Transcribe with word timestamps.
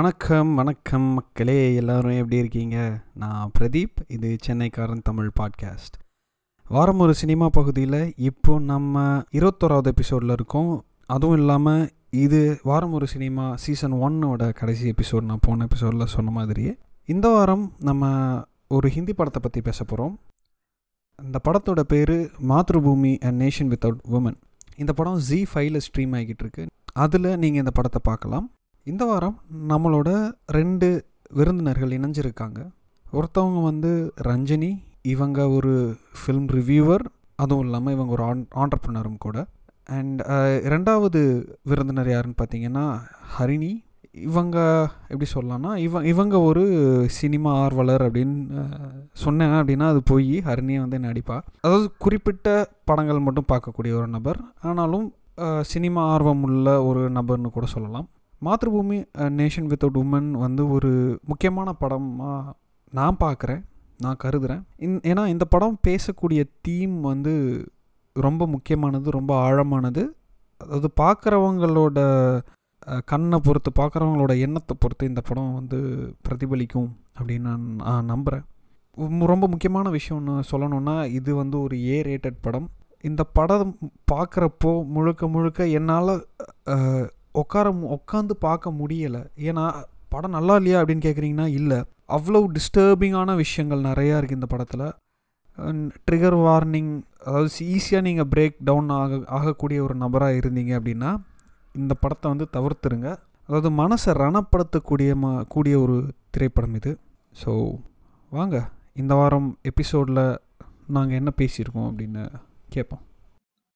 வணக்கம் 0.00 0.54
வணக்கம் 0.54 1.02
மக்களே. 1.02 1.74
எல்லோரும் 1.74 2.10
எப்படி 2.10 2.36
இருக்கீங்க? 2.36 3.00
நான் 3.14 3.50
பிரதீப். 3.58 3.96
இது 4.08 4.36
சென்னைக்காரன் 4.46 5.02
தமிழ் 5.02 5.30
பாட்காஸ்ட். 5.40 5.96
வாரம் 6.68 6.98
ஒரு 6.98 7.14
சினிமா 7.14 7.48
பகுதியில் 7.48 8.12
இப்போ 8.16 8.58
நம்ம 8.58 9.02
இருபத்தோராவது 9.32 9.84
எபிசோடில் 9.84 10.30
இருக்கோம். 10.30 10.84
அதுவும் 11.06 11.36
இல்லாமல் 11.36 11.90
இது 12.10 12.60
வாரம் 12.62 12.92
ஒரு 12.92 13.06
சினிமா 13.06 13.56
சீசன் 13.56 13.92
ஒன்னோட 13.92 14.52
கடைசி 14.52 14.90
எபிசோட் 14.90 15.20
நான் 15.20 15.38
போன 15.40 15.64
எபிசோடில் 15.64 16.06
சொன்ன 16.06 16.30
மாதிரியே 16.30 16.76
இந்த 17.04 17.28
வாரம் 17.28 17.72
நம்ம 17.78 18.12
ஒரு 18.68 18.88
ஹிந்தி 18.88 19.12
படத்தை 19.12 19.42
பற்றி 19.42 19.60
பேச 19.60 19.84
போகிறோம் 19.84 20.18
இந்த 21.22 21.40
படத்தோட 21.48 21.80
பேர் 21.80 22.30
Matrubhoomi 22.48 23.20
and 23.20 23.42
nation 23.42 23.74
without 23.74 24.00
woman 24.10 24.40
இந்த 24.76 24.92
படம் 24.92 25.18
ஜி 25.18 25.46
ஃபைவ்ல 25.54 25.80
ஸ்ட்ரீம் 25.88 26.16
ஆகிட்டு 26.16 26.42
இருக்கு. 26.46 26.66
அதில் 26.92 27.22
நீங்கள் 27.22 27.62
இந்த 27.64 27.70
படத்தை 27.70 28.00
பார்க்கலாம். 28.02 28.50
இந்த 28.88 29.04
வாரம் 29.08 29.34
நம்மளோட 29.70 30.10
ரெண்டு 30.56 30.88
விருந்தினர்கள் 31.38 31.94
இணைஞ்சிருக்காங்க. 31.96 32.60
ஒருத்தவங்க 33.06 33.60
வந்து 33.70 33.90
ரஞ்சனி 34.28 34.70
இவங்க 35.14 35.40
ஒரு 35.56 35.72
ஃபிலிம் 36.18 36.46
ரிவ்யூவர் 36.58 37.04
அதுவும் 37.42 37.64
இல்லாமல் 37.66 37.94
இவங்க 37.96 38.12
ஒரு 38.16 38.24
ஆன் 38.30 38.44
ஆண்டர்ப்ரினரும் 38.62 39.22
கூட. 39.24 39.38
அண்ட் 39.98 40.20
ரெண்டாவது 40.74 41.20
விருந்தினர் 41.70 42.10
யாருன்னு 42.12 42.40
பார்த்தீங்கன்னா 42.40 42.84
ஹரிணி. 43.36 43.72
இவங்க 44.28 44.58
எப்படி 45.10 45.26
சொல்லலாம்னா 45.32 45.72
இவ 45.86 46.02
இவங்க 46.12 46.36
ஒரு 46.48 46.62
சினிமா 47.18 47.50
ஆர்வலர் 47.64 48.04
அப்படின்னு 48.06 48.64
சொன்னேன் 49.24 49.54
அப்படின்னா 49.58 49.88
அது 49.92 50.00
போய் 50.12 50.32
ஹரிணியை 50.48 50.80
வந்து 50.84 50.98
நடிப்பா 51.06 51.36
அதாவது 51.64 51.88
குறிப்பிட்ட 52.04 52.54
படங்கள் 52.90 53.26
மட்டும் 53.26 53.50
பார்க்கக்கூடிய 53.52 53.92
ஒரு 54.00 54.08
நபர். 54.16 54.40
ஆனாலும் 54.70 55.06
சினிமா 55.72 56.02
ஆர்வம் 56.14 56.42
உள்ள 56.48 56.66
ஒரு 56.88 57.04
நபர்னு 57.18 57.52
கூட 57.58 57.68
சொல்லலாம். 57.74 58.08
மாத்ருபூமி 58.44 58.98
நேஷன் 59.38 59.66
வித்தவுட் 59.70 59.98
உமன் 60.02 60.30
வந்து 60.30 60.68
ஒரு 60.68 61.20
முக்கியமான 61.24 61.72
படமாக 61.72 62.54
நான் 62.92 63.16
பார்க்குறேன் 63.20 63.62
நான் 63.98 64.16
கருதுகிறேன் 64.18 64.62
இந் 64.76 64.94
ஏன்னா 65.02 65.26
இந்த 65.26 65.44
படம் 65.44 65.78
பேசக்கூடிய 65.88 66.42
தீம் 66.60 67.00
வந்து 67.00 67.34
ரொம்ப 68.12 68.46
முக்கியமானது 68.46 69.10
ரொம்ப 69.10 69.32
ஆழமானது. 69.48 70.02
அதாவது 70.56 70.88
பார்க்குறவங்களோட 71.00 71.98
கண்ணை 73.04 73.38
பொறுத்து 73.42 73.70
பார்க்குறவங்களோட 73.78 74.32
எண்ணத்தை 74.38 74.76
பொறுத்து 74.78 75.06
இந்த 75.06 75.20
படம் 75.20 75.54
வந்து 75.54 75.78
பிரதிபலிக்கும் 76.28 76.90
அப்படின்னு 77.18 77.46
நான் 77.50 77.66
நான் 77.76 78.04
நம்புகிறேன் 78.04 78.46
ரொம்ப 79.32 79.46
முக்கியமான 79.46 79.90
விஷயம்னு 79.90 80.34
சொல்லணுன்னா 80.50 81.10
இது 81.18 81.34
வந்து 81.34 81.56
ஒரு 81.60 81.76
ஏ 81.84 82.02
ரேட்டட் 82.02 82.38
படம். 82.40 82.68
இந்த 83.00 83.24
படம் 83.24 83.78
பார்க்குறப்போ 84.12 84.72
முழுக்க 84.86 85.28
முழுக்க 85.28 85.66
என்னால் 85.66 86.12
உட்கார 87.34 87.70
உட்காந்து 87.96 88.34
பார்க்க 88.46 88.78
முடியலை. 88.80 89.22
ஏன்னா 89.48 89.64
படம் 90.14 90.36
நல்லா 90.36 90.54
இல்லையா 90.60 90.78
அப்படின்னு 90.80 91.06
கேட்குறீங்கன்னா 91.06 91.46
இல்லை. 91.58 91.78
அவ்வளோ 92.16 92.40
டிஸ்டர்பிங்கான 92.56 93.34
விஷயங்கள் 93.44 93.88
நிறையா 93.90 94.14
இருக்குது 94.18 94.38
இந்த 94.40 94.48
படத்தில். 94.52 94.86
ட்ரிகர் 96.06 96.38
வார்னிங் 96.44 96.92
அதாவது 97.26 97.50
ஈஸியாக 97.76 98.06
நீங்கள் 98.06 98.28
பிரேக் 98.32 98.56
டவுன் 98.68 98.88
ஆக 98.98 99.18
ஆகக்கூடிய 99.38 99.78
ஒரு 99.86 99.94
நபராக 100.02 100.38
இருந்தீங்க 100.40 100.72
அப்படின்னா 100.78 101.10
இந்த 101.74 101.94
படத்தை 102.02 102.26
வந்து 102.32 102.46
தவிர்த்துருங்க. 102.56 103.08
அதாவது 103.48 103.70
மனசை 103.82 104.12
ரணப்படுத்தக்கூடிய 104.22 105.10
ம 105.22 105.32
கூடிய 105.54 105.76
ஒரு 105.84 105.96
திரைப்படம் 106.34 106.76
இது. 106.80 106.92
ஸோ 107.42 107.52
வாங்க. 108.32 108.56
இந்த 109.02 109.14
வாரம் 109.20 109.48
எபிசோடில் 109.70 110.24
நாங்கள் 110.96 111.18
என்ன 111.20 111.30
பேசியிருக்கோம் 111.40 111.88
அப்படின்னு 111.90 112.24
கேட்போம் 112.74 113.04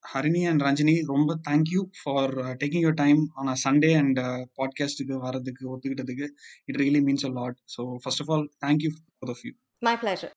ஹரிணி 0.04 0.42
அண்ட் 0.48 0.62
ரஞ்சினி 0.62 0.94
ரொம்ப 1.04 1.36
thank you 1.48 1.80
for 2.00 2.32
taking 2.62 2.84
your 2.86 2.98
time 3.02 3.20
on 3.34 3.46
a 3.46 3.56
Sunday 3.64 3.90
and 3.96 4.20
பாட்காஸ்ட்டுக்கு 4.58 5.16
வரதுக்கு 5.26 5.64
ஒத்துக்கிட்டதுக்கு. 5.72 6.26
It 6.64 6.78
really 6.82 7.02
means 7.02 7.26
a 7.26 7.32
lot 7.32 7.58
so 7.76 7.84
first 8.02 8.22
of 8.24 8.30
all 8.30 8.46
thank you 8.66 8.90
for 9.16 9.30
of 9.30 9.44
you 9.48 9.52
my 9.82 9.96
pleasure 10.02 10.34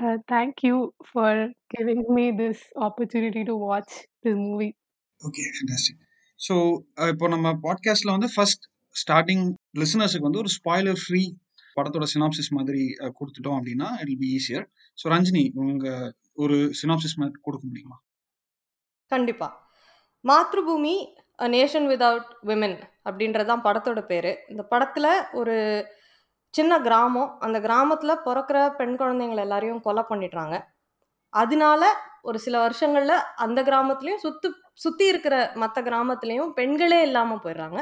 Uh, 0.00 0.16
thank 0.28 0.62
you 0.62 0.76
for 1.12 1.30
giving 1.70 2.02
me 2.16 2.24
this 2.32 2.58
opportunity 2.78 3.42
to 3.44 3.54
watch 3.62 3.92
this 4.22 4.36
movie. 4.38 4.70
Okay 5.20 5.44
fantastic 5.56 5.98
so 6.40 6.54
இப்போ 7.08 7.28
நம்ம 7.28 7.52
பாட்காஸ்ட்டில் 7.62 8.12
வந்து 8.12 8.28
first 8.34 8.62
starting 8.94 9.42
லிசனர்ஸுக்கு 9.78 10.28
வந்து 10.28 10.38
ஒரு 10.38 10.50
spoiler 10.56 11.00
free 11.04 11.22
படத்தோட 11.76 12.06
synopsis 12.14 12.50
மாதிரி 12.52 12.82
கொடுத்துட்டோம் 13.18 13.58
அப்படின்னா 13.58 13.88
it 14.02 14.14
be 14.18 14.28
easier 14.38 14.64
so 14.98 15.12
Ranjini 15.14 15.44
உங்கள் 15.62 16.08
ஒரு 16.36 16.58
சினாப்சிஸ் 16.80 17.18
மாதிரி 17.18 17.36
கொடுக்க 17.42 17.64
முடியுமா? 17.66 17.98
கண்டிப்பாக 19.10 19.54
Matrubhoomi 20.24 20.94
a 21.38 21.46
nation 21.48 21.86
without 21.92 22.30
women 22.48 22.76
அப்படின்றதான் 23.08 23.62
படத்தோட 23.66 24.00
பேர். 24.10 24.32
இந்த 24.48 24.62
படத்தில் 24.72 25.10
ஒரு 25.32 25.54
சின்ன 26.54 26.72
கிராமம். 26.80 27.30
அந்த 27.40 27.58
கிராமத்தில் 27.60 28.22
பிறக்கிற 28.26 28.58
பெண் 28.80 28.96
குழந்தைங்களை 29.00 29.42
எல்லாரையும் 29.46 29.82
கொலை 29.86 30.02
பண்ணிடுறாங்க. 30.10 30.56
அதனால 31.32 31.82
ஒரு 32.28 32.38
சில 32.38 32.56
வருஷங்களில் 32.66 33.16
அந்த 33.44 33.60
கிராமத்துலேயும் 33.62 34.22
சுத்து 34.24 34.48
சுற்றி 34.84 35.06
இருக்கிற 35.06 35.36
மற்ற 35.54 35.78
கிராமத்துலேயும் 35.82 36.52
பெண்களே 36.58 37.00
இல்லாமல் 37.08 37.42
போயிடுறாங்க. 37.44 37.80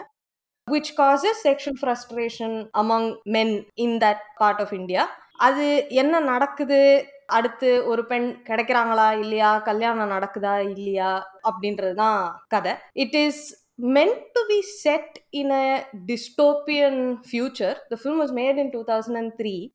Which 0.68 0.92
causes 1.00 1.40
sexual 1.46 1.80
frustration 1.82 2.56
among 2.80 3.10
men 3.36 3.54
in 3.84 3.96
that 4.04 4.22
part 4.40 4.62
of 4.64 4.74
India 4.80 5.04
அது 5.48 5.66
என்ன 6.02 6.14
நடக்குது? 6.32 6.80
அடுத்து 7.28 7.70
ஒரு 7.84 8.02
பெண் 8.06 8.28
கிடைக்கிறாங்களா 8.44 9.08
இல்லையா 9.18 9.52
கல்யாணம் 9.60 10.12
நடக்குதா 10.12 10.56
இல்லையா 10.68 11.12
அப்படின்றது 11.50 11.94
தான் 11.94 12.20
கதை 12.48 12.74
it 13.04 13.18
is 13.24 13.42
meant 13.78 14.20
to 14.34 14.44
be 14.48 14.62
set 14.62 15.18
in 15.32 15.50
a 15.52 15.86
dystopian 16.06 17.24
future. 17.24 17.76
The 17.90 17.96
film 17.96 18.18
was 18.18 18.32
made 18.32 18.58
in 18.58 18.72
2003. 18.72 19.72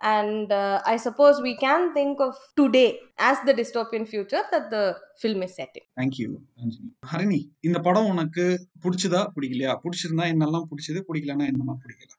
And 0.00 0.50
uh, 0.50 0.80
I 0.86 0.96
suppose 0.96 1.42
we 1.42 1.56
can 1.56 1.92
think 1.92 2.20
of 2.20 2.34
today 2.56 2.98
as 3.20 3.38
the 3.40 3.52
dystopian 3.52 4.08
future 4.08 4.42
that 4.50 4.70
the 4.70 4.84
film 5.18 5.42
is 5.42 5.52
set 5.54 5.72
in. 5.74 5.84
Thank you 6.00 6.28
Harini 7.10 7.40
இந்த 7.60 7.78
படம் 7.78 8.08
உனக்கு 8.12 8.44
பிடிச்சதா 8.84 9.20
பிடிக்கலையா 9.34 9.74
பிடிச்சிருந்தா 9.82 10.26
என்னெல்லாம் 10.34 10.66
பிடிச்சது 10.70 11.00
பிடிக்கலன்னா 11.08 11.48
என்னெல்லாம் 11.52 11.82
பிடிக்கல 11.84 12.10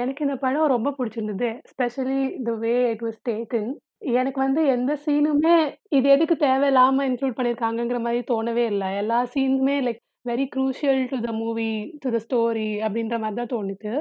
எனக்கு 0.00 0.24
இந்த 0.26 0.36
படம் 0.44 0.72
ரொம்ப 0.74 0.90
பிடிச்சிருந்தது. 0.98 1.48
Specially 1.72 2.20
the 2.48 2.52
way 2.64 2.74
it 2.92 3.04
was 3.06 3.20
taken 3.30 3.70
எனக்கு 4.16 4.38
வந்து 4.40 4.60
எந்த 4.74 4.92
சீனுமே 5.04 5.56
இது 5.96 6.06
எதுக்கு 6.14 6.36
தேவையில்லாம 6.44 7.06
இன்க்ளூட் 7.08 7.36
பண்ணியிருக்காங்கங்கிற 7.38 7.98
மாதிரி 8.06 8.20
தோணவே 8.30 8.64
இல்லை. 8.72 8.90
எல்லா 9.02 9.18
சீனுமே 9.34 9.76
like 9.86 10.00
very 10.26 10.46
crucial 10.54 11.02
to 11.12 11.18
the 11.26 11.32
movie 11.42 11.70
to 12.02 12.08
the 12.14 12.20
story 12.26 12.70
அப்படின்ற 12.84 13.16
மாதிரி 13.18 13.38
தான் 13.40 13.52
தோணுது. 13.54 13.92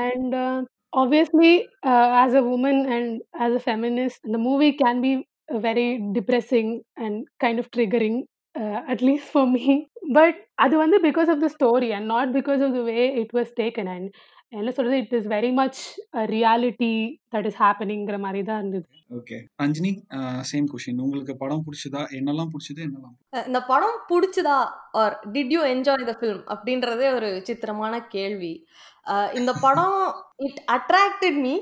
And 0.00 0.34
obviously 1.02 1.52
as 2.22 2.36
a 2.40 2.44
woman 2.54 2.82
and 2.96 3.12
as 3.44 3.56
a 3.60 3.62
feminist 3.66 4.26
இந்த 4.28 4.40
movie 4.48 4.68
can 4.82 5.00
be 5.06 5.12
very 5.66 5.88
depressing 6.18 6.72
and 7.04 7.18
kind 7.44 7.62
of 7.62 7.70
triggering 7.76 8.20
at least 8.92 9.30
for 9.32 9.48
me 9.48 9.66
but 10.16 10.38
அது 10.64 10.74
வந்து 10.76 10.96
because 11.08 11.28
of 11.34 11.42
the 11.44 11.48
story 11.56 11.88
and 11.96 12.08
not 12.14 12.32
because 12.38 12.62
of 12.66 12.74
the 12.78 12.82
way 12.90 13.00
it 13.22 13.34
was 13.38 13.52
taken 13.60 13.90
and 13.94 14.08
என்ன 14.58 14.70
சொல்றது? 14.76 14.96
It 15.02 15.14
is 15.18 15.28
very 15.34 15.50
much 15.58 15.80
reality 16.32 16.90
that 17.34 17.46
is 17.50 17.58
ஹேப்பனிங்கிற 17.62 18.16
மாதிரி 18.24 18.40
தான் 18.48 18.60
இருந்தது. 18.62 18.86
Okay 19.18 19.38
Ranjini 19.62 19.90
same 20.50 20.68
question 20.72 21.02
உங்களுக்கு 21.04 21.34
படம் 21.42 21.64
பிடிச்சதா? 21.66 22.02
என்னெல்லாம் 22.18 22.50
பிடிச்சது? 22.52 22.80
என்னெல்லாம் 22.86 23.16
இந்த 23.48 23.60
படம் 23.72 23.98
பிடிச்சதா? 24.12 24.58
Or 25.00 25.16
did 25.34 25.52
you 25.56 25.62
enjoy 25.74 26.08
the 26.10 26.14
film 26.20 26.42
அப்படின்றதே 26.54 27.08
ஒரு 27.18 27.28
விசித்திரமான 27.38 28.00
கேள்வி. 28.16 28.54
இந்த 29.40 29.52
படம் 29.66 30.00
it 30.48 30.60
attracted 30.76 31.38
me 31.46 31.54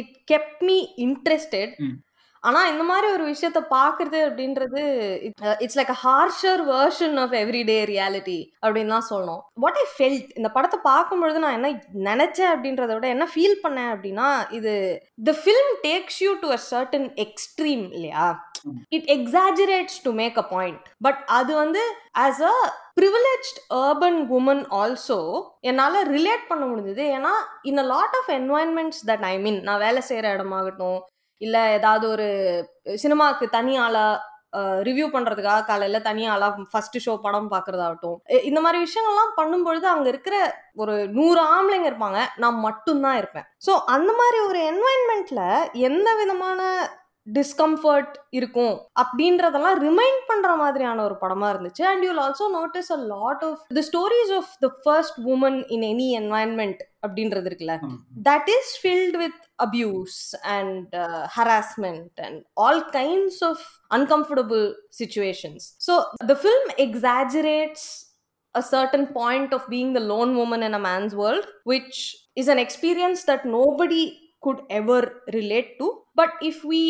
it 0.00 0.14
kept 0.32 0.62
me. 0.68 0.78
Interested 1.06 1.74
ஆனா 2.48 2.60
இந்த 2.70 2.84
மாதிரி 2.90 3.06
ஒரு 3.14 3.24
விஷயத்த 3.30 3.60
பாக்குறது 3.74 4.18
அப்படின்றது 4.28 4.82
it's 5.64 5.78
like 5.80 5.92
a 5.94 5.98
harsher 6.04 6.62
version 6.72 7.16
of 7.22 7.34
everyday 7.40 7.78
reality 7.92 8.38
அப்படின்னு 8.62 8.94
தான் 8.94 9.08
சொல்லணும். 9.10 9.42
வாட் 9.64 9.78
ஐ 9.82 9.86
ஃபெல்ட் 9.94 10.30
இந்த 10.38 10.48
படத்தை 10.56 10.78
பார்க்கும்பொழுது 10.90 11.44
நான் 11.44 11.56
என்ன 11.58 11.70
நினைச்சேன் 12.10 12.52
அப்படின்றத 12.54 12.92
விட 12.96 13.08
என்ன 13.14 13.28
ஃபீல் 13.34 13.58
பண்ணேன் 13.64 13.90
அப்படின்னா 13.94 14.28
இது 14.58 14.74
the 15.28 15.34
film 15.42 15.72
takes 15.86 16.20
you 16.24 16.32
to 16.44 16.50
a 16.58 16.60
certain 16.70 17.08
extreme 17.26 17.84
இல்லையா? 17.96 18.26
It 18.96 19.08
exaggerates 19.16 19.98
to 20.06 20.10
make 20.20 20.38
a 20.42 20.46
point 20.54 20.86
but 21.06 21.20
அது 21.38 21.52
வந்து 21.62 21.82
as 22.24 22.42
a 22.50 22.54
privileged 23.00 23.58
urban 23.80 24.20
woman 24.36 24.62
also 24.80 25.18
என்னால் 25.70 25.98
ரிலேட் 26.14 26.46
பண்ண 26.50 26.64
முடிஞ்சது. 26.70 27.04
ஏன்னா 27.16 27.32
in 27.70 27.82
a 27.84 27.86
lot 27.92 28.16
of 28.20 28.30
environments 28.38 29.02
that 29.10 29.26
I 29.32 29.34
mean 29.44 29.60
நான் 29.68 29.84
வேலை 29.86 30.02
செய்கிற 30.08 30.26
இடமாகட்டும் 30.36 30.98
இல்லை 31.44 31.62
ஏதாவது 31.72 32.04
ஒரு 32.08 32.28
சினிமாவுக்கு 33.04 33.48
தனி 33.48 33.74
ஆளாக 33.78 34.14
ரிவ்யூ 34.88 35.06
பண்ணுறதுக்காக 35.14 35.64
காலையில் 35.64 36.04
தனியாளா 36.06 36.48
ஃபர்ஸ்ட் 36.70 36.98
ஷோ 37.06 37.14
படம் 37.16 37.50
பார்க்குறதாகட்டும் 37.50 38.18
இந்த 38.48 38.60
மாதிரி 38.60 38.78
விஷயங்கள்லாம் 38.84 39.32
பண்ணும்பொழுது 39.40 39.86
அங்கே 39.92 40.08
இருக்கிற 40.08 40.36
ஒரு 40.82 40.94
நூறு 41.08 41.40
ஆம்பளைங்க 41.54 41.88
இருப்பாங்க. 41.90 42.20
நான் 42.36 42.62
மட்டும்தான் 42.66 43.16
இருப்பேன். 43.16 43.46
ஸோ 43.66 43.72
அந்த 43.94 44.10
மாதிரி 44.20 44.38
ஒரு 44.48 44.60
என்வாயன்மெண்ட்டில் 44.72 45.44
எந்த 45.88 46.08
விதமான 46.14 46.60
டிஸ்கம்ஃபர்ட் 47.37 48.15
இருக்கும் 48.37 48.75
அப்படின்றதெல்லாம் 49.01 49.77
ரிமைண்ட் 49.87 50.21
பண்ற 50.29 50.51
மாதிரியான 50.61 51.03
ஒரு 51.07 51.15
படமா 51.23 51.47
இருந்துச்சு 51.53 51.83
and 51.89 52.03
you'll 52.07 52.21
also 52.25 52.45
notice 52.59 52.89
a 52.95 52.99
lot 53.13 53.43
of 53.49 53.61
the 53.77 53.83
stories 53.89 54.31
of 54.39 54.51
the 54.65 54.69
first 54.83 55.19
woman 55.33 55.59
in 55.75 55.85
any 55.93 56.07
environment 56.21 56.81
அப்படின்றது 57.07 57.47
இருக்குல்ல 57.49 57.75
that 58.29 58.47
is 58.57 58.67
filled 58.83 59.15
with 59.23 59.37
abuse 59.65 60.19
and 60.57 60.87
uh, 61.03 61.23
harassment 61.35 62.11
and 62.25 62.37
all 62.63 62.79
kinds 62.99 63.37
of 63.49 63.57
uncomfortable 63.97 64.65
situations. 65.01 65.75
So 65.87 65.93
the 66.31 66.37
film 66.45 66.65
exaggerates 66.77 67.83
a 68.55 68.63
certain 68.75 69.05
point 69.19 69.53
of 69.53 69.61
being 69.69 69.93
the 69.93 70.05
lone 70.11 70.35
woman 70.35 70.63
in 70.63 70.73
a 70.73 70.79
man's 70.79 71.13
world, 71.15 71.45
which 71.63 71.97
is 72.35 72.47
an 72.47 72.59
experience 72.59 73.23
that 73.23 73.45
nobody 73.45 74.03
could 74.41 74.61
ever 74.69 75.01
relate 75.33 75.71
to. 75.79 75.87
But 76.15 76.31
if 76.41 76.63
we 76.63 76.81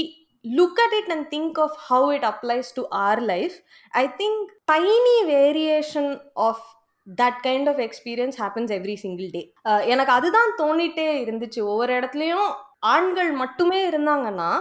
look 0.45 0.77
at 0.79 0.93
it 0.93 1.07
and 1.09 1.29
think 1.29 1.57
of 1.57 1.71
how 1.87 2.03
it 2.09 2.23
applies 2.23 2.71
to 2.71 2.83
our 2.91 3.19
life, 3.21 3.55
I 3.93 4.07
think 4.19 4.51
tiny 4.67 5.17
variation 5.27 6.07
of 6.47 6.59
that 7.07 7.39
kind 7.43 7.69
of 7.69 7.79
experience 7.79 8.35
happens 8.41 8.71
every 8.75 8.95
single 8.95 9.29
day 9.29 9.41
எனக்கு 9.85 10.11
அதுதான் 10.11 10.51
தோணிட்டே 10.57 11.07
இருந்துச்சு 11.21 11.61
ஒவ்வொரு 11.63 11.93
இடத்துலையும் 11.99 12.49
ஆண்கள் 12.93 13.31
மட்டுமே 13.33 13.79
இருந்தாங்கன்னா 13.89 14.51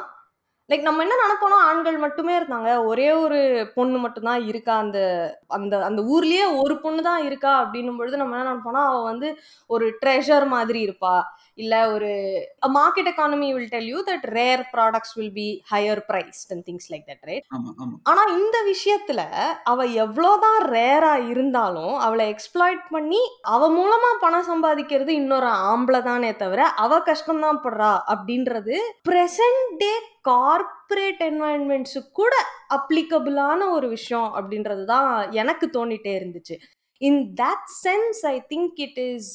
like 0.69 0.85
நம்ம 0.85 1.03
என்ன 1.03 1.15
நினைப்போனா 1.19 1.57
ஆண்கள் 1.69 1.97
மட்டுமே 2.03 2.31
இருந்தாங்க. 2.37 2.69
ஒரே 2.85 3.07
ஒரு 3.23 3.39
பொண்ணு 3.75 3.97
மட்டும்தான் 4.03 4.43
இருக்கா? 4.51 4.75
அந்த 4.83 4.99
அந்த 5.57 5.73
அந்த 5.87 6.01
ஊர்லயே 6.13 6.45
ஒரு 6.61 6.75
பொண்ணு 6.85 7.01
தான் 7.09 7.23
இருக்கா? 7.27 7.51
அப்படின்னும் 7.63 7.99
பொழுது 7.99 8.21
நம்ம 8.21 8.37
என்ன 8.37 8.47
நினைப்போனா 8.49 8.83
அவ 8.89 9.01
வந்து 9.03 9.27
ஒரு 9.69 9.87
ட்ரெஷர் 10.01 10.45
மாதிரி 10.55 10.79
இருப்பா. 10.87 11.15
இல்ல 11.57 11.75
ஒரு 11.91 12.09
market 12.77 13.09
economy 13.11 13.49
will 13.55 13.69
tell 13.73 13.89
you 13.91 13.99
that 14.07 14.25
rare 14.37 14.63
products 14.73 15.13
will 15.17 15.35
be 15.37 15.45
higher 15.71 16.01
price 16.09 16.41
and 16.51 16.63
things 16.67 16.89
like 16.93 17.05
that 17.11 17.23
right 17.29 17.45
ஆனா 18.11 18.23
இந்த 18.37 18.57
விஷயத்துல 18.71 19.21
அவ 19.71 19.85
எவ்வளவுதான் 20.05 20.59
ரேரா 20.73 21.13
இருந்தாலும் 21.31 21.95
அவளை 21.99 22.25
எக்ஸ்ப்ளாய்ட் 22.33 22.83
பண்ணி 22.91 23.21
அவ 23.53 23.69
மூலமா 23.77 24.11
பணம் 24.19 24.49
சம்பாதிக்கிறது 24.51 25.13
இன்னொரு 25.21 25.51
ஆம்பளை 25.69 26.01
தானே 26.09 26.33
தவிர 26.43 26.67
அவ 26.83 26.99
கஷ்டம்தான் 27.07 27.63
படுறா 27.65 27.93
அப்படின்றது 28.13 28.75
பிரசன்ட் 29.09 29.71
டே 29.77 29.93
கார்ப்பரேட் 30.25 31.21
என்வாயன்மெண்ட்ஸு 31.27 31.99
கூட 32.11 32.33
அப்ளிகபிளான 32.77 33.61
ஒரு 33.71 33.87
விஷயம் 33.87 34.29
அப்படின்றது 34.37 34.83
தான் 34.85 35.11
எனக்கு 35.41 35.67
தோண்டிட்டே 35.77 36.13
இருந்துச்சு 36.19 36.57
in 37.01 37.21
that 37.41 37.67
sense 37.83 38.21
I 38.25 38.35
think 38.49 38.79
it 38.87 38.99
is 39.05 39.31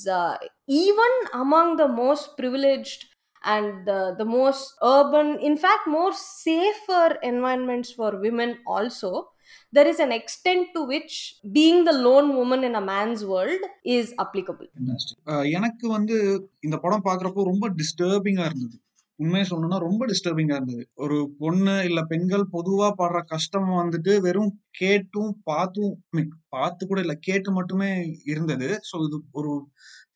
even 0.82 1.18
among 1.40 1.72
the 1.82 1.86
most 2.02 2.30
privileged 2.40 3.02
and 3.42 3.90
the 4.18 4.24
most 4.36 4.70
urban 4.90 5.32
in fact 5.50 5.90
more 5.96 6.14
safer 6.44 7.14
environments 7.32 7.94
for 7.98 8.16
women 8.26 8.56
also 8.76 9.12
there 9.72 9.86
is 9.86 9.98
an 10.00 10.12
extent 10.12 10.68
to 10.74 10.80
which 10.84 11.14
being 11.52 11.84
the 11.84 11.94
lone 11.96 12.28
woman 12.36 12.64
in 12.64 12.74
a 12.74 12.82
man's 12.82 13.22
world 13.24 13.62
is 13.96 14.06
applicable 14.18 14.68
எனக்கு 15.58 15.86
வந்து 15.88 16.16
இந்த 16.60 16.76
படம் 16.76 17.04
பாக்குறப்போ 17.04 17.44
ரொம்ப 17.44 17.68
டிஸ்டர்பிங்கா 17.80 18.46
இருந்தது 18.50 18.76
உண்மையை 19.20 19.44
சொல்லணும்னா 19.48 19.78
ரொம்ப 19.86 20.02
டிஸ்டர்பிங்கா 20.10 20.56
இருந்தது. 20.58 20.82
ஒரு 21.04 21.16
பொண்ணு 21.40 21.74
இல்ல 21.88 22.00
பெண்கள் 22.12 22.44
பொதுவா 22.54 22.88
படுற 23.00 23.18
கஷ்டம் 23.32 23.70
வந்துட்டு 23.80 24.12
வெறும் 24.26 24.52
கேட்டும் 24.80 25.32
பார்த்தும் 25.50 25.94
பார்த்து 26.56 26.82
கூட 26.86 27.00
இல்ல 27.04 27.14
கேட்டு 27.28 27.50
மட்டுமே 27.58 27.90
இருந்தது. 28.32 28.68
ஸோ 28.88 28.96
இது 29.06 29.18
ஒரு 29.40 29.52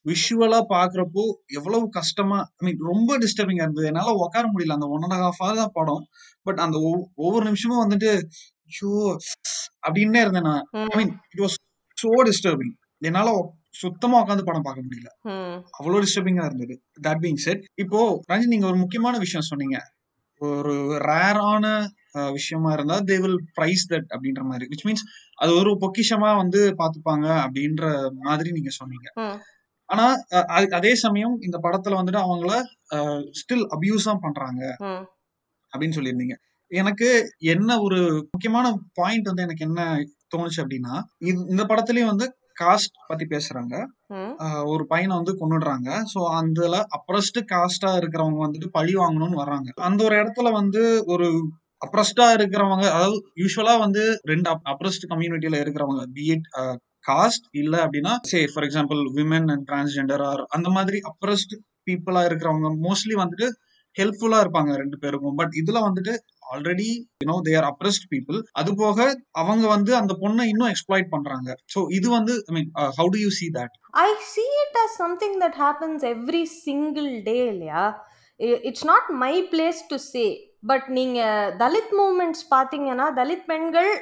விஷுவலா 0.07 0.61
பாக்குறப்போ 0.73 1.23
எவ்வளவு 1.59 1.85
கஷ்டமா 1.99 2.39
ஐ 2.59 2.65
மீன் 2.67 2.83
ரொம்ப 2.91 3.11
டிஸ்டர்பிங்கா 3.23 3.67
இருந்தது. 3.67 3.91
என்னால 3.93 4.15
உட்கார 4.25 4.45
முடியல. 4.53 4.77
அந்த 4.79 4.89
ஒன் 4.95 5.05
அண்ட் 5.07 5.17
ஹாஃப் 5.19 5.43
ஹவர் 5.43 5.61
தான் 5.63 5.77
படம். 5.79 6.03
பட் 6.47 6.61
அந்த 6.65 6.77
ஒவ்வொரு 7.25 7.45
நிமிஷமும் 7.49 7.83
வந்துட்டு 7.85 8.11
ஐயோ 8.71 8.91
அப்படின்னே 9.87 10.21
இருந்தேன் 10.25 10.49
நான். 10.51 10.65
I 10.87 10.97
mean 11.01 11.15
it 11.33 11.43
was 11.45 11.57
so 11.99 12.11
disturbing 12.31 12.75
என்னால 13.03 13.31
சுத்தமா 13.75 14.27
உட்காந்து 14.27 14.43
படம் 14.43 14.63
பார்க்க 14.63 14.83
முடியல. 14.83 15.29
Hmm. 15.29 15.63
அவ்வளோ 15.83 16.03
டிஸ்டர்பிங்கா 16.03 16.45
இருந்தது. 16.45 16.83
தட் 17.03 17.23
பீங் 17.23 17.37
செட் 17.37 17.65
இப்போ 17.75 18.21
ரஞ்சித் 18.33 18.47
நீங்க 18.47 18.67
ஒரு 18.67 18.77
முக்கியமான 18.77 19.19
விஷயம் 19.19 19.47
சொன்னீங்க. 19.47 19.93
ஒரு 20.39 20.73
ரேரான 21.03 21.87
விஷயமா 22.33 22.73
இருந்தா 22.73 23.01
தே 23.01 23.21
வில் 23.21 23.45
பிரைஸ் 23.55 23.93
தட் 23.93 24.07
அப்படின்ற 24.09 24.43
மாதிரி. 24.43 24.67
விச் 24.67 24.89
மீன்ஸ் 24.89 25.35
அது 25.35 25.55
ஒரு 25.55 25.79
பொக்கிஷமா 25.81 26.37
வந்து 26.37 26.75
பாத்துப்பாங்க 26.79 27.47
அப்படின்ற 27.47 28.11
மாதிரி 28.11 28.53
நீங்க 28.53 28.71
சொன்னீங்க. 28.71 29.13
ஆனா 29.85 30.15
அது- 30.31 30.93
சமயம் 30.93 31.41
இந்த 31.41 31.59
படத்துல 31.63 31.89
வந்துட்டு 31.89 32.21
அவங்கள 32.21 32.63
ஸ்டில் 33.31 33.67
அபியூஸா 33.79 34.17
பண்றாங்க. 34.21 34.77
அப்படின்னு 35.77 35.93
சொல்லியிருந்தீங்க. 35.93 36.35
எனக்கு 36.67 37.35
என்ன 37.39 37.81
ஒரு 37.81 38.29
முக்கியமான 38.33 38.79
பாயிண்ட் 38.95 39.25
வந்து 39.25 39.43
எனக்கு 39.43 39.65
என்ன 39.65 40.05
தோணுச்சு 40.37 40.57
அப்படின்னா 40.57 41.03
இந்த 41.23 41.65
படத்துலயும் 41.65 42.05
வந்து 42.05 42.39
காஸ்ட் 42.57 42.97
பத்தி 43.11 43.25
பேசுறாங்க. 43.33 43.75
ஒரு 44.73 44.85
பையனை 44.93 45.13
வந்து 45.21 45.35
கொன்னுடுறாங்க. 45.41 45.91
ஸோ 46.13 46.21
அதுல 46.39 46.79
அப்ரஸ்டு 46.99 47.43
காஸ்டா 47.53 47.91
இருக்கிறவங்க 48.01 48.41
வந்துட்டு 48.45 48.71
பழி 48.79 48.95
வாங்கணும்னு 49.03 49.41
வர்றாங்க. 49.43 49.69
அந்த 49.89 50.01
ஒரு 50.09 50.17
இடத்துல 50.23 50.51
வந்து 50.61 50.83
ஒரு 51.15 51.29
அப்ரஸ்டா 51.83 52.27
இருக்கிறவங்க 52.37 52.85
அதாவது 52.97 53.17
யூஸ்வலா 53.43 53.75
வந்து 53.85 54.03
ரெண்டு 54.31 54.49
அப்ரஸ்ட் 54.73 55.07
கம்யூனிட்டியில 55.13 55.59
இருக்கிறவங்க 55.65 56.05
பிஎட் 56.17 56.47
காஸ்ட் 57.05 57.47
இல்ல 57.63 57.75
அப்படின்னா 57.85 58.13
say 58.31 58.39
for 58.53 58.67
example 58.69 59.01
women 59.19 59.49
and 59.55 59.67
transgender 59.71 60.23
or 60.29 60.43
அந்த 60.57 60.69
மாதிரி 60.77 61.01
அப்ரஸ்ட் 61.11 61.55
பீப்புளா 61.89 62.23
இருக்கிறவங்க 62.29 62.69
மோஸ்ட்லி 62.87 63.17
வந்துட்டு 63.23 63.49
ஹெல்ப்ஃபுல்லா 63.97 64.39
இருப்பாங்க 64.45 64.71
ரெண்டு 64.83 64.97
பேருக்கும். 65.03 65.37
பட் 65.41 65.53
இதுல 65.61 65.81
வந்துட்டு 65.89 66.13
already 66.53 66.89
you know 67.23 67.37
they 67.47 67.53
are 67.61 67.69
oppressed 67.71 68.07
people 68.13 68.39
அது 68.61 68.71
போக 68.83 68.99
அவங்க 69.43 69.65
வந்து 69.75 69.93
அந்த 70.01 70.15
பொண்ணை 70.23 70.47
இன்னும் 70.53 70.71
எக்ஸ்ப்ளாய்ட் 70.73 71.13
பண்றாங்க. 71.15 71.49
ஸோ 71.75 71.81
இது 71.99 72.09
வந்து 72.19 72.35
I 72.49 72.55
mean 72.57 72.71
how 72.99 73.11
do 73.15 73.21
you 73.25 73.31
see 73.41 73.49
that 73.59 73.77
I 74.07 74.09
see 74.33 74.47
it 74.65 74.81
as 74.85 74.97
something 75.03 75.37
that 75.45 75.61
happens 75.65 76.07
every 76.15 76.43
single 76.65 77.11
day 77.29 77.37
இல்லையா 77.53 77.85
it's 78.71 78.89
not 78.93 79.09
my 79.25 79.35
place 79.53 79.83
to 79.93 79.99
say 80.09 80.25
but 80.71 80.89
நீங்க 80.99 81.21
தலித் 81.63 81.95
மூமெண்ட்ஸ் 82.01 82.45
பார்த்தீங்கன்னா 82.55 83.07
தலித் 83.21 83.47
பெண்கள் 83.53 83.93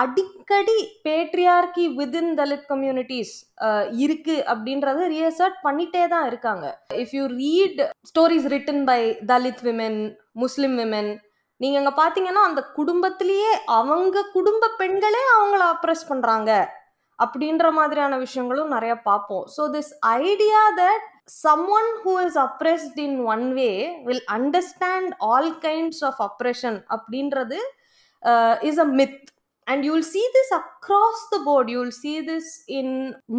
அடிக்கடி 0.00 0.78
பேட்ரியார்கி 1.04 1.84
விதின் 1.98 2.32
தலித் 2.40 2.66
கம்யூனிட்டிஸ் 2.72 3.34
இருக்கு 4.04 4.36
அப்படின்றத 4.52 5.06
ரியசர்ட் 5.12 5.58
பண்ணிட்டே 5.66 6.02
தான் 6.14 6.26
இருக்காங்க. 6.30 6.64
If 7.02 7.14
you 7.16 7.24
read 7.38 7.80
stories 8.10 8.48
written 8.54 8.82
by 8.90 8.98
Dalit 9.32 9.62
women 9.68 10.00
Muslim 10.42 10.74
women 10.80 11.10
நீங்க 11.64 11.78
அங்க 11.80 11.92
பாத்தீங்கன்னா 12.02 12.44
அந்த 12.46 12.62
குடும்பத்திலேயே 12.78 13.50
அவங்க 13.78 14.24
குடும்ப 14.36 14.72
பெண்களே 14.82 15.24
அவங்கள 15.36 15.62
அப்ரெஸ் 15.74 16.08
பண்றாங்க 16.12 16.52
அப்படின்ற 17.18 17.66
மாதிரியான 17.78 18.14
விஷயங்களும் 18.26 18.72
நிறைய 18.76 18.94
பார்ப்போம் 19.08 19.44
so 19.56 19.64
this 19.76 19.92
idea 20.20 20.62
that 20.82 21.04
someone 21.26 21.86
who 22.00 22.14
is 22.18 22.34
oppressed 22.36 22.98
in 23.04 23.12
one 23.24 23.44
way 23.58 23.76
will 24.06 24.20
understand 24.28 25.14
all 25.28 25.46
kinds 25.68 25.98
of 26.08 26.16
oppression 26.26 26.74
அப்படின்றது 26.94 27.58
uh, 28.22 28.54
is 28.70 28.78
a 28.84 28.88
myth 28.98 29.22
and 29.66 29.84
you'll 29.86 30.08
see 30.14 30.26
this 30.36 30.50
across 30.60 31.18
the 31.32 31.40
board 31.46 31.70
you'll 31.72 31.96
see 32.02 32.16
this 32.30 32.46
in 32.78 32.88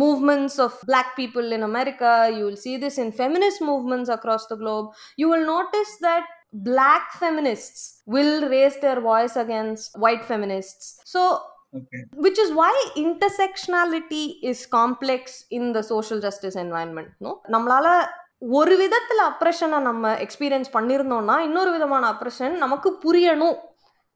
movements 0.04 0.56
of 0.66 0.72
black 0.92 1.10
people 1.20 1.52
in 1.58 1.64
america 1.64 2.14
you'll 2.38 2.62
see 2.66 2.76
this 2.84 2.96
in 3.04 3.12
feminist 3.22 3.62
movements 3.72 4.10
across 4.18 4.46
the 4.52 4.58
globe 4.64 4.88
you 5.22 5.28
will 5.34 5.46
notice 5.56 5.92
that 6.08 6.26
black 6.69 7.05
feminists 7.23 7.81
will 8.07 8.35
raise 8.49 8.77
their 8.85 9.01
voice 9.01 9.37
against 9.37 9.99
white 10.05 10.25
feminists 10.25 10.85
so 11.15 11.23
okay 11.75 11.99
which 12.25 12.39
is 12.45 12.51
why 12.53 12.73
intersectionality 13.05 14.25
is 14.51 14.61
complex 14.79 15.23
in 15.51 15.65
the 15.73 15.83
social 15.93 16.19
justice 16.27 16.57
environment 16.65 17.11
no 17.27 17.33
நம்மளால 17.55 17.87
ஒரு 18.43 18.75
விதத்துல 18.77 19.21
அப்ரெஷனை 19.31 19.79
நம்ம 19.81 20.13
experience 20.25 20.71
பண்ணியிருந்தோம்னா 20.73 21.37
இன்னொரு 21.39 21.71
விதமான 21.71 22.05
oppression 22.13 22.55
நமக்கு 22.57 22.91
புரியணும் 23.05 23.57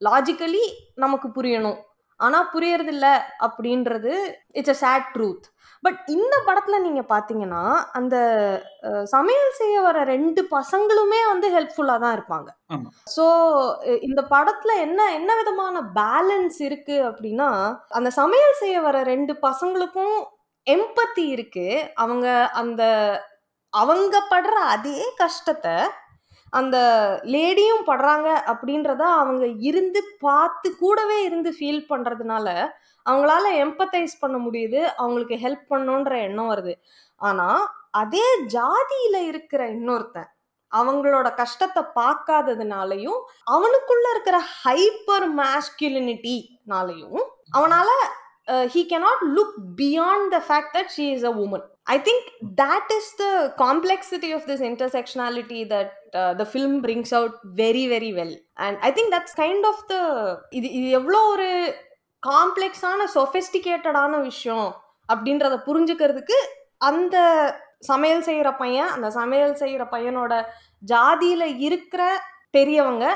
logically 0.00 0.64
நமக்கு 0.94 1.28
புரியணும் 1.28 1.78
ஆனா 2.19 2.39
புரியறதில்ல 2.53 3.07
அப்படின்றது 3.47 4.13
it's 4.59 4.73
a 4.75 4.79
sad 4.83 5.07
truth 5.15 5.47
but 5.83 5.99
இந்த 6.15 6.35
படத்துல 6.47 6.77
நீங்க 6.85 7.01
பாத்தீங்கன்னா 7.11 7.61
அந்த 7.99 8.15
சமையல் 9.13 9.53
செய்ய 9.59 9.75
வர 9.81 9.97
ரெண்டு 10.13 10.41
பசங்களுமே 10.55 11.21
வந்து 11.31 11.47
ஹெல்ப்ஃபுல்லா 11.55 11.95
தான் 12.03 12.15
இருப்பாங்க. 12.17 12.49
ஸோ 13.15 13.25
இந்த 14.07 14.21
படத்துல 14.33 14.73
என்ன 14.85 15.01
என்ன 15.19 15.31
விதமான 15.41 15.75
பேலன்ஸ் 15.99 16.59
இருக்கு 16.67 16.97
அப்படின்னா 17.09 17.49
அந்த 17.99 18.11
சமையல் 18.21 18.59
செய்ய 18.63 18.77
வர 18.87 18.97
ரெண்டு 19.13 19.35
பசங்களுக்கும் 19.47 20.17
எம்பத்தி 20.67 21.25
இருக்கு. 21.35 21.67
அவங்க 22.03 22.27
அந்த 22.61 22.83
அவங்க 23.73 24.15
படுற 24.31 24.55
அதே 24.75 24.99
கஷ்டத்தை 25.23 25.75
அந்த 26.49 26.77
லேடியும் 27.33 27.83
படுறாங்க 27.85 28.29
அப்படின்றத 28.51 29.03
அவங்க 29.19 29.45
இருந்து 29.69 30.01
பார்த்து 30.19 30.75
கூடவே 30.75 31.23
இருந்து 31.23 31.51
ஃபீல் 31.57 31.83
பண்ணுறதுனால 31.89 32.47
அவங்களால 33.05 33.45
எம்பத்தைஸ் 33.65 34.15
பண்ண 34.19 34.37
முடியுது. 34.37 34.79
அவங்களுக்கு 34.97 35.35
ஹெல்ப் 35.45 35.69
பண்ணணுன்ற 35.69 36.13
எண்ணம் 36.27 36.51
வருது. 36.51 36.73
ஆனால் 37.21 37.61
அதே 37.91 38.27
ஜாதியில் 38.57 39.21
இருக்கிற 39.27 39.61
இன்னொருத்தன் 39.67 40.29
அவங்களோட 40.71 41.27
கஷ்டத்தை 41.35 41.83
பார்க்காததுனாலையும் 41.95 43.19
அவனுக்குள்ள 43.51 44.05
இருக்கிற 44.11 44.37
ஹைப்பர் 44.63 45.27
மேஸ்குலினிட்டினாலையும் 45.39 47.21
அவனால 47.57 47.89
he 48.72 48.80
cannot 48.90 49.20
look 49.36 49.54
beyond 49.78 50.26
the 50.34 50.40
fact 50.48 50.74
that 50.76 50.90
she 50.96 51.04
is 51.16 51.26
a 51.30 51.32
woman 51.44 51.64
I 51.86 51.96
think 52.08 52.26
that 52.60 52.86
is 52.96 53.06
the 53.22 53.32
complexity 53.56 54.30
of 54.32 54.42
this 54.50 54.60
intersectionality 54.62 55.60
that 55.68 55.90
uh, 56.14 56.32
the 56.34 56.46
film 56.46 56.74
brings 56.86 57.10
out 57.18 57.34
very 57.62 57.84
very 57.94 58.12
well 58.18 58.32
and 58.56 58.74
i 58.88 58.92
think 58.96 59.08
that's 59.14 59.34
kind 59.44 59.64
of 59.70 59.76
the 59.92 60.02
இது 60.58 60.68
இது 60.78 60.88
எவ்வளோ 61.00 61.20
ஒரு 61.32 61.48
காம்ப்ளெக்ஸான 62.22 63.06
சொஃபெஸ்டிகேட்டடான 63.16 64.20
விஷயம் 64.22 64.68
அப்படின்றத 65.08 65.56
புரிஞ்சுக்கிறதுக்கு 65.68 66.38
அந்த 66.90 67.16
சமையல் 67.86 68.26
செய்கிற 68.28 68.48
பையன் 68.62 68.90
அந்த 68.94 69.08
சமையல் 69.18 69.60
செய்கிற 69.62 69.82
பையனோட 69.94 70.34
ஜாதியில் 70.92 71.46
இருக்கிற 71.68 72.02
பெரியவங்க 72.50 73.06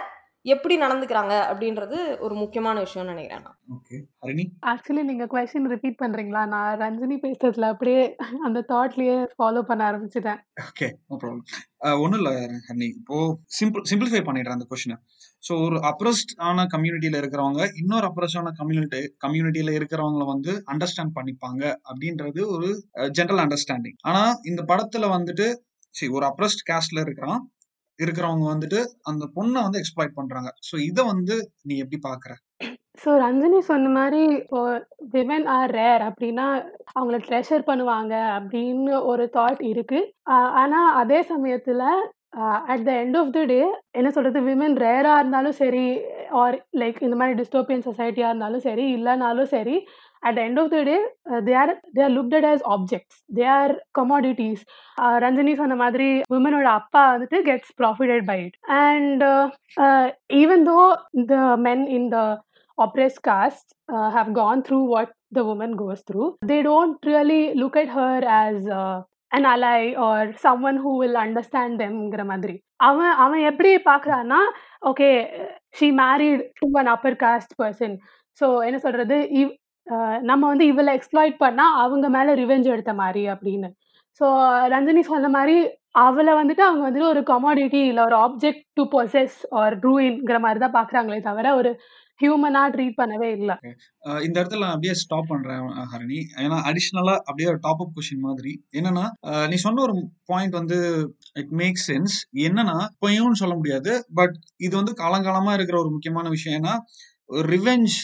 எப்படி 0.46 0.76
நடந்துக்கிறாங்க 0.84 1.34
அப்படின்றது 1.50 1.98
ஒரு 2.26 2.36
முக்கியமான 2.42 2.78
விஷயம்னு 2.86 3.14
நினைக்கிறேன் 3.14 3.44
நான். 3.46 3.58
ஓகே 3.76 3.98
ஹரிணி? 4.24 4.46
ஆக்சுவலி 4.72 5.04
நீங்க 5.10 5.26
கொஸ்டின் 5.34 5.70
ரிப்பீட் 5.74 6.02
பண்றீங்களா? 6.02 6.42
நான் 6.54 6.80
ரஞ்சினி 6.82 7.18
பேசுறதுல 7.26 7.70
அப்படியே 7.74 8.02
அந்த 8.48 8.62
தாட்லயே 8.72 9.16
ஃபாலோ 9.36 9.62
பண்ண 9.70 9.84
ஆரம்பிச்சிட்டேன். 9.90 10.42
ஓகே 10.68 10.90
நோ 11.08 11.18
ப்ராப்ளம் 11.22 12.02
ஒன்றும் 12.04 12.20
இல்லை 12.22 12.36
ஹர்னி 12.68 12.90
இப்போ 13.00 13.18
சிம்பிள் 13.60 13.86
சிம்பிளிஃபை 13.92 14.24
பண்ணிடுறேன் 14.28 14.58
அந்த 14.58 14.68
கொஷினை 14.72 14.98
ஸோ 15.44 15.54
ஒரு 15.66 15.78
அப்ரஸ்ட் 15.92 16.34
ஆன 16.50 16.66
கம்யூனிட்டியில 16.76 17.22
இருக்கிறவங்க 17.22 17.64
இன்னொரு 17.82 18.06
அப்ரஸ்ட் 18.10 18.40
ஆன 18.42 18.54
கம்யூனிட்டி 18.60 19.02
கம்யூனிட்டியில 19.26 19.72
இருக்கிறவங்கள 19.80 20.26
வந்து 20.34 20.52
அண்டர்ஸ்டாண்ட் 20.74 21.18
பண்ணிப்பாங்க 21.18 21.64
அப்படின்றது 21.90 22.42
ஒரு 22.56 22.70
ஜென்ரல் 23.20 23.44
அண்டர்ஸ்டாண்டிங் 23.46 23.98
ஆனா 24.02 24.24
இந்த 24.52 24.62
படத்துல 24.72 25.08
வந்துட்டு 25.18 25.48
சரி 25.96 26.12
ஒரு 26.18 26.26
அப்ரஸ்ட் 26.26 26.64
கேஸ்ட்ல 26.70 27.02
இருக்கிறான். 27.02 27.42
இருக்கிறவங்க 28.00 28.46
வந்துட்டு 28.52 28.80
அந்த 29.04 29.24
பொண்ணை 29.36 29.60
வந்து 29.66 29.82
எக்ஸ்ப்ளாய்ட் 29.82 30.18
பண்றாங்க. 30.20 30.50
ஸோ 30.70 30.76
இதை 30.90 31.04
வந்து 31.06 31.36
நீ 31.68 31.76
எப்படி 31.84 32.00
பாக்குற? 32.08 32.34
ஸோ 33.04 33.12
ரஞ்சினி 33.24 33.60
சொன்ன 33.70 33.92
மாதிரி 33.98 34.22
இப்போ 34.40 34.60
விமன் 35.14 35.48
ஆர் 35.56 35.72
ரேர் 35.72 36.04
அப்படின்னா 36.10 36.48
அவங்கள 36.98 37.18
ட்ரெஷர் 37.28 37.70
பண்ணுவாங்க 37.70 38.14
அப்படின்னு 38.38 38.94
ஒரு 39.12 39.24
தாட் 39.38 39.62
இருக்கு. 39.72 40.02
ஆனா 40.62 40.82
அதே 41.02 41.20
சமயத்துல 41.32 41.84
at 42.74 42.86
the 42.86 42.92
end 43.02 43.18
of 43.18 43.34
the 43.34 43.42
day 43.46 43.58
என்ன 44.00 44.10
சொல்றது 44.12 44.40
விமன் 44.48 44.78
ரேரா 44.84 45.14
இருந்தாலும் 45.20 45.58
சரி 45.60 45.84
ஆர் 46.42 46.56
லைக் 46.82 46.98
இந்த 47.08 47.16
மாதிரி 47.16 47.38
டிஸ்டோபியன் 47.42 47.86
சொசைட்டியா 47.90 48.30
இருந்தாலும் 48.30 48.64
சரி 48.68 48.86
இல்லைனாலும் 48.96 49.52
சரி 49.56 49.76
At 50.23 50.37
the 50.37 50.45
end 50.45 50.61
of 50.63 50.71
the 50.71 50.81
day 50.83 50.97
they 51.47 51.55
are 51.61 51.73
they 51.95 52.03
are 52.07 52.15
looked 52.17 52.47
as 52.51 52.65
objects 52.75 53.19
they 53.37 53.47
are 53.55 53.75
commodities 53.99 54.63
Ranjini 55.25 55.55
சொன்ன 55.57 55.79
மாதிரி 55.83 56.09
விமனோட 56.35 56.69
அப்பா 56.79 57.05
வந்துட்டு 57.13 57.41
gets 57.49 57.73
profited 57.81 58.27
by 58.27 58.39
it 58.45 58.57
and 58.81 59.25
even 60.39 60.65
though 60.69 60.81
the 61.29 61.37
men 61.67 61.87
in 61.99 62.11
the 62.11 62.21
oppressed 62.79 63.21
caste 63.23 63.65
uh, 63.89 64.09
have 64.11 64.29
gone 64.33 64.61
through 64.63 64.83
what 64.87 65.09
the 65.33 65.43
woman 65.43 65.73
goes 65.75 66.01
through. 66.03 66.27
They 66.43 66.59
don't 66.63 66.99
really 67.05 67.41
look 67.55 67.77
at 67.77 67.89
her 67.91 68.13
as 68.37 68.59
uh, 68.73 68.99
an 69.33 69.45
ally 69.45 69.81
or 69.99 70.13
someone 70.45 70.77
who 70.77 70.93
will 70.99 71.17
understand 71.19 71.73
themங்கிற 71.83 72.25
மாதிரி 72.25 72.55
அவன் 72.81 73.15
அவன் 73.25 73.43
எப்படி 73.49 73.71
பார்க்குறான்னா 73.89 74.41
okay 74.91 75.09
she 75.79 75.89
married 75.99 76.45
to 76.61 76.69
an 76.79 76.93
upper 76.95 77.19
caste 77.25 77.57
person 77.61 77.97
so 78.41 78.49
என்ன 78.65 78.79
சொல்கிறது 78.79 79.19
இவ் 79.41 79.51
அஹ் 79.51 79.62
நம்ம 80.22 80.44
வந்து 80.48 80.66
இவளை 80.66 80.92
எக்ஸ்ப்ளாய்ட் 80.98 81.38
பண்ணால் 81.40 81.78
அவங்க 81.80 82.10
மேலே 82.10 82.34
ரிவெஞ்ச் 82.34 82.74
எடுத்த 82.74 82.94
மாதிரி 82.94 83.24
அப்படின்னு. 83.28 83.70
ஸோ 84.22 84.26
ரஞ்சினி 84.68 85.02
சொன்ன 85.04 85.30
மாதிரி 85.30 85.56
அவளை 86.02 86.34
வந்துட்டு 86.34 86.64
அவங்க 86.68 86.84
வந்துட்டு 86.86 87.12
ஒரு 87.14 87.22
கமாடிட்டி 87.24 87.82
இல்லை 87.90 88.04
ஒரு 88.04 88.16
ஆப்ஜெக்ட் 88.18 88.64
டு 88.74 88.84
பொசஸ் 88.94 89.38
ஆர் 89.54 89.76
ட்ரூயின்ங்கிற 89.80 90.40
மாதிரி 90.40 90.60
தான் 90.60 90.78
பார்க்குறாங்களே 90.78 91.20
தவிர 91.22 91.56
ஒரு 91.56 91.72
ஹியூமனா 92.20 92.62
ட்ரீட் 92.74 92.98
பண்ணவே 92.98 93.30
இல்லை. 93.38 93.56
இந்த 94.24 94.36
இடத்துல 94.42 94.64
நான் 94.64 94.74
அப்படியே 94.74 94.94
ஸ்டாப் 94.94 95.30
பண்றேன் 95.30 95.62
அஹ் 95.74 95.88
ஹரிணி. 95.92 96.20
ஏன்னா 96.38 96.58
அடிஷ்னலா 96.70 97.16
அப்படியே 97.20 97.48
ஒரு 97.50 97.60
டாப் 97.62 97.82
அப் 97.82 97.94
கொஸ்டின் 97.96 98.26
மாதிரி. 98.28 98.52
என்னன்னா 98.74 99.06
நீ 99.48 99.58
சொன்ன 99.58 99.82
ஒரு 99.82 99.96
பாயிண்ட் 100.26 100.56
வந்து 100.60 100.78
இட் 101.36 101.54
மேக் 101.62 101.80
சென்ஸ் 101.88 102.16
என்னன்னா 102.46 102.76
பொய்யும் 103.00 103.40
சொல்ல 103.42 103.56
முடியாது 103.56 103.92
பட் 104.14 104.36
இது 104.58 104.74
வந்து 104.76 104.94
காலங்காலமா 105.02 105.54
இருக்கிற 105.54 105.78
ஒரு 105.80 105.90
முக்கியமான 105.90 106.30
விஷயம். 106.30 106.60
ஏன்னா 106.62 106.76
ரிவெஞ்ச் 107.52 107.96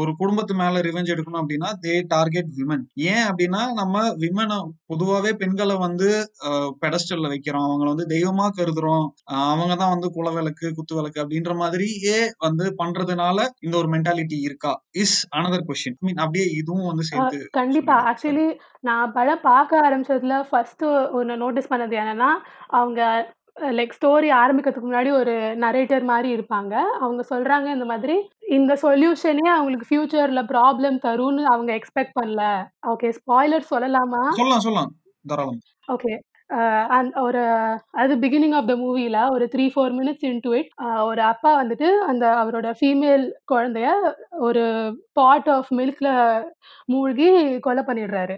ஒரு 0.00 0.12
குடும்பத்து 0.18 0.52
மேல 0.54 0.80
ரிவெஞ்ச் 0.80 1.12
எடுக்கணும் 1.14 1.40
அப்படின்னா 1.42 1.68
தே 1.84 1.94
டார்கெட் 2.08 2.50
விமன் 2.58 2.84
ஏன் 3.10 3.24
அப்படின்னா 3.28 3.62
நம்ம 3.80 4.02
விமனை 4.22 4.56
பொதுவாவே 4.92 5.32
பெண்களை 5.42 5.76
வந்து 5.76 6.08
பெடஸ்டல்ல 6.82 7.30
வைக்கிறோம். 7.32 7.66
அவங்கள 7.66 7.88
வந்து 7.92 8.06
தெய்வமா 8.14 8.46
கருதுறோம். 8.58 9.06
அவங்க 9.50 9.74
தான் 9.74 9.94
வந்து 9.94 10.10
குல 10.16 10.30
விளக்கு 10.30 10.66
குத்து 10.78 10.98
விளக்கு 10.98 11.22
அப்படின்ற 11.22 11.54
மாதிரியே 11.62 12.18
வந்து 12.38 12.66
பண்றதுனால 12.80 13.38
இந்த 13.60 13.74
ஒரு 13.82 13.90
மென்டாலிட்டி 13.94 14.38
இருக்கா? 14.40 14.72
இஸ் 15.04 15.16
அனதர் 15.38 15.66
கொஸ்டின் 15.70 15.98
மீன் 16.00 16.22
அப்படியே 16.24 16.46
இதுவும் 16.60 16.90
வந்து 16.90 17.06
சேர்த்து 17.10 17.40
கண்டிப்பா. 17.60 17.96
ஆக்சுவலி 18.10 18.48
நான் 18.80 19.12
படம் 19.12 19.44
பார்க்க 19.48 19.86
ஆரம்பிச்சதுல 19.86 20.36
ஃபர்ஸ்ட் 20.50 20.84
ஒன்று 21.18 21.42
நோட்டீஸ் 21.44 21.72
பண்ணது 21.72 21.96
என்னன்னா 22.02 22.30
அவங்க 22.72 23.00
லைக் 23.56 23.94
ஸ்டோரி 23.98 24.28
ஆரம்பிக்கிறதுக்கு 24.38 24.88
முன்னாடி 24.88 25.10
ஒரு 25.12 25.34
நரேட்டர் 25.64 26.04
மாதிரி 26.04 26.28
இருப்பாங்க. 26.36 26.74
அவங்க 27.00 27.22
சொல்றாங்க 27.30 27.68
இந்த 27.72 27.84
மாதிரி 27.84 28.16
இந்த 28.48 28.72
சொல்யூஷனே 28.82 29.46
அவங்களுக்கு 29.54 29.88
ஃபியூச்சர்ல 29.90 30.42
ப்ராப்ளம் 30.52 30.98
தரும்னு 31.06 31.44
அவங்க 31.44 31.72
எக்ஸ்பெக்ட் 31.78 32.16
பண்ணல. 32.20 32.42
ஓகே 32.86 33.10
ஸ்பாய்லர் 33.18 33.70
சொல்லலாமா? 33.74 34.22
சொல்லலாம் 34.40 34.64
சொல்லலாம். 34.66 34.92
ஓகே 35.88 36.14
அண்ட் 36.96 37.14
ஒரு 37.16 37.40
அது 37.90 38.14
பிகினிங் 38.16 38.54
ஆஃப் 38.54 38.66
த 38.66 38.74
மூவியில் 38.76 39.18
ஒரு 39.30 39.44
three 39.54 39.64
four 39.74 39.94
minutes 39.98 40.26
into 40.28 40.50
it 40.58 40.68
ஒரு 41.04 41.22
அப்பா 41.22 41.50
வந்துட்டு 41.62 41.88
அந்த 42.10 42.24
அவரோட 42.42 42.68
ஃபீமேல் 42.80 43.24
குழந்தைய 43.52 43.88
ஒரு 44.38 44.64
பாட் 45.12 45.48
ஆஃப் 45.48 45.72
மில்க்ல 45.72 46.10
மூழ்கி 46.88 47.28
கொலை 47.58 47.82
பண்ணிடுறாரு. 47.86 48.36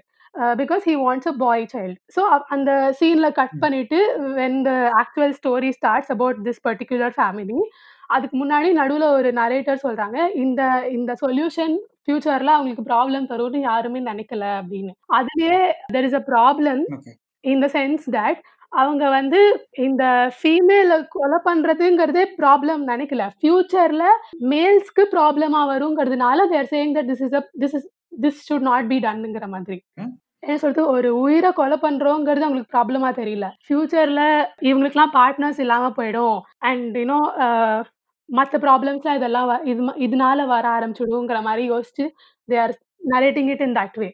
Because 0.59 0.83
he 0.89 0.95
wants 1.03 1.29
a 1.31 1.35
boy 1.43 1.65
child 1.73 1.97
so 2.17 2.23
அந்த 2.55 2.71
சீனில் 2.99 3.37
கட். 3.39 3.55
பண்ணிட்டு 3.63 3.99
when 4.39 4.59
the 4.67 4.73
actual 5.01 5.35
story 5.39 5.71
starts 5.79 6.13
about 6.15 6.41
this 6.47 6.61
particular 6.67 7.15
family 7.17 7.61
அதுக்கு 8.11 8.37
முன்னாடி 8.37 8.69
நடுவில் 8.73 9.07
ஒரு 9.17 9.31
நரேட்டர் 9.39 9.85
சொல்கிறாங்க 9.85 10.19
இந்த 10.45 10.61
இந்த 10.91 11.15
சொல்யூஷன் 11.23 11.75
ஃபியூச்சரில் 12.05 12.55
அவங்களுக்கு 12.55 12.85
ப்ராப்ளம் 12.91 13.27
தரும்னு 13.33 13.61
யாருமே 13.63 14.01
நினைக்கல 14.03 14.45
அப்படின்னு. 14.61 14.93
அதுலேயே 15.19 15.59
there 15.97 16.07
is 16.09 16.19
a 16.21 16.25
problem 16.31 16.81
in 17.45 17.63
the 17.65 17.69
sense 17.75 18.07
that 18.17 18.41
அவங்க 18.73 19.05
வந்து 19.11 19.41
இந்த 19.87 20.05
ஃபீமேலை 20.39 20.97
கொலை 21.15 21.39
பண்றதுங்கிறதே 21.47 22.25
ப்ராப்ளம் 22.41 22.83
நினைக்கல. 22.91 23.27
ஃபியூச்சர்ல 23.39 24.07
மேல்ஸ்க்கு 24.53 25.05
ப்ராப்ளமா 25.15 25.63
வருங்கிறதுனால 25.73 26.49
they're 26.51 26.73
saying 26.73 26.95
that 26.97 27.11
this 27.13 27.23
is 27.27 27.37
this 27.63 27.77
is 27.79 27.89
this 28.25 28.41
should 28.49 28.67
not 28.71 28.89
be 28.91 28.99
டன்னுங்கிற 29.07 29.47
மாதிரி. 29.49 29.79
என்ன 30.43 30.57
சொல்றது 30.59 30.87
ஒரு 30.89 31.09
உயிரை 31.21 31.51
கொலை 31.53 31.77
பண்றோங்கிறது 31.77 32.47
அவங்களுக்கு 32.47 32.75
ப்ராப்ளமா 32.75 33.11
தெரியல. 33.13 33.47
ஃபியூச்சர்ல 33.65 34.21
இவங்களுக்குலாம் 34.63 35.15
பார்ட்னர்ஸ் 35.15 35.61
இல்லாம 35.61 35.93
போயிடும். 35.97 36.39
அண்ட் 36.63 36.97
யூனோ 36.97 37.19
மற்ற 38.29 38.59
ப்ராப்ளம்ஸ்லாம் 38.59 39.15
இதெல்லாம் 39.15 39.49
வ- 39.51 39.63
இது 39.65 39.83
ம- 39.83 39.97
இதனால 39.99 40.47
வர 40.47 40.65
ஆரம்பிச்சிடுங்கிற 40.69 41.43
மாதிரி 41.43 41.71
யோசிச்சு 41.71 42.05
they 42.49 42.61
are 42.61 42.75
narrating 43.11 43.51
it 43.51 43.61
in 43.61 43.77
that 43.77 43.97
way 43.97 44.09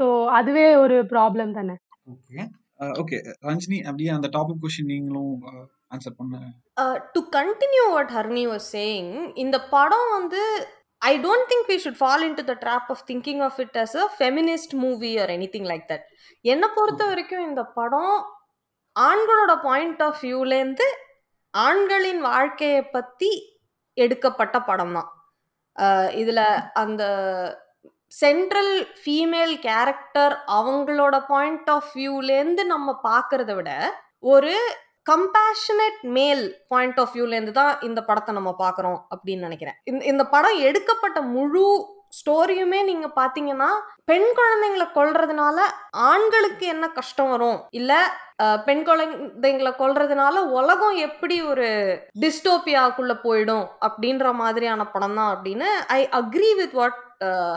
so 0.00 0.04
அதுவே 0.30 0.76
ஒரு 0.76 0.96
ப்ராப்ளம் 1.04 1.52
தானே. 1.52 1.74
ஓகே 2.06 2.42
ஓகே 3.00 3.16
ரஞ்சினி 3.46 3.78
அப்படியே 3.82 4.10
அந்த 4.10 4.28
டாபிக் 4.32 4.60
கொஸ்டின் 4.62 4.90
நீங்களும் 4.92 5.32
ஆன்சர் 5.90 6.16
பண்ண. 6.16 6.34
To 7.12 7.20
continue 7.32 7.84
what 7.90 8.10
Harini 8.10 8.44
was 8.48 8.68
saying 8.72 9.10
இந்த 9.36 9.56
படம் 9.70 10.08
வந்து 10.12 10.42
I 11.02 11.12
don't 11.18 11.48
think 11.50 11.68
we 11.68 11.76
should 11.78 12.00
fall 12.00 12.24
into 12.34 12.44
the 12.44 12.54
trap 12.60 12.88
of 12.88 13.02
thinking 13.06 13.42
of 13.42 13.58
it 13.60 13.76
as 13.76 13.96
a 13.96 14.06
feminist 14.18 14.74
movie 14.76 15.10
or 15.18 15.30
anything 15.48 15.68
like 15.68 15.86
that 15.88 16.06
என்னை 16.44 16.68
பொறுத்த 16.74 17.02
வரைக்கும் 17.06 17.44
இந்த 17.48 17.62
படம் 17.74 18.16
ஆண்களோட 18.96 19.52
பாயிண்ட் 19.62 20.02
ஆஃப் 20.02 20.20
வியூலேருந்து 20.24 20.86
ஆண்களின் 21.54 22.20
வாழ்க்கையை 22.20 22.82
பற்றி 22.90 23.30
எடுக்கப்பட்ட 23.96 24.56
படம் 24.60 24.94
தான். 24.96 25.08
இதில் 26.14 26.44
அந்த 26.74 27.02
சென்ட்ரல் 28.12 28.74
ஃபீமேல் 29.00 29.54
கேரக்டர் 29.60 30.34
அவங்களோட 30.58 31.16
பாயிண்ட் 31.26 31.70
ஆஃப் 31.70 31.90
வியூலேருந்து 31.96 32.62
நம்ம 32.64 32.98
பார்க்கறத 33.02 33.54
விட 33.54 33.70
ஒரு 34.26 34.54
கம்பேஷனட் 35.10 36.00
மேல் 36.16 36.42
பாயிண்ட் 36.68 36.98
ஆஃப் 37.00 37.14
வியூலேருந்து 37.16 37.54
தான் 37.60 37.74
இந்த 37.80 38.00
படத்தை 38.02 38.34
நம்ம 38.34 38.50
பார்க்குறோம் 38.58 38.98
அப்படின்னு 39.14 39.46
நினைக்கிறேன். 39.48 39.78
இந்த 40.12 40.24
படம் 40.26 40.58
எடுக்கப்பட்ட 40.60 41.20
முழு 41.36 41.64
ஸ்டோரியுமே 42.18 42.78
நீங்க 42.84 43.06
பாத்தீங்கன்னா 43.16 43.70
பெண் 44.04 44.28
குழந்தைங்களை 44.38 44.86
கொல்றதுனால 44.94 45.58
ஆண்களுக்கு 46.10 46.66
என்ன 46.66 46.86
கஷ்டம் 46.88 47.30
வரும்? 47.30 47.58
இல்ல 47.70 47.92
பெண் 48.64 48.82
குழந்தைங்களை 48.86 49.72
கொல்றதுனால 49.78 50.36
உலகம் 50.58 50.96
எப்படி 50.98 51.36
ஒரு 51.42 51.66
டிஸ்டோபியாக்குள்ள 52.20 53.14
போயிடும் 53.24 53.66
அப்படின்ற 53.86 54.32
மாதிரியான 54.32 54.86
படம் 54.86 55.14
தான் 55.14 55.32
அப்படின்னு 55.34 55.68
I 55.88 56.00
agree 56.12 56.50
with 56.54 56.72
what 56.72 56.98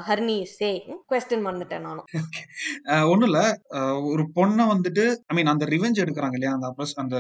Harini 0.08 0.36
saying 0.60 0.96
question 1.12 1.44
மறந்துட்டேன் 1.46 1.86
நானும். 1.88 2.08
ஒன்றும் 3.12 3.28
இல்லை. 3.30 3.44
ஒரு 4.12 4.24
பொண்ணை 4.38 4.64
வந்துட்டு 4.72 5.04
ஐ 5.32 5.36
மீன் 5.38 5.52
அந்த 5.54 5.66
ரிவெஞ்ச் 5.74 6.02
எடுக்கிறாங்க 6.04 6.38
இல்லையா? 6.38 6.54
அந்த 6.58 6.68
அப்ரஸ் 6.72 6.94
அந்த 7.04 7.16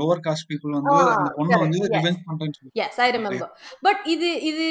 லோவர் 0.00 0.22
காஸ்ட் 0.26 0.48
பீப்புள் 0.50 0.76
வந்து 0.78 0.96
அந்த 1.16 1.30
பொண்ணை 1.38 1.58
வந்து. 1.64 1.80
ரிவெஞ்ச் 1.96 2.22
பண்றேன்னு 2.28 2.56
சொல்லி. 2.58 2.72
எஸ் 2.84 3.00
ஐ 3.06 3.08
ரிமெம்பர் 3.16 3.52
பட் 3.88 4.02
இது 4.14 4.30
இது 4.50 4.66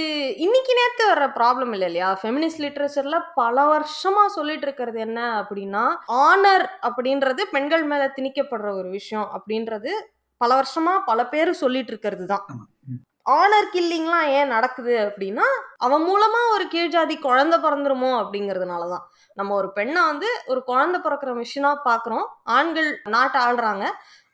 இன்னைக்கு 0.46 0.74
நேத்து 0.80 1.06
வர்ற 1.12 1.28
ப்ராப்ளம் 1.40 1.74
இல்லை 1.78 1.90
இல்லையா? 1.92 2.10
ஃபெமினிஸ்ட் 2.24 2.64
லிட்ரேச்சர்ல 2.66 3.20
பல 3.42 3.66
வருஷமா 3.74 4.26
சொல்லிட்டு 4.38 4.68
இருக்கிறது 4.70 5.02
என்ன 5.08 5.20
அப்படின்னா 5.42 5.86
ஆனர் 6.26 6.68
அப்படின்றது 6.90 7.44
பெண்கள் 7.56 7.86
மேல 7.94 8.12
திணிக்கப்படுற 8.18 8.72
ஒரு 8.82 8.92
விஷயம் 9.00 9.28
அப்படின்றது 9.38 9.94
பல 10.42 10.52
வருஷமா 10.60 10.94
பல 11.10 11.20
பேர் 11.34 11.52
சொல்லிட்டு 11.64 11.92
இருக்கிறது 11.94 12.26
தான். 12.32 12.46
ஆனர் 13.30 13.68
கில்லிங்லாம் 13.74 14.28
ஏன் 14.28 14.48
நடக்குது 14.48 14.94
அப்படின்னா 15.00 15.46
அவன் 15.78 16.02
மூலமா 16.02 16.40
ஒரு 16.54 16.66
கீழ்ஜாதி 16.72 17.20
குழந்தை 17.20 17.60
பிறந்துருமோ 17.60 18.12
அப்படிங்கிறதுனால 18.22 18.90
தான் 18.90 19.06
நம்ம 19.34 19.56
ஒரு 19.56 19.72
பெண்ணை 19.74 20.02
வந்து 20.02 20.28
ஒரு 20.46 20.64
குழந்தை 20.64 21.02
பிறக்கிற 21.02 21.32
மிஷினாக 21.32 21.78
பார்க்குறோம். 21.86 22.26
ஆண்கள் 22.44 23.02
நாட்டை 23.10 23.42
ஆள்றாங்க. 23.42 23.86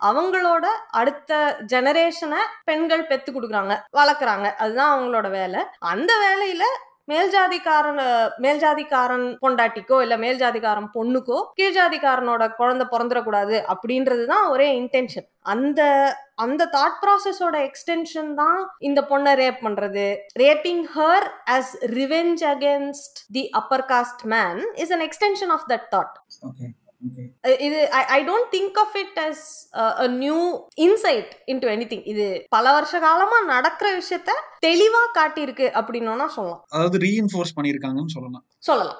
அவங்களோட 0.03 0.65
அடுத்த 0.91 1.57
ஜெனரேஷனை 1.73 2.41
பெண்கள் 2.63 3.07
பெத்து 3.07 3.31
கொடுக்குறாங்க 3.31 3.75
வளர்க்குறாங்க. 3.97 4.55
அதுதான் 4.55 4.93
அவங்களோட 4.95 5.29
வேலை. 5.29 5.61
அந்த 5.79 6.13
வேலையில 6.25 6.63
மேல்ஜாதிக்காரன் 7.09 7.99
மேல்ஜாதிக்காரன் 8.39 9.37
பொண்டாட்டிக்கோ 9.41 10.01
இல்ல 10.01 10.17
மேல்ஜாதிக்காரன் 10.17 10.89
பொண்ணுக்கோ 10.93 11.37
கீழ்ஜாதிக்காரனோட 11.59 12.55
குழந்தை 12.55 12.87
பிறந்துடக்கூடாது 12.91 13.57
அப்படின்றது 13.73 14.25
தான் 14.25 14.47
ஒரே 14.47 14.67
இன்டென்ஷன் 14.79 15.27
அந்த 15.41 15.81
அந்த 16.35 16.69
தாட் 16.71 16.99
ப்ராசஸோட 17.03 17.55
எக்ஸ்டென்ஷன் 17.69 18.33
தான் 18.33 18.59
இந்த 18.79 19.01
பொண்ணை 19.09 19.33
ரேப் 19.33 19.61
பண்றது. 19.63 20.05
Raping 20.39 20.83
her 20.95 21.27
as 21.47 21.73
revenge 21.93 22.43
against 22.43 23.19
the 23.31 23.49
upper 23.51 23.85
caste 23.85 24.25
man 24.25 24.61
is 24.75 24.91
an 24.91 25.01
extension 25.01 25.49
of 25.49 25.65
that 25.69 25.87
thought 25.91 26.15
இது 27.65 27.89
I 27.91 28.01
I 28.07 28.23
don't 28.23 28.49
think 28.55 28.77
of 28.77 28.95
it 28.97 29.19
as 29.19 29.43
a 30.03 30.07
new 30.07 30.67
insight 30.77 31.31
into 31.47 31.67
anything 31.75 32.03
இது 32.05 32.45
பல 32.49 32.71
வருஷ 32.71 32.99
காலமா 32.99 33.41
நடக்கிற 33.45 33.89
விஷயத்த 33.97 34.31
தெளிவா 34.59 35.03
காட்டியிருக்கு 35.17 35.67
அப்படின்னா 35.81 36.27
சொல்லலாம். 36.27 36.63
அதாவது 36.69 36.97
ரீஇன்ஃபோர்ஸ் 36.97 37.55
பண்ணியிருக்காங்கன்னு 37.55 38.15
சொல்லலாம். 38.17 38.45
சொல்லலாம். 38.59 38.99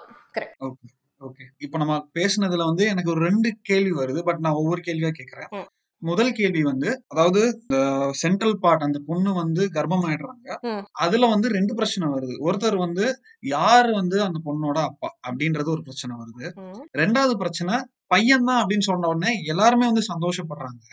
ஓகே 0.62 0.88
ஓகே 1.22 1.46
இப்போ 1.58 1.78
நம்ம 1.78 2.08
பேசுனதுல 2.20 2.66
வந்து 2.66 2.86
எனக்கு 2.86 3.12
ஒரு 3.12 3.22
ரெண்டு 3.26 3.52
கேள்வி 3.62 3.92
வருது 3.92 4.22
பட் 4.22 4.40
நான் 4.40 4.54
ஒவ்வொரு 4.54 4.82
கேள்வியா 4.86 5.12
கேட்கறேன். 5.20 5.50
முதல் 6.02 6.32
கேள்வி 6.32 6.64
வந்து 6.64 7.04
அதாவது 7.08 7.42
சென்ட்ரல் 8.12 8.58
பார்ட் 8.60 8.82
அந்த 8.82 9.00
பொண்ணு 9.06 9.34
வந்து 9.34 9.70
கர்ப்பமாயிடுறாங்க. 9.74 10.48
ம். 10.62 10.84
அதுல 11.00 11.28
வந்து 11.28 11.48
ரெண்டு 11.50 11.74
பிரச்சனை 11.74 12.08
வருது. 12.10 12.36
ஒருத்தர் 12.40 12.78
வந்து 12.78 13.06
யார் 13.50 13.92
வந்து 13.92 14.24
அந்த 14.24 14.40
பொண்ணோட 14.46 14.78
அப்பா? 14.84 15.10
அப்படின்றது 15.28 15.70
ஒரு 15.70 15.82
பிரச்சனை 15.82 16.16
வருது. 16.16 16.48
ரெண்டாவது 16.98 17.36
பிரச்சனை 17.36 17.76
பையன் 18.08 18.44
தான் 18.44 18.64
அப்படின்னு 18.64 18.80
சொன்ன 18.80 19.08
உடனே 19.08 19.32
எல்லாருமே 19.44 19.86
வந்து 19.86 20.04
சந்தோஷப்படுறாங்க. 20.14 20.86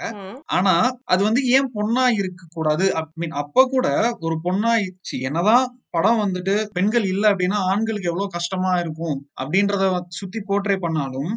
ஆனா 0.47 0.75
அது 1.05 1.25
வந்து 1.25 1.43
ஏன் 1.49 1.71
பொண்ணா 1.75 2.09
இருக்க 2.13 2.47
கூடாது 2.51 2.87
மீன் 3.15 3.31
அப்ப 3.37 3.67
கூட 3.67 3.87
ஒரு 4.19 4.41
பொண்ணா 4.45 4.73
என்னதான் 5.21 5.65
படம் 5.97 6.21
வந்துட்டு 6.23 6.55
பெண்கள் 6.73 7.07
இல்ல 7.07 7.25
அப்படின்னா 7.33 7.59
ஆண்களுக்கு 7.71 8.11
எவ்வளவு 8.11 8.35
கஷ்டமா 8.35 8.73
இருக்கும் 8.79 9.19
அப்படின்றத 9.41 9.85
சுத்தி 10.17 10.41
போர்ட்ரே 10.49 10.77
பண்ணாலும் 10.79 11.31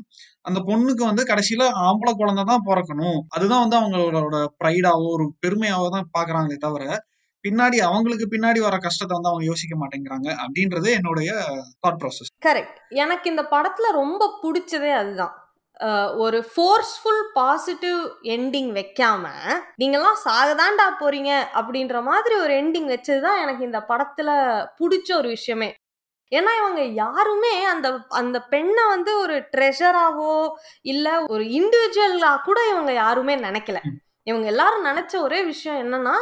அந்த 0.46 0.60
பொண்ணுக்கு 0.68 1.04
வந்து 1.06 1.24
கடைசியில 1.30 1.64
ஆம்பளை 1.86 2.14
குழந்தை 2.14 2.44
தான் 2.44 2.66
பிறக்கணும். 2.68 3.20
அதுதான் 3.30 3.64
வந்து 3.64 3.80
அவங்களோட 3.80 4.38
ப்ரைடாவோ 4.62 5.08
ஒரு 5.16 5.26
பெருமையாவோ 5.44 5.88
தான் 5.90 6.10
பாக்குறாங்களே 6.18 6.60
தவிர 6.60 6.84
பின்னாடி 7.44 7.78
அவங்களுக்கு 7.86 8.26
பின்னாடி 8.28 8.60
வர 8.60 8.78
கஷ்டத்தை 8.78 9.14
வந்து 9.16 9.30
அவங்க 9.30 9.46
யோசிக்க 9.46 9.76
மாட்டேங்கிறாங்க 9.78 10.30
அப்படின்றது 10.42 10.90
என்னுடைய 10.98 11.30
தாட் 11.84 12.00
ப்ராசஸ் 12.02 12.32
கரெக்ட் 12.44 12.80
எனக்கு 13.04 13.28
இந்த 13.30 13.44
படத்துல 13.52 13.92
ரொம்ப 13.96 14.24
பிடிச்சதே 14.42 14.92
அதுதான். 14.98 15.36
ஒரு 16.16 16.46
ஃபோர்ஸ்ஃபுல் 16.56 17.22
பாசிட்டிவ் 17.34 18.00
எண்டிங் 18.24 18.72
வைக்காம 18.78 19.28
நீங்கெல்லாம் 19.78 20.20
சாகதாண்டா 20.26 20.88
போறீங்க 21.00 21.42
அப்படின்ற 21.54 22.04
மாதிரி 22.04 22.36
ஒரு 22.36 22.54
எண்டிங் 22.54 22.90
வச்சதுதான் 22.96 23.42
எனக்கு 23.42 23.64
இந்த 23.64 23.86
படத்துல 23.88 24.30
பிடிச்ச 24.80 25.16
ஒரு 25.16 25.28
விஷயமே. 25.28 25.74
ஏன்னா 26.36 26.52
இவங்க 26.58 26.82
யாருமே 26.82 27.64
அந்த 27.66 27.98
அந்த 28.10 28.42
பெண்ணை 28.42 28.88
வந்து 28.88 29.20
ஒரு 29.20 29.36
ட்ரெஷராவோ 29.58 30.50
இல்ல 30.82 31.26
ஒரு 31.26 31.44
இண்டிவிஜுவலா 31.44 32.42
கூட 32.44 32.70
இவங்க 32.70 32.94
யாருமே 32.94 33.36
நினைக்கல. 33.36 33.78
இவங்க 34.24 34.48
எல்லாரும் 34.48 34.86
நினைச்ச 34.86 35.16
ஒரே 35.22 35.44
விஷயம் 35.44 35.80
என்னன்னா 35.80 36.16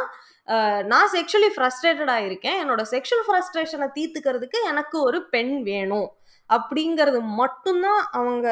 நான் 0.84 1.10
செக்ஷுவலி 1.12 1.50
ஃப்ரஸ்ட்ரேட்டடாக 1.56 2.24
இருக்கேன் 2.24 2.56
என்னோட 2.62 2.82
செக்ஷுவல் 2.90 3.26
ஃப்ரஸ்ட்ரேஷனை 3.28 3.88
தீர்த்துக்கிறதுக்கு 3.94 4.58
எனக்கு 4.64 5.02
ஒரு 5.02 5.28
பெண் 5.28 5.62
வேணும். 5.62 6.08
அப்படிங்கிறது 6.50 7.20
மட்டும்தான் 7.20 8.08
அவங்க 8.10 8.48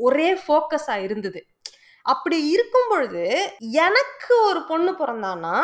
ஒரே 0.00 0.28
ஃபோக்கஸாக 0.42 1.04
இருந்தது. 1.06 1.40
அப்படி 2.06 2.36
இருக்கும் 2.50 2.90
பொழுது 2.90 3.24
எனக்கு 3.82 4.34
ஒரு 4.48 4.60
பொண்ணு 4.64 4.92
பிறந்தானா 4.98 5.56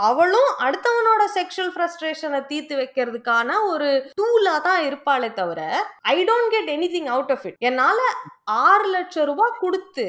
அவளும் 0.00 0.50
அடுத்தவனோட 0.64 1.22
செக்ஷுவல் 1.34 1.72
ஃப்ரஸ்ட்ரேஷனை 1.74 2.40
தீர்த்து 2.46 2.74
வைக்கிறதுக்கான 2.76 3.56
ஒரு 3.64 3.88
டூலா 4.20 4.54
தான் 4.62 4.82
இருப்பாளே 4.88 5.30
தவிர 5.32 5.60
I 6.12 6.16
don't 6.24 6.52
get 6.54 6.70
any 6.70 6.88
thing 6.92 7.10
out 7.14 7.32
of 7.32 7.44
it 7.46 7.58
என்னால 7.60 7.98
ஆறு 8.64 8.86
லட்சம் 8.88 9.26
ரூபாய் 9.26 9.58
கொடுத்து 9.60 10.06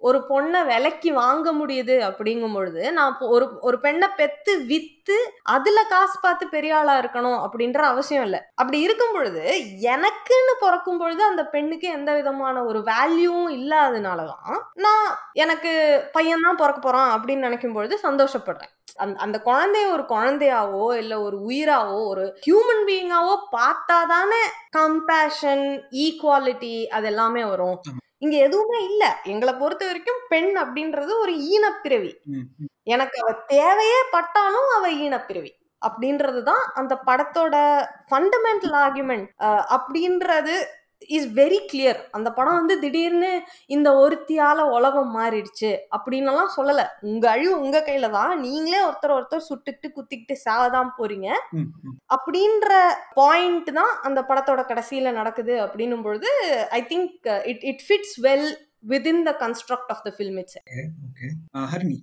ஒரு 0.00 0.18
பொண்ணை 0.28 0.60
விலைக்கு 0.66 1.10
வாங்க 1.12 1.52
முடியுது 1.52 1.96
அப்படிங்கும் 2.08 2.52
பொழுது 2.52 2.92
நான் 2.92 3.16
ஒரு 3.28 3.46
ஒரு 3.60 3.80
பெண்ணை 3.80 4.08
பெத்து 4.16 4.52
வித்து 4.64 5.16
அதுல 5.42 5.78
காசு 5.84 6.16
பார்த்து 6.20 6.44
பெரிய 6.48 6.76
ஆளா 6.76 6.94
இருக்கணும் 7.00 7.38
அப்படின்ற 7.44 7.80
அவசியம் 7.84 8.24
இல்லை. 8.24 8.40
அப்படி 8.54 8.80
இருக்கும் 8.80 9.12
பொழுது 9.12 9.42
எனக்குன்னு 9.94 10.54
பிறக்கும் 10.60 10.98
பொழுது 10.98 11.22
அந்த 11.24 11.44
பெண்ணுக்கு 11.46 11.88
எந்த 11.88 12.10
விதமான 12.14 12.64
ஒரு 12.64 12.80
வேல்யூவும் 12.80 13.54
இல்லாதனாலதான் 13.58 14.58
நான் 14.74 15.08
எனக்கு 15.34 15.72
பையன் 16.12 16.40
தான் 16.40 16.56
பிறக்க 16.56 16.80
போறான் 16.80 17.10
அப்படின்னு 17.16 17.46
நினைக்கும் 17.48 17.72
பொழுது 17.72 17.96
சந்தோஷப்படுறேன். 18.02 18.72
அந்த 18.96 19.16
அந்த 19.18 19.36
குழந்தைய 19.44 19.86
ஒரு 19.92 20.04
குழந்தையாவோ 20.08 20.86
இல்ல 20.96 21.14
ஒரு 21.20 21.36
உயிராவோ 21.48 21.98
ஒரு 22.06 22.24
ஹியூமன் 22.46 22.84
பீயிங்காவோ 22.88 23.34
பார்த்தாதானே 23.56 24.42
கம்பேஷன் 24.76 25.66
ஈக்குவாலிட்டி 26.04 26.74
அது 26.88 27.06
எல்லாமே 27.06 27.44
வரும் 27.44 27.78
இங்க 28.22 28.36
எதுவுமே 28.46 28.78
இல்ல. 28.90 29.04
எங்களை 29.32 29.52
பொறுத்த 29.54 29.84
வரைக்கும் 29.86 30.20
பெண் 30.28 30.52
அப்படின்றது 30.62 31.12
ஒரு 31.24 31.32
ஈனப்பிறவி. 31.52 32.12
எனக்கு 32.86 33.16
அவ 33.22 33.30
தேவையே 33.54 34.00
பட்டாலும் 34.12 34.70
அவ 34.76 34.88
ஈனப்பிறவி. 35.04 35.50
அப்படின்றது 35.82 36.40
தான் 36.42 36.64
அந்த 36.74 36.94
படத்தோட 37.08 37.54
ஃபண்டமெண்டல் 38.08 38.74
ஆர்குமெண்ட் 38.84 39.28
அப்படின்றது 39.76 40.56
இஸ் 41.08 41.28
வெரி 41.38 41.58
கிளியர் 41.72 42.00
அந்த 42.10 42.32
படம் 42.32 42.58
வந்து 42.58 42.78
திடீர்னு 42.78 43.30
இந்த 43.66 43.88
ஒருத்தியால 44.02 44.60
உலகம் 44.76 45.12
மாறிடுச்சு 45.18 45.70
அப்படின்னு 45.96 46.30
எல்லாம் 46.32 46.52
சொல்லல. 46.56 46.82
உங்க 47.00 47.30
அழிவு 47.30 47.60
உங்க 47.60 47.78
கையில 47.86 48.10
தான். 48.10 48.40
நீங்களே 48.40 48.80
ஒருத்தர் 48.88 49.16
ஒருத்தர் 49.18 49.46
சுட்டுக்கிட்டு 49.48 49.90
குத்திக்கிட்டு 49.96 50.36
சாவதான் 50.44 50.90
போறீங்க. 50.98 51.28
அப்படின்ற 52.16 52.70
பாயிண்ட் 53.14 53.72
தான் 53.72 53.94
அந்த 54.02 54.22
படத்தோட 54.28 54.64
கடைசியில 54.72 55.12
நடக்குது 55.12 55.56
அப்படின்னும் 55.66 56.02
பொழுது 56.02 56.30
I 56.70 56.82
think 56.92 57.28
it 57.52 57.64
it 57.72 57.84
fits 57.88 58.16
well 58.28 58.48
within 58.88 59.22
the 59.22 59.36
construct 59.40 59.92
of 59.96 60.04
the 60.04 60.14
film 60.18 60.38
it's 60.38 60.58
Harini. 61.72 61.98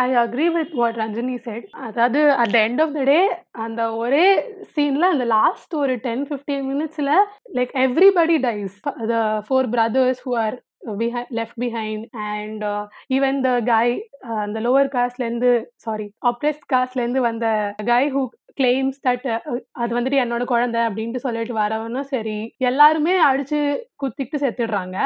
I 0.00 0.08
agree 0.16 0.46
with 0.48 0.72
what 0.72 0.98
Ranjini 1.00 1.36
said 1.44 1.66
அதாவது 1.82 2.20
at 2.34 2.52
the 2.54 2.58
end 2.62 2.82
of 2.84 2.92
the 2.92 3.02
day 3.04 3.18
அந்த 3.64 3.82
ஒரே 3.96 4.26
சீன்ல 4.74 5.06
அந்த 5.06 5.24
லாஸ்ட் 5.28 5.74
ஒரு 5.74 5.94
டென் 6.06 6.24
ஃபிஃப்டீன் 6.28 6.66
மினிட்ஸ்ல 6.70 7.12
like 7.54 7.72
everybody 7.84 8.38
dies 8.40 8.76
the 9.12 9.16
four 9.46 9.70
brothers 9.70 10.22
who 10.26 10.34
are 10.36 10.56
பிஹை 11.00 11.22
left 11.30 11.58
behind 11.60 12.06
and 12.28 12.64
even 13.10 13.40
the 13.40 13.50
guy 13.64 13.94
அந்த 14.42 14.60
lower 14.60 14.92
காஸ்ட்லேருந்து 14.94 15.52
sorry 15.76 16.06
oppressed 16.30 16.66
காஸ்ட்லேருந்து 16.74 17.22
வந்த 17.22 17.46
காய் 17.86 18.10
ஹூ 18.10 18.22
கிளைம்ஸ் 18.58 18.98
தட் 19.06 19.26
அது 19.72 19.92
வந்துட்டு 19.94 20.22
என்னோட 20.22 20.44
குழந்தை 20.44 20.80
அப்படின்ட்டு 20.82 21.24
சொல்லிட்டு 21.26 21.54
வரவனும் 21.56 22.10
சரி 22.10 22.38
எல்லாருமே 22.62 23.14
அடிச்சு 23.28 23.60
குத்திட்டு 24.02 24.38
செத்துடுறாங்க. 24.42 24.96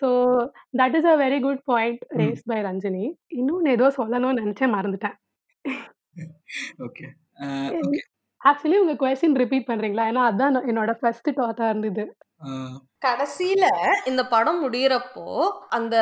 So 0.00 0.08
that 0.80 0.96
is 0.98 1.08
a 1.12 1.16
very 1.24 1.38
good 1.46 1.62
point 1.72 2.02
raised 2.20 2.42
by 2.50 2.58
Ranjani 2.68 3.04
இன்னொன்று 3.40 3.76
ஏதோ 3.76 3.88
சொல்லணும்னு 3.98 4.42
நினச்சேன் 4.42 4.74
மறந்துட்டேன். 4.76 5.16
ஓகே 6.86 7.06
ஓகே 7.78 8.00
ஆக்சுவலி 8.40 8.78
உங்கள் 8.80 8.98
கொஸ்டின் 9.02 9.38
ரிப்பீட் 9.42 9.68
பண்ணுறீங்களா 9.70 10.06
ஏன்னா 10.10 10.24
அதான் 10.30 10.58
என்னோட 10.70 10.92
ஃபர்ஸ்ட் 11.00 11.30
தாட்டாக 11.40 11.72
இருந்தது. 11.72 12.04
கடைசியில 13.04 13.64
இந்த 14.06 14.22
படம் 14.26 14.60
முடியறப்போ 14.62 15.24
அந்த 15.70 15.94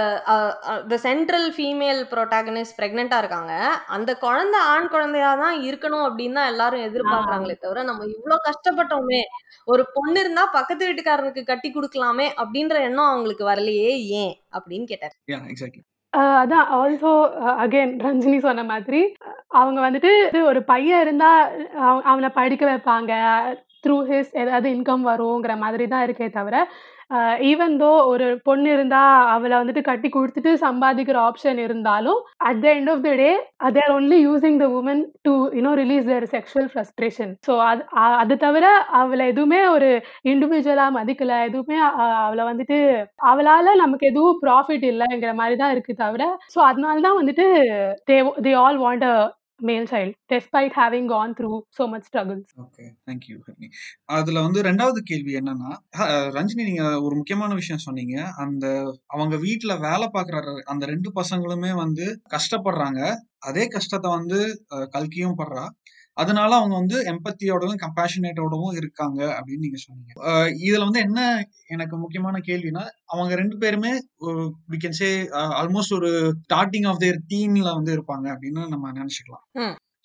த 0.89 0.97
சென்ட்ரல் 1.03 1.47
ஃபீமேல் 1.53 2.01
ப்ரோட்டாகனிஸ்ட் 2.11 2.77
பிரெக்னெண்டா 2.79 3.19
இருக்காங்க. 3.19 3.55
அந்த 3.89 4.11
குழந்தை 4.17 4.61
ஆண் 4.69 4.89
குழந்தையா 4.89 5.31
தான் 5.37 5.57
இருக்கணும் 5.63 6.05
அப்படின்னு 6.07 6.33
தான் 6.33 6.51
எல்லாரும் 6.51 6.85
எதிர்பார்க்கறாங்களே 6.87 7.57
தவிர 7.59 7.83
நம்ம 7.83 8.07
இவ்ளோ 8.13 8.37
கஷ்டப்பட்டோமே 8.47 9.23
ஒரு 9.69 9.85
பொண்ணு 9.93 10.21
இருந்தா 10.21 10.45
பக்கத்து 10.53 10.87
வீட்டுக்காரனுக்கு 10.87 11.43
கட்டி 11.45 11.71
கொடுக்கலாமே 11.71 12.29
அப்படின்ற 12.39 12.77
எண்ணம் 12.83 13.11
அவங்களுக்கு 13.11 13.47
வரலையே 13.47 13.91
ஏன்? 14.19 14.35
அப்படின்னு 14.55 14.85
கேட்டார். 14.85 15.17
அதான் 16.41 16.67
ஆல்சோ 16.75 17.11
அகைன் 17.63 17.93
ரஞ்சினி 18.03 18.39
சொன்ன 18.41 18.63
மாதிரி 18.65 18.99
அவங்க 19.55 19.79
வந்துட்டு 19.81 20.11
ஒரு 20.45 20.63
பையன் 20.65 21.01
இருந்தா 21.01 21.31
அவ- 21.83 22.03
அவனை 22.05 22.29
படிக்க 22.31 22.65
வைப்பாங்க. 22.67 23.13
த்ரூ 23.85 23.99
ஹிஸ் 24.09 24.33
ஏதாவது 24.37 24.69
இன்கம் 24.71 25.07
வருங்கிற 25.09 25.55
மாதிரி 25.59 25.87
தான் 25.87 26.05
இருக்கே 26.07 26.29
தவிர 26.33 26.57
ஈவன் 27.47 27.75
தோ 27.77 27.89
ஒரு 28.05 28.27
பொண்ணு 28.45 28.69
இருந்தா 28.73 29.01
அவளை 29.33 29.55
வந்துட்டு 29.57 29.83
கட்டி 29.83 30.09
கொடுத்துட்டு 30.09 30.51
சம்பாதிக்கிற 30.63 31.17
ஆப்ஷன் 31.23 31.59
இருந்தாலும் 31.59 32.21
at 32.49 32.61
the 32.63 32.69
end 32.73 32.91
of 32.91 33.03
the 33.03 33.11
day 33.15 33.31
they're 33.71 33.93
only 33.93 34.19
using 34.21 34.57
the 34.59 34.69
woman 34.79 35.03
to 35.23 35.33
you know 35.55 35.73
release 35.75 36.07
their 36.07 36.27
sexual 36.33 36.71
frustration 36.73 37.33
so 37.49 37.55
அது 37.65 37.85
அது 38.15 38.37
தவிர 38.37 38.67
அவளை 38.93 39.27
எதுவுமே 39.27 39.61
ஒரு 39.67 39.91
இண்டிவிஜுவலா 40.25 40.87
மதிக்கல 40.97 41.43
எதுவுமே 41.45 41.79
அவளை 42.21 42.45
வந்துட்டு 42.45 42.79
அவளால 43.27 43.75
நமக்கு 43.75 44.07
எதுவும் 44.07 44.41
ப்ராஃபிட் 44.43 44.87
இல்லைங்கிற 44.93 45.35
மாதிரி 45.35 45.57
தான் 45.57 45.75
இருக்கு 45.77 45.95
தவிர 45.97 46.25
ஸோ 46.55 46.61
அதனால 46.63 46.97
தான் 47.01 47.21
வந்துட்டு 47.21 47.47
தே 48.07 48.19
தே 48.45 48.53
all 48.63 48.79
want 48.79 49.07
a 49.07 49.15
male 49.71 49.87
child 49.93 50.15
despite 50.33 50.75
having 50.81 51.09
gone 51.13 51.35
through 51.39 51.53
so 51.79 51.85
much 51.93 52.07
struggles 52.09 52.51
okay 52.65 52.85
thank you 53.09 53.37
Harini 53.47 53.69
அதுல 54.19 54.41
வந்து 54.47 54.61
ரெண்டாவது 54.69 55.01
கேள்வி 55.11 55.35
என்னன்னா 55.41 55.71
ரஞ்சினி 56.37 56.65
நீங்க 56.71 56.85
ஒரு 57.01 57.15
முக்கியமான 57.21 57.53
விஷயம் 57.55 57.85
சொன்னீங்க. 57.87 58.17
அந்த 58.45 58.67
அவங்க 59.15 59.37
வீட்டுல 59.47 59.73
வேலை 59.89 60.09
பாக்குற 60.17 60.37
அந்த 60.73 60.85
ரெண்டு 60.93 61.11
பசங்களுமே 61.21 61.73
வந்து 61.85 62.07
கஷ்டப்படுறாங்க. 62.35 63.01
அதே 63.49 63.65
கஷ்டத்தை 63.69 64.09
வந்து 64.19 64.39
கல்கியும் 64.97 65.39
படுறா. 65.41 65.65
அதனால 66.17 66.51
அவங்க 66.57 66.75
வந்து 66.75 66.97
எம்பத்தியோடவும் 67.11 67.83
கம்பேஷனேட்டோடவும் 67.83 68.75
இருக்காங்க 68.75 69.21
அப்படின்னு 69.37 69.65
நீங்க 69.67 69.81
சொன்னீங்க 69.83 70.13
இதுல 70.63 70.85
வந்து 70.85 71.01
என்ன 71.01 71.21
எனக்கு 71.67 71.97
முக்கியமான 71.97 72.41
கேள்வினா 72.47 72.83
அவங்க 73.07 73.33
ரெண்டு 73.35 73.57
பேருமே 73.59 73.93
வி 74.69 74.79
கேன் 74.79 74.99
சே 74.99 75.09
ஆல்மோஸ்ட் 75.61 75.97
ஒரு 75.99 76.11
ஸ்டார்டிங் 76.43 76.89
ஆஃப் 76.89 77.01
தேர் 77.01 77.21
டீன்ல 77.31 77.71
வந்து 77.75 77.95
இருப்பாங்க 77.97 78.27
அப்படின்னு 78.35 78.65
நம்ம 78.69 78.93
நினைச்சுக்கலாம். 78.93 79.47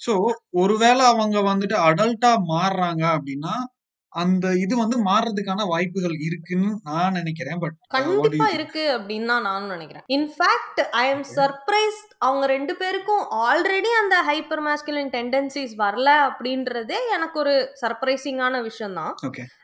சோ 0.01 0.13
ஒருவேளை 0.57 1.03
அவங்க 1.05 1.37
வந்துட்டு 1.43 1.75
அடல்ட்டா 1.87 2.31
மாறுறாங்க 2.49 3.03
அப்படின்னா 3.15 3.53
அந்த 4.13 4.47
இது 4.55 4.73
வந்து 4.77 4.97
மாறுறதுக்கான 5.07 5.65
வாய்ப்புகள் 5.67 6.15
இருக்குன்னு 6.27 6.69
நான் 6.83 7.13
நினைக்கிறேன் 7.13 7.59
பட் 7.59 7.75
கண்டிப்பா 7.95 8.47
இருக்கு 8.49 8.83
அப்படின்னு 8.95 9.27
தான் 9.27 9.45
நானும் 9.47 9.73
நினைக்கிறேன். 9.75 10.05
In fact 10.09 10.81
I 10.95 11.05
am 11.07 11.15
Okay. 11.17 11.33
Surprised 11.37 12.11
அவங்க 12.21 12.45
ரெண்டு 12.47 12.73
பேருக்கும் 12.75 13.23
ஆல்ரெடி 13.41 13.91
அந்த 14.01 14.15
ஹைப்பர் 14.29 14.63
மாஸ்குலின் 14.67 15.11
டெண்டன்சிஸ் 15.15 15.75
வரல 15.77 16.09
அப்படின்றதே 16.27 16.99
எனக்கு 17.15 17.37
ஒரு 17.39 17.53
சர்ப்ரைசிங்கான 17.81 18.61
விஷயம் 18.61 18.97
தான் 18.99 19.13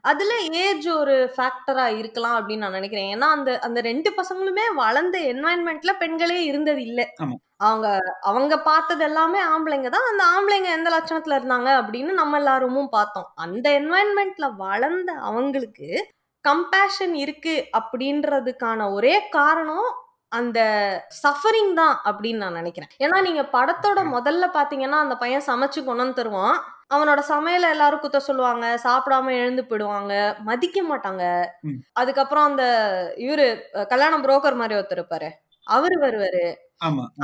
அதுல 0.04 0.32
ஏஜ் 0.64 0.90
ஒரு 0.98 1.16
ஃபேக்டரா 1.36 1.88
இருக்கலாம் 2.00 2.38
அப்படின்னு 2.40 2.66
நான் 2.66 2.78
நினைக்கிறேன். 2.80 3.10
ஏன்னா 3.16 3.30
அந்த 3.38 3.52
அந்த 3.68 3.82
ரெண்டு 3.82 4.12
பசங்களுமே 4.20 4.66
வளர்ந்த 4.76 5.18
என்வாயன்மெண்ட்ல 5.34 5.94
பெண்களே 6.00 6.40
இருந்தது 6.46 6.84
இல்ல. 6.84 7.02
அவங்க 7.60 7.88
அவங்க 8.22 8.54
பார்த்தது 8.62 9.04
எல்லாமே 9.04 9.40
ஆம்பளைங்க 9.46 9.90
தான். 9.90 10.08
அந்த 10.12 10.24
ஆம்பளைங்க 10.32 10.70
எந்த 10.74 10.90
லட்சணத்துல 10.92 11.38
இருந்தாங்க 11.40 11.70
அப்படின்னு 11.80 12.12
நம்ம 12.14 12.38
எல்லாருமும் 12.38 12.90
பார்த்தோம். 12.90 13.28
அந்த 13.38 13.66
என்வாயன்மெண்ட்ல 13.80 14.48
வளர்ந்த 14.58 15.12
அவங்களுக்கு 15.22 15.90
கம்பேஷன் 16.46 17.14
இருக்கு 17.18 17.56
அப்படின்றதுக்கான 17.78 18.90
ஒரே 18.94 19.16
காரணம் 19.30 19.90
அந்த 20.32 20.60
சஃபரிங் 21.20 21.74
தான் 21.74 21.96
அப்படின்னு 22.06 22.42
நான் 22.44 22.54
நினைக்கிறேன். 22.54 22.92
ஏன்னா 23.00 23.18
நீங்க 23.22 23.42
படத்தோட. 23.54 24.00
முதல்ல 24.14 24.46
பாத்தீங்கன்னா 24.54 25.00
அந்த 25.04 25.16
பையன் 25.16 25.46
சமைச்சு 25.48 25.80
கொண்டு 25.82 26.04
வந்து 26.04 26.16
தருவான் 26.16 26.58
அவனோட 26.92 27.22
சமையல 27.30 27.70
எல்லாரும் 27.70 28.00
குத்த 28.00 28.20
சொல்லுவாங்க. 28.22 28.66
சாப்பிடாம 28.84 29.32
எழுந்து 29.38 29.64
போயிடுவாங்க. 29.64 30.14
மதிக்க 30.44 30.84
மாட்டாங்க. 30.84 31.24
ம். 31.68 31.80
அதுக்கப்புறம் 31.96 32.46
அந்த 32.46 32.66
இவரு 33.24 33.48
கல்யாண 33.88 34.18
புரோக்கர் 34.20 34.56
மாதிரி 34.56 34.80
ஒருத்தர் 34.80 35.00
இருப்பாரு. 35.00 35.30
அவரு 35.68 35.98
வருவாரு. 36.02 36.46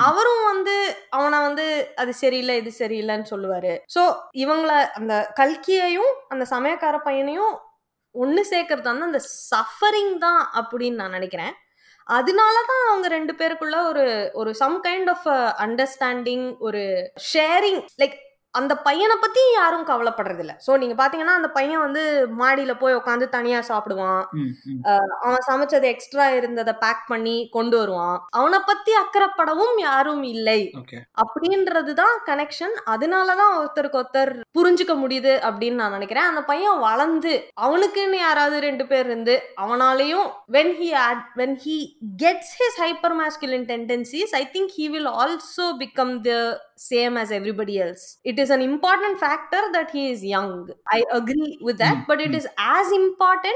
அவரும் 0.10 0.44
வந்து 0.44 0.76
அவனை 1.10 1.40
வந்து 1.40 1.94
அது 1.96 2.14
சரியில்லை 2.14 2.58
இது 2.58 2.72
சரியில்லைன்னு 2.78 3.32
சொல்லுவாரு. 3.34 3.74
சோ 3.96 4.04
இவங்கள 4.44 4.74
அந்த 5.00 5.16
கல்கியையும் 5.40 6.14
அந்த 6.28 6.46
சமயக்கார 6.52 6.98
பையனையும் 7.04 7.56
ஒண்ணு 8.16 8.44
சேர்க்கறது 8.52 8.90
வந்து 8.92 9.10
அந்த 9.10 9.22
சஃபரிங் 9.52 10.14
தான் 10.18 10.42
அப்படின்னு 10.60 11.02
நான் 11.02 11.18
நினைக்கிறேன். 11.18 11.54
அதனாலதான் 12.08 12.84
அவங்க 12.90 13.08
ரெண்டு 13.08 13.34
பேருக்குள்ள 13.34 13.78
ஒரு 13.88 14.06
ஒரு 14.34 14.52
சம் 14.56 14.78
கைண்ட் 14.84 15.10
ஆஃப் 15.10 15.28
அண்டர்ஸ்டாண்டிங் 15.66 16.46
ஒரு 16.60 16.84
ஷேரிங் 17.34 17.82
லைக் 18.02 18.16
அந்த 18.52 18.78
பையனை 18.78 19.16
பத்தி 19.22 19.42
யாரும் 19.54 19.86
கவலைப்படுறது 19.88 20.40
இல்ல 20.40 20.54
சோ 20.68 20.78
நீங்க 20.78 20.96
பாத்தீங்கன்னா 21.02 21.36
அந்த 21.40 21.50
பையன் 21.50 21.80
வந்து 21.80 22.04
மாடியில 22.40 22.80
போய் 22.80 22.96
உட்காந்து 22.96 23.30
தனியா 23.30 23.60
சாப்பிடுவான். 23.60 24.24
அவன் 25.22 25.46
சமைச்சது 25.48 25.82
எக்ஸ்ட்ரா 25.82 26.30
இருந்ததை 26.30 26.74
பேக் 26.74 27.04
பண்ணி 27.08 27.50
கொண்டு 27.52 27.78
வருவான். 27.78 28.18
அவனை 28.30 28.60
பத்தி 28.66 28.94
அக்கறைப்படவும் 29.04 29.76
யாரும் 29.78 30.24
இல்லை. 30.24 30.72
அப்படின்றதுதான் 31.24 32.16
கனெக்ஷன் 32.26 32.76
அதனாலதான் 32.86 33.54
ஒருத்தருக்கு 33.60 34.02
ஒருத்தர் 34.04 34.34
புரிஞ்சுக்க 34.60 34.96
முடியுது 35.04 35.34
அப்படின்னு 35.50 35.82
நான் 35.84 35.92
நினைக்கிறேன். 35.92 36.30
அந்த 36.32 36.44
பையன் 36.44 36.80
வளர்ந்து 36.80 37.34
அவனுக்குன்னு 37.62 38.18
யாராவது 38.18 38.60
ரெண்டு 38.60 38.86
பேர் 38.88 39.06
இருந்து 39.06 39.42
அவனாலையும் 39.62 40.28
when 40.48 40.70
he 40.80 40.88
ad 40.94 41.20
when 41.36 41.52
he 41.66 41.76
gets 42.18 42.48
his 42.60 42.74
hyper 42.84 43.12
masculine 43.22 43.66
tendencies 43.66 44.34
i 44.34 44.46
think 44.54 44.72
he 44.72 44.90
will 44.90 45.08
also 45.08 45.66
become 45.84 46.12
the 46.24 46.40
same 46.80 47.18
as 47.18 47.32
everybody 47.32 47.80
else. 47.82 48.18
It 48.24 48.40
is 48.40 48.50
an 48.50 48.62
important 48.62 49.20
factor 49.20 49.62
that 49.74 49.92
he 49.92 50.12
is 50.12 50.24
young. 50.24 50.70
I 50.90 51.04
agree 51.12 51.58
with 51.62 51.78
that, 51.80 51.98
hmm. 51.98 52.04
but 52.08 52.22
it 52.22 52.34
is 52.34 52.48
as 52.58 52.92
important 52.92 53.56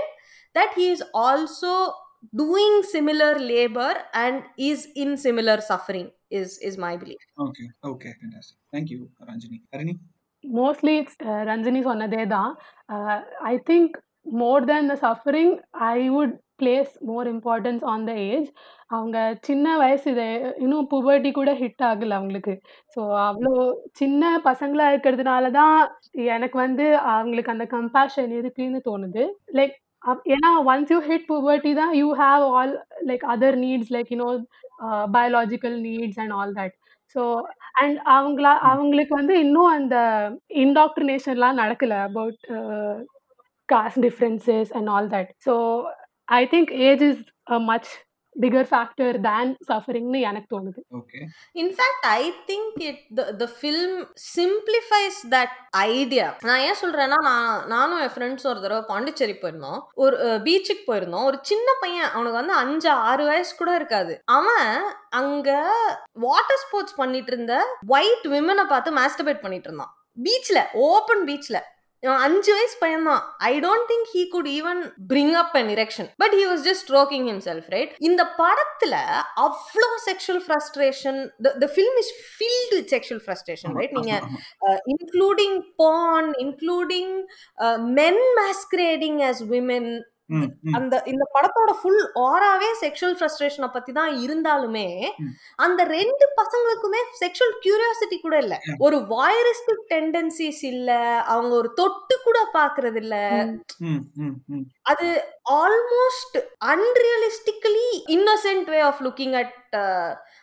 that 0.54 0.74
he 0.76 0.90
is 0.90 1.02
also 1.14 1.94
doing 2.36 2.84
similar 2.84 3.40
labor 3.40 3.94
and 4.14 4.44
is 4.58 4.88
in 4.96 5.16
similar 5.18 5.60
suffering 5.62 6.12
is 6.30 6.58
is 6.60 6.78
my 6.78 6.96
belief 6.96 7.24
okay 7.46 7.68
okay 7.84 8.14
fantastic 8.22 8.58
thank 8.72 8.90
you 8.90 9.10
ranjini 9.30 9.62
Arini? 9.74 10.00
mostly 10.60 10.94
it's 11.00 11.16
uh, 11.22 11.42
ranjini 11.50 11.82
sonadeda 11.88 12.42
uh, 12.94 13.18
i 13.52 13.58
think 13.70 13.98
more 14.44 14.62
than 14.72 14.88
the 14.92 14.98
suffering 15.06 15.52
i 15.96 16.10
would 16.16 16.34
place 16.64 16.92
more 17.10 17.28
importance 17.34 17.84
on 17.94 18.06
the 18.10 18.14
age 18.30 18.50
அவங்க 18.90 19.18
சின்ன 19.48 19.68
வயசு 19.78 20.08
இது 20.14 20.26
இன்னும் 20.64 20.90
புபர்ட்டி 20.94 21.30
கூட 21.38 21.52
hit 21.62 21.84
ஆகல 21.90 22.18
அவங்களுக்கு. 22.20 22.54
So 22.96 23.02
அவ்வளோ 23.28 23.54
சின்ன 24.02 24.34
பசங்களாக 24.50 24.94
இருக்கிறதுனால 24.94 25.52
தான் 25.60 25.78
எனக்கு 26.36 26.58
வந்து 26.66 26.86
அவங்களுக்கு 27.14 27.56
அந்த 27.56 27.68
கம்பேஷன் 27.78 28.34
இருக்குன்னு 28.40 28.82
தோணுது. 28.90 29.24
லைக் 29.60 29.76
ஏன்னா 30.34 30.50
ஒன்ஸ் 30.72 30.92
யூ 30.94 31.00
ஹிட் 31.10 31.28
புபர்ட்டி 31.30 31.72
தான் 31.82 31.94
you 32.00 32.08
have 32.22 32.44
all 32.58 32.74
like 33.10 33.24
other 33.34 33.58
needs 33.66 33.92
like 33.96 34.12
you know 34.14 34.30
biological 35.16 35.78
needs 35.88 36.20
and 36.24 36.36
all 36.40 36.56
that 36.60 36.76
so 37.16 37.24
and 37.82 37.98
அவங்களா 38.16 38.54
அவங்களுக்கு 38.72 39.14
வந்து 39.20 39.36
இன்னும் 39.46 39.72
அந்த 39.78 39.96
இன்டாக்ட்ரினேஷன்லாம் 40.64 41.62
நடக்கலை 41.64 41.98
about 42.10 42.40
caste 43.70 44.02
differences 44.08 44.72
and 44.78 44.90
all 44.90 45.10
that 45.16 45.32
so 45.46 45.54
I 46.28 46.42
think 46.46 46.74
age 46.90 47.02
is 47.02 47.24
a 47.52 47.60
much 47.60 47.92
bigger 48.36 48.68
factor 48.70 49.16
than 49.22 49.52
சஃபரிங்னு 49.68 50.20
எனக்கு 50.28 50.48
தோணுது. 50.54 50.82
Okay 51.00 51.20
in 51.62 51.68
fact 51.80 52.04
i 52.12 52.22
think 52.48 52.70
it 52.90 53.00
the, 53.18 53.26
the 53.42 53.48
film 53.62 53.92
simplifies 54.36 55.18
that 55.34 55.52
idea. 55.74 56.28
நான் 56.50 56.64
ஏன் 56.68 56.80
சொல்றேன்னா 56.82 57.20
நான் 57.30 57.68
நானும் 57.68 58.00
என் 58.00 58.14
ஃப்ரெண்ட்ஸ் 58.16 58.48
ஒரு 58.52 58.62
தடவை 58.62 58.84
பாண்டிச்சேரி 58.88 59.36
போயிருந்தோம். 59.42 59.82
ஒரு 59.94 60.18
பீச்சுக்கு 60.48 60.84
போயிருந்தோம். 60.88 61.28
ஒரு 61.32 61.40
சின்ன 61.42 61.68
பையன் 61.80 62.10
அவனுக்கு 62.14 62.40
வந்து 62.42 62.54
அஞ்சு 62.54 62.90
ஆறு 62.90 63.26
வயசு 63.26 63.54
கூட 63.56 63.76
இருக்காது. 63.76 64.16
அவன் 64.26 64.72
அங்க 65.22 65.50
வாட்டர் 66.26 66.64
ஸ்போர்ட்ஸ் 66.64 67.00
பண்ணிட்டு 67.02 67.34
இருந்த 67.34 67.56
ஒயிட் 67.88 68.28
விமனை 68.36 68.66
பார்த்து 68.74 68.98
மாஸ்டர்பேட் 69.02 69.46
பண்ணிட்டு 69.46 69.70
இருந்தான். 69.70 69.94
பீச்ல 70.26 70.60
ஓப்பன் 70.74 71.24
பீச்ல 71.30 71.60
அஞ்சு 72.20 72.52
வயசு 72.54 72.76
பையன் 72.80 73.06
தான் 73.10 73.22
I 73.44 73.52
don't 73.60 73.86
think 73.92 74.08
he 74.14 74.22
could 74.28 74.50
even 74.50 74.80
bring 75.10 75.36
up 75.42 75.56
an 75.60 75.70
erection 75.76 76.08
but 76.18 76.34
he 76.34 76.46
was 76.46 76.64
just 76.68 76.84
stroking 76.84 77.28
himself 77.28 77.68
right 77.70 77.94
இந்த 78.02 78.24
படத்துல 78.40 78.96
அவ்வளோ 79.44 79.90
sexual 80.08 80.42
frustration 80.46 81.20
the 81.58 81.70
film 81.76 82.00
is 82.04 82.14
filled 82.30 82.80
sexual 82.94 83.24
frustration 83.26 83.76
right 83.80 83.96
நீங்க 84.00 84.16
including 84.96 85.58
porn 85.76 86.32
including 86.46 87.14
men 87.98 88.24
masquerading 88.40 89.22
as 89.24 89.44
women 89.54 89.92
அந்த 90.74 90.96
இந்த 91.06 91.24
படத்தோட 91.34 91.72
full 91.80 92.02
ஆராவே 92.24 92.70
sexual 92.82 93.16
ஃப்ரஸ்ட்ரேஷனை 93.18 93.70
பத்தி 93.72 93.92
தான் 93.92 94.12
இருந்தாலுமே. 94.24 94.86
அந்த 95.58 95.82
ரெண்டு 95.92 96.26
பசங்களுக்குமே 96.40 97.02
செக்ஷுவல் 97.22 97.56
கியூரியாசிட்டி 97.64 98.18
கூட 98.20 98.38
இல்ல. 98.38 98.56
ஒரு 98.80 98.98
வாயரிஸ்டிக் 99.12 99.84
டெண்டன்சிஸ் 99.94 100.64
இல்ல 100.72 100.90
அவங்க 101.34 101.54
ஒரு 101.56 101.72
தொட்டு 101.74 102.18
கூட 102.24 102.40
பாக்குறது 102.54 103.02
இல்ல 103.04 103.16
அது 104.86 105.08
almost 105.62 106.38
unrealistically 106.74 107.88
innocent 108.18 108.70
way 108.70 108.80
of 108.84 109.04
looking 109.04 109.36
at 109.42 109.54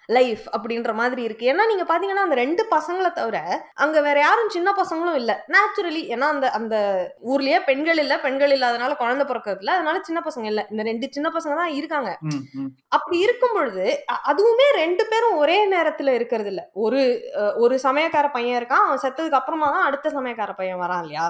life 0.09 0.45
அப்படின்ற 0.55 0.93
மாதிரி 0.95 1.23
இருக்கு. 1.23 1.45
ஏன்னா 1.53 1.65
நீங்க 1.67 1.85
பாத்தீங்கன்னா 1.91 2.25
அந்த 2.27 2.35
ரெண்டு 2.35 2.63
பசங்களை 2.73 3.11
தவிர 3.13 3.39
அங்க 3.75 4.01
வேற 4.01 4.19
யாரும் 4.21 4.53
சின்ன 4.57 4.71
பசங்களும் 4.79 5.19
இல்ல. 5.21 5.33
நேச்சுரலி 5.55 6.03
ஏன்னா 6.15 6.27
அந்த 6.35 6.47
அந்த 6.51 6.77
ஊர்லயே 7.33 7.59
பெண்கள் 7.69 8.01
இல்ல. 8.05 8.15
பெண்கள் 8.19 8.55
இல்லாதனால 8.57 8.97
குழந்தை 8.97 9.27
பிறக்கிறது 9.27 9.63
இல்ல. 9.65 9.73
அதனால 9.73 10.01
சின்ன 10.09 10.23
பசங்க 10.29 10.47
இல்ல. 10.53 10.67
இந்த 10.71 10.83
ரெண்டு 10.83 11.09
சின்ன 11.11 11.31
பசங்க 11.37 11.57
தான் 11.63 11.77
இருக்காங்க. 11.81 12.13
அப்படி 12.89 13.19
இருக்கும் 13.19 13.57
பொழுது 13.59 13.87
அதுவுமே 14.33 14.69
ரெண்டு 14.83 15.07
பேரும் 15.13 15.37
ஒரே 15.37 15.59
நேரத்துல 15.75 16.15
இருக்கிறது 16.19 16.53
இல்ல. 16.55 16.63
ஒரு 16.87 17.03
ஒரு 17.57 17.77
சமயக்கார 17.87 18.29
பையன் 18.31 18.59
இருக்கான். 18.61 18.87
அவன் 18.87 19.03
செத்ததுக்கு 19.07 19.41
அப்புறமா 19.41 19.71
தான் 19.77 19.89
அடுத்த 19.91 20.11
சமயக்கார 20.11 20.53
பையன் 20.61 20.83
வரான் 20.85 21.03
இல்லையா. 21.07 21.27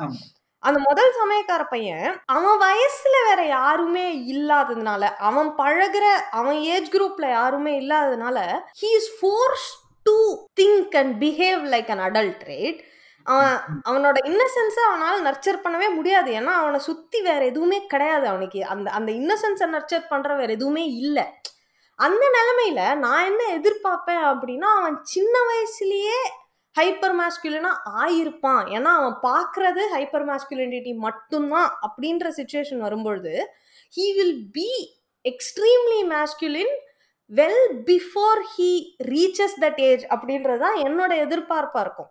அந்த 0.63 0.79
முதல் 0.89 1.13
சமயக்கார 1.21 1.63
பையன் 1.69 2.07
அவன் 2.27 2.59
வயசுல 2.61 3.17
வேற 3.29 3.43
யாருமே 3.47 4.07
இல்லாததுனால 4.33 5.03
அவன் 5.21 5.51
பழகுற 5.59 6.07
அவன் 6.31 6.59
ஏஜ் 6.73 6.91
குரூப்ல 6.93 7.31
யாருமே 7.31 7.73
இல்லாததுனால 7.81 8.39
he 8.83 8.91
is 8.99 9.11
forced 9.21 9.69
to 10.03 10.17
think 10.61 10.97
and 10.97 11.15
behave 11.23 11.63
like 11.75 11.91
an 11.91 12.05
adult 12.09 12.43
rate 12.45 12.81
அவன் 13.27 13.55
அவனோட 13.89 14.19
இன்னசென்ஸை 14.25 14.83
அவனால் 14.89 15.25
நர்ச்சர் 15.25 15.63
பண்ணவே 15.65 15.89
முடியாது. 15.95 16.31
ஏன்னா 16.33 16.53
அவனை 16.61 16.79
சுத்தி 16.81 17.21
வேற 17.21 17.45
எதுவுமே 17.45 17.87
கிடையாது 17.87 18.27
அவனுக்கு. 18.27 18.65
அந்த 18.65 18.91
அந்த 18.91 19.11
இன்னசென்ஸை 19.13 19.67
நர்ச்சர் 19.75 20.09
பண்ற 20.09 20.35
வேற 20.35 20.53
எதுவுமே 20.53 20.85
இல்லை. 20.87 21.25
அந்த 21.99 22.25
நிலைமையில 22.37 22.95
நான் 22.97 23.25
என்ன 23.25 23.43
எதிர்பார்ப்பேன் 23.59 24.25
அப்படின்னா 24.31 24.69
அவன் 24.79 24.97
சின்ன 25.05 25.35
வயசுலயே 25.51 26.21
ஹைப்பர் 26.79 27.17
மாஸ்குலினா 27.21 27.73
ஆயிருப்பான். 28.01 28.65
ஏன்னா 28.77 28.91
அவன் 29.01 29.19
பார்க்கறது 29.23 29.83
ஹைப்பர் 29.95 30.27
மாஸ்குலினிட்டி 30.29 30.95
மட்டும்தான் 30.95 31.79
அப்படின்ற 31.87 32.29
சுச்சுவேஷன் 32.37 32.79
வரும்பொழுது 32.79 33.35
he 33.97 34.07
will 34.15 34.39
be 34.53 34.69
extremely 35.25 36.03
masculine 36.13 36.75
well 37.31 37.65
before 37.85 38.41
he 38.55 38.71
reaches 39.03 39.57
that 39.61 39.81
age 39.81 40.05
அப்படின்றது 40.05 40.59
தான் 40.59 40.79
என்னோட 40.79 41.13
எதிர்பார்ப்பா 41.25 41.81
இருக்கும். 41.81 42.11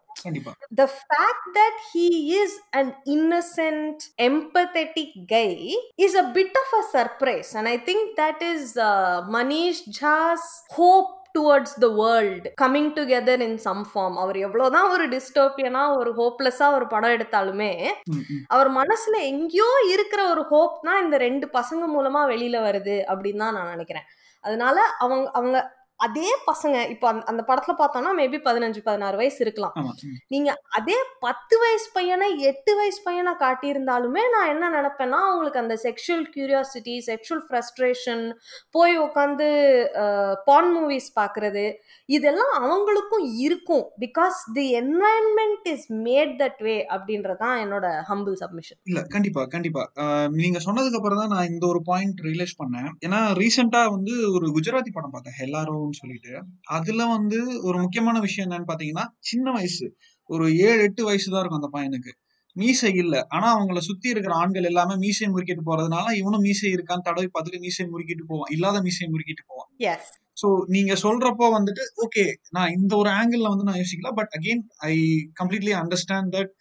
fact 0.87 1.43
that 1.53 1.75
he 1.93 2.07
is 2.41 2.51
an 2.71 2.87
innocent 3.05 3.97
empathetic 4.17 5.11
guy 5.27 5.55
is 5.97 6.15
a 6.15 6.25
bit 6.37 6.53
of 6.61 6.69
a 6.79 6.83
surprise. 6.95 7.51
And 7.53 7.67
i 7.67 7.77
think 7.87 8.17
that 8.17 8.41
is 8.41 8.77
uh, 8.77 9.15
manish 9.35 9.79
jha's 9.99 10.45
hope 10.79 11.18
towards 11.35 11.75
the 11.79 11.87
world 11.95 12.47
coming 12.61 12.91
together 12.95 13.41
in 13.41 13.57
some 13.57 13.83
form 13.89 14.15
அவர் 14.15 14.37
எவ்வளோதான் 14.37 14.89
ஒரு 14.89 15.05
டிஸ்டோப்பியனா 15.07 15.83
ஒரு 15.97 16.11
ஹோப்லெஸ்ஸா 16.13 16.67
ஒரு 16.73 16.87
படம் 16.87 17.15
எடுத்தாலுமே. 17.17 17.71
அவர் 18.47 18.69
மனசுல 18.71 19.17
எங்கேயோ 19.31 19.69
இருக்கிற 19.93 20.29
ஒரு 20.29 20.43
ஹோப் 20.43 20.77
தான் 20.81 21.03
இந்த 21.03 21.17
ரெண்டு 21.17 21.47
பசங்க 21.53 21.83
மூலமா 21.95 22.23
வெளியில 22.29 22.57
வருது 22.61 22.97
அப்படின்னு 23.09 23.37
தான் 23.37 23.53
நான் 23.53 23.73
நினைக்கிறேன் 23.75 24.07
அதனால 24.43 24.77
அவங்க 24.99 25.29
அவங்க 25.33 25.57
அதே 26.05 26.29
பசங்க 26.49 26.77
இப்போ 26.93 27.07
அந்த 27.31 27.41
படத்துல 27.49 27.73
பார்த்தோம்னா 27.79 28.11
மேபி 28.19 28.37
பதினஞ்சு 28.47 28.81
பதினாறு 28.87 29.15
வயசு 29.21 29.39
இருக்கலாம். 29.45 29.75
நீங்க 30.33 30.49
அதே 30.77 30.97
பத்து 31.25 31.55
வயசு 31.63 31.87
பையனை 31.97 32.27
எட்டு 32.49 32.73
வயசு 32.79 32.99
பையனை 33.07 33.33
காட்டியிருந்தாலுமே 33.43 34.23
நான் 34.35 34.51
என்ன 34.53 34.69
நினைப்பேன்னா 34.77 35.19
அவங்களுக்கு 35.29 35.61
அந்த 35.63 35.77
செக்ஷுவல் 35.85 36.25
கியூரியாசிட்டி 36.35 36.95
செக்ஷுவல் 37.09 37.43
ஃப்ரஸ்ட்ரேஷன் 37.47 38.23
போய் 38.77 38.95
உட்காந்து 39.05 39.47
பான் 40.49 40.71
மூவிஸ் 40.75 41.09
பார்க்கறது 41.19 41.65
இதெல்லாம் 42.17 42.53
அவங்களுக்கும் 42.65 43.25
இருக்கும். 43.47 43.85
Because 44.05 44.37
the 44.59 44.65
environment 44.81 45.67
is 45.73 45.87
made 46.07 46.33
that 46.43 46.61
way 46.67 46.77
அப்படின்றதான் 46.95 47.57
என்னோட 47.65 47.85
ஹம்பிள் 48.11 48.37
சப்மிஷன் 48.43 48.79
இல்ல 48.89 49.01
கண்டிப்பா 49.15 49.41
கண்டிப்பா. 49.55 49.83
நீங்க 50.39 50.59
சொன்னதுக்கு 50.67 50.99
அப்புறம் 50.99 51.21
தான் 51.23 51.33
நான் 51.35 51.51
இந்த 51.53 51.65
ஒரு 51.73 51.81
பாயிண்ட் 51.91 52.23
ரியலைஸ் 52.29 52.55
பண்ணேன். 52.61 52.89
ஏன்னா 53.07 53.21
ரீசெண்டா 53.41 53.83
வந்து 53.97 54.15
ஒரு 54.37 54.47
குஜராத்தி 54.57 54.93
படம் 54.95 55.13
பார்த்தேன். 55.15 55.37
எல்லாரும்னு 55.89 56.01
சொல்லிட்டு 56.01 56.33
அதுல 56.69 57.05
வந்து 57.15 57.39
ஒரு 57.61 57.77
முக்கியமான 57.79 58.17
விஷயம் 58.19 58.45
என்னன்னு 58.47 58.71
பாத்தீங்கன்னா 58.71 59.05
சின்ன 59.29 59.51
வயசு. 59.51 59.85
ஒரு 60.29 60.45
ஏழு 60.67 60.81
எட்டு 60.83 61.03
வயசு 61.03 61.27
தான் 61.29 61.41
இருக்கும் 61.41 61.61
அந்த 61.61 61.71
பையனுக்கு. 61.77 62.11
மீசை 62.55 62.91
இல்ல. 62.93 63.15
ஆனா 63.27 63.47
அவங்கள 63.55 63.79
சுத்தி 63.79 64.07
இருக்கிற 64.09 64.33
ஆண்கள் 64.35 64.67
எல்லாமே 64.69 64.95
மீசை 64.95 65.27
முறுக்கிட்டு 65.27 65.63
போறதுனால 65.65 66.07
இவனும் 66.11 66.45
மீசை 66.47 66.69
இருக்கான்னு 66.75 67.05
தடவை 67.07 67.27
பார்த்துட்டு 67.27 67.59
மீசை 67.59 67.85
முறுக்கிட்டு 67.85 68.23
போவான். 68.27 68.51
இல்லாத 68.51 68.77
மீசையை 68.81 69.09
முறுக்கிட்டு 69.13 69.43
போவான். 69.47 69.69
ஸோ 70.41 70.47
நீங்க 70.67 70.93
சொல்றப்போ 71.03 71.45
வந்துட்டு 71.57 71.83
ஓகே 72.05 72.25
நான் 72.49 72.73
இந்த 72.77 72.93
ஒரு 72.95 73.09
ஆங்கிள் 73.09 73.51
வந்து 73.51 73.67
நான் 73.69 73.81
யோசிக்கல. 73.81 74.11
But 74.11 74.33
again 74.37 74.63
I 74.89 74.93
completely 75.41 75.73
understand 75.81 76.31
that 76.37 76.51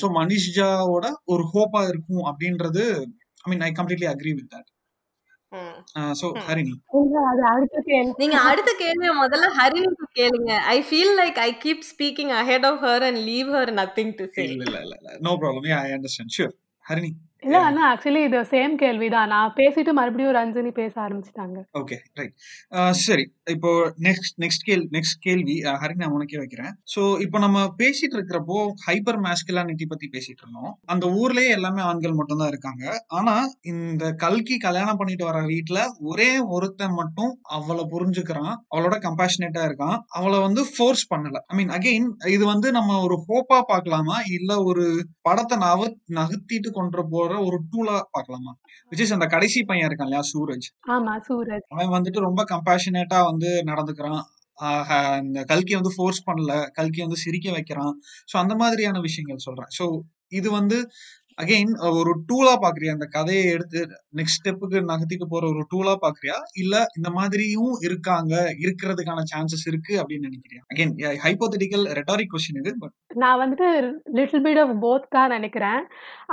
so 0.00 0.08
மனிஷ்ஜாவோட 0.20 1.06
ஒரு 1.24 1.44
ஹோப்பா 1.52 1.82
இருக்கும் 1.88 2.24
அப்படின்றது 2.24 2.84
I 3.44 3.48
mean 3.48 3.64
I 3.68 3.70
completely 3.72 4.08
agree 4.14 4.32
with 4.34 4.50
that 4.54 4.68
Hmm. 5.56 6.40
Harini. 6.48 6.72
நீங்க 8.22 8.36
அடுத்த 8.48 8.70
கேள்விய 8.82 9.12
முதல்ல 9.20 9.46
ஹரிணிக்கு 9.58 10.06
கேளுங்க. 10.20 10.52
I 10.74 10.78
feel 10.88 11.14
like 11.20 11.38
I 11.46 11.50
keep 11.64 11.84
speaking 11.90 12.32
ahead 12.40 12.66
of 12.70 12.82
her 12.88 13.04
and 13.08 13.20
leave 13.30 13.50
her 13.56 13.72
nothing 13.80 14.12
to 14.18 14.26
say 14.36 14.44
இல்ல 14.48 14.64
இல்ல 14.70 14.80
இல்ல 14.86 15.16
no 15.28 15.32
problem 15.42 15.68
I 15.82 15.90
understand 15.96 16.34
sure 16.38 16.52
Harini. 16.86 17.10
இல்ல 17.46 17.56
ஆனா 17.68 17.82
ஆக்சுவலி 17.92 18.22
இது 18.26 18.38
சேம் 18.52 18.74
கேள்விதான். 18.82 19.28
நான் 19.34 19.54
பேசிட்டு 19.56 19.92
மறுபடியும் 19.98 20.36
ரஞ்சனி 20.36 20.70
பேச 20.80 20.94
ஆரம்பிச்சிட்டாங்க. 21.06 21.58
ஓகே 21.80 21.98
ரைட் 22.20 22.34
சரி. 23.06 23.26
இப்போ 23.46 23.70
நெக்ஸ்ட் 24.06 24.36
நெக்ஸ்ட் 24.42 24.64
கேள் 24.68 24.80
நெக்ஸ்ட் 24.94 25.18
கேள்வி 25.26 25.54
ஹரி 25.82 25.94
நான் 25.94 26.14
உனக்கே 26.16 26.38
வைக்கிறேன். 26.38 26.72
ஸோ 26.94 27.02
இப்போ 27.24 27.38
நம்ம 27.38 27.58
பேசிட்டு 27.80 28.16
இருக்கிறப்போ 28.18 28.56
ஹைப்பர் 28.86 29.18
மேஸ்குலானிட்டி 29.26 29.86
பத்தி 29.88 30.06
பேசிட்டு 30.14 30.42
இருந்தோம் 30.42 30.72
அந்த 30.86 31.06
ஊர்லயே 31.20 31.50
எல்லாமே 31.58 31.82
ஆண்கள் 31.82 32.16
மட்டும்தான் 32.20 32.48
இருக்காங்க. 32.48 32.84
ஆனா 33.18 33.34
இந்த 33.72 34.12
கல்கி 34.24 34.56
கல்யாணம் 34.58 34.96
பண்ணிட்டு 34.96 35.24
வர 35.24 35.40
வீட்ல 35.52 35.78
ஒரே 36.10 36.30
ஒருத்தன் 36.56 36.98
மட்டும் 37.00 37.32
அவளை 37.58 37.84
புரிஞ்சுக்கிறான். 37.94 38.54
அவளோட 38.74 38.98
கம்பேஷனேட்டா 39.08 39.62
இருக்கான். 39.68 39.96
அவளை 40.18 40.40
வந்து 40.40 40.64
ஃபோர்ஸ் 40.72 41.06
பண்ணல. 41.14 41.36
ஐ 41.50 41.56
மீன் 41.56 41.72
அகெயின் 41.78 42.08
இது 42.26 42.44
வந்து 42.44 42.70
நம்ம 42.72 42.98
ஒரு 43.06 43.18
ஹோப்பா 43.28 43.60
பார்க்கலாமா? 43.72 44.18
இல்ல 44.38 44.62
ஒரு 44.62 44.84
படத்தை 45.28 45.58
நவ 45.58 45.80
நகர்த்திட்டு 46.18 46.70
கொண்டு 46.70 47.04
போற 47.14 47.32
ஒரு 47.46 47.56
டூலா 47.70 47.96
பார்க்கலாமா? 48.16 48.52
இஸ் 48.92 49.14
அந்த 49.14 49.26
கடைசி 49.26 49.60
பையன் 49.62 49.88
இருக்கான் 49.88 50.08
இல்லையா? 50.08 50.24
சூரஜ். 50.32 50.66
ஆமா 50.94 51.14
சூரஜ். 51.28 51.64
அவன் 51.68 51.94
வந்துட்டு 51.96 52.20
ரொம்ப 52.26 52.42
கம்பேஷனேட்டா 52.50 53.18
வந்து 53.22 53.34
வந்து 53.36 53.50
நடந்துக்கிறான். 53.70 54.24
இந்த 55.24 55.40
கல்கி 55.44 55.74
வந்து 55.78 55.92
ஃபோர்ஸ் 55.96 56.22
பண்ணல. 56.28 56.52
கல்கி 56.78 57.00
வந்து 57.06 57.18
சிரிக்க 57.24 57.48
வைக்கிறான். 57.56 57.94
ஸோ 58.30 58.36
அந்த 58.44 58.54
மாதிரியான 58.62 59.00
விஷயங்கள் 59.08 59.46
சொல்றேன். 59.46 59.70
ஸோ 59.78 59.86
இது 60.32 60.48
வந்து 60.50 60.78
அகைன் 61.38 61.72
ஒரு 61.98 62.12
டூலா 62.28 62.52
பாக்குறியா? 62.62 62.92
அந்த 62.96 63.06
கதையை 63.16 63.42
எடுத்து 63.54 63.80
நெக்ஸ்ட் 64.18 64.38
ஸ்டெப்புக்கு 64.38 64.78
நகர்த்திட்டு 64.90 65.26
போற 65.32 65.44
ஒரு 65.52 65.62
டூலா 65.72 65.94
பாக்குறியா? 66.04 66.36
இல்ல 66.62 66.74
இந்த 66.98 67.08
மாதிரியும் 67.16 67.74
இருக்காங்க 67.86 68.34
இருக்கிறதுக்கான 68.64 69.24
சான்சஸ் 69.32 69.66
இருக்கு 69.70 69.94
அப்படின்னு 70.00 70.28
நினைக்கிறியா? 70.28 70.62
அகைன் 70.72 70.94
ஹைபோதெட்டிக்கல் 71.24 71.84
ரெட்டாரிக் 71.98 72.32
கொஸ்டின் 72.34 72.60
இது 72.62 72.72
பட் 72.82 72.94
நான் 73.22 73.40
வந்துட்டு 73.42 73.68
லிட்டில் 74.18 74.44
பீட் 74.46 74.60
ஆஃப் 74.62 74.74
போத் 74.84 75.06
தான் 75.16 75.34
நினைக்கிறேன். 75.36 75.82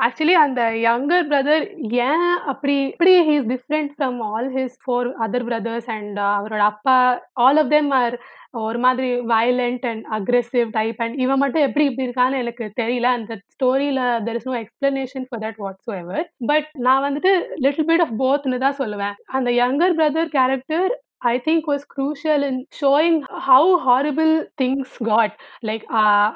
ஆக்சுவலி 0.06 0.36
அந்த 0.46 0.62
யங்கர் 0.88 1.28
பிரதர் 1.32 1.66
ஏன் 2.08 2.30
அப்படி 2.54 2.76
இப்படி 2.94 3.16
he's 3.30 3.50
different 3.54 3.92
from 3.98 4.18
all 4.30 4.50
his 4.58 4.78
four 4.84 5.10
other 5.26 5.48
brothers 5.50 5.90
and 5.98 6.20
அவரோட 6.38 6.64
அப்பா 6.72 6.98
ஆல் 7.46 7.62
ஆஃப் 7.64 7.72
தெம் 7.76 7.92
ஆர் 8.02 8.18
ஒரு 8.62 8.80
மாதிரி 8.80 9.10
violent 9.32 9.86
and 9.92 10.04
aggressive 10.18 10.68
type 10.72 11.00
and 11.04 11.16
இவன் 11.24 11.42
மட்டும் 11.44 11.66
எப்படி 11.68 11.86
இப்படி 11.90 12.08
இருக்கான்னு 12.08 12.42
எனக்கு 12.44 12.66
தெரியல. 12.82 13.08
அந்த 13.18 13.38
ஸ்டோரியில 13.54 14.00
there 14.28 14.40
is 14.40 14.50
no 14.50 14.58
explanation 14.62 15.28
for 15.30 15.44
that 15.44 15.62
whatsoever 15.98 16.26
but 16.48 16.68
நான் 16.88 17.06
வந்துட்டு 17.08 17.34
லிட்டில் 17.66 17.90
பிட் 17.90 18.06
ஆஃப் 18.06 18.18
போத்னு 18.22 18.60
தான் 18.60 18.80
சொல்லுவேன். 18.82 19.18
அந்த 19.32 19.52
younger 19.64 19.98
brother 20.00 20.36
character 20.38 20.92
I 21.26 21.38
think 21.40 21.68
was 21.68 21.84
crucial 21.86 22.42
in 22.44 22.56
showing 22.74 23.14
how 23.44 23.62
horrible 23.80 24.32
things 24.58 24.90
got. 25.04 25.32
Like 25.64 25.84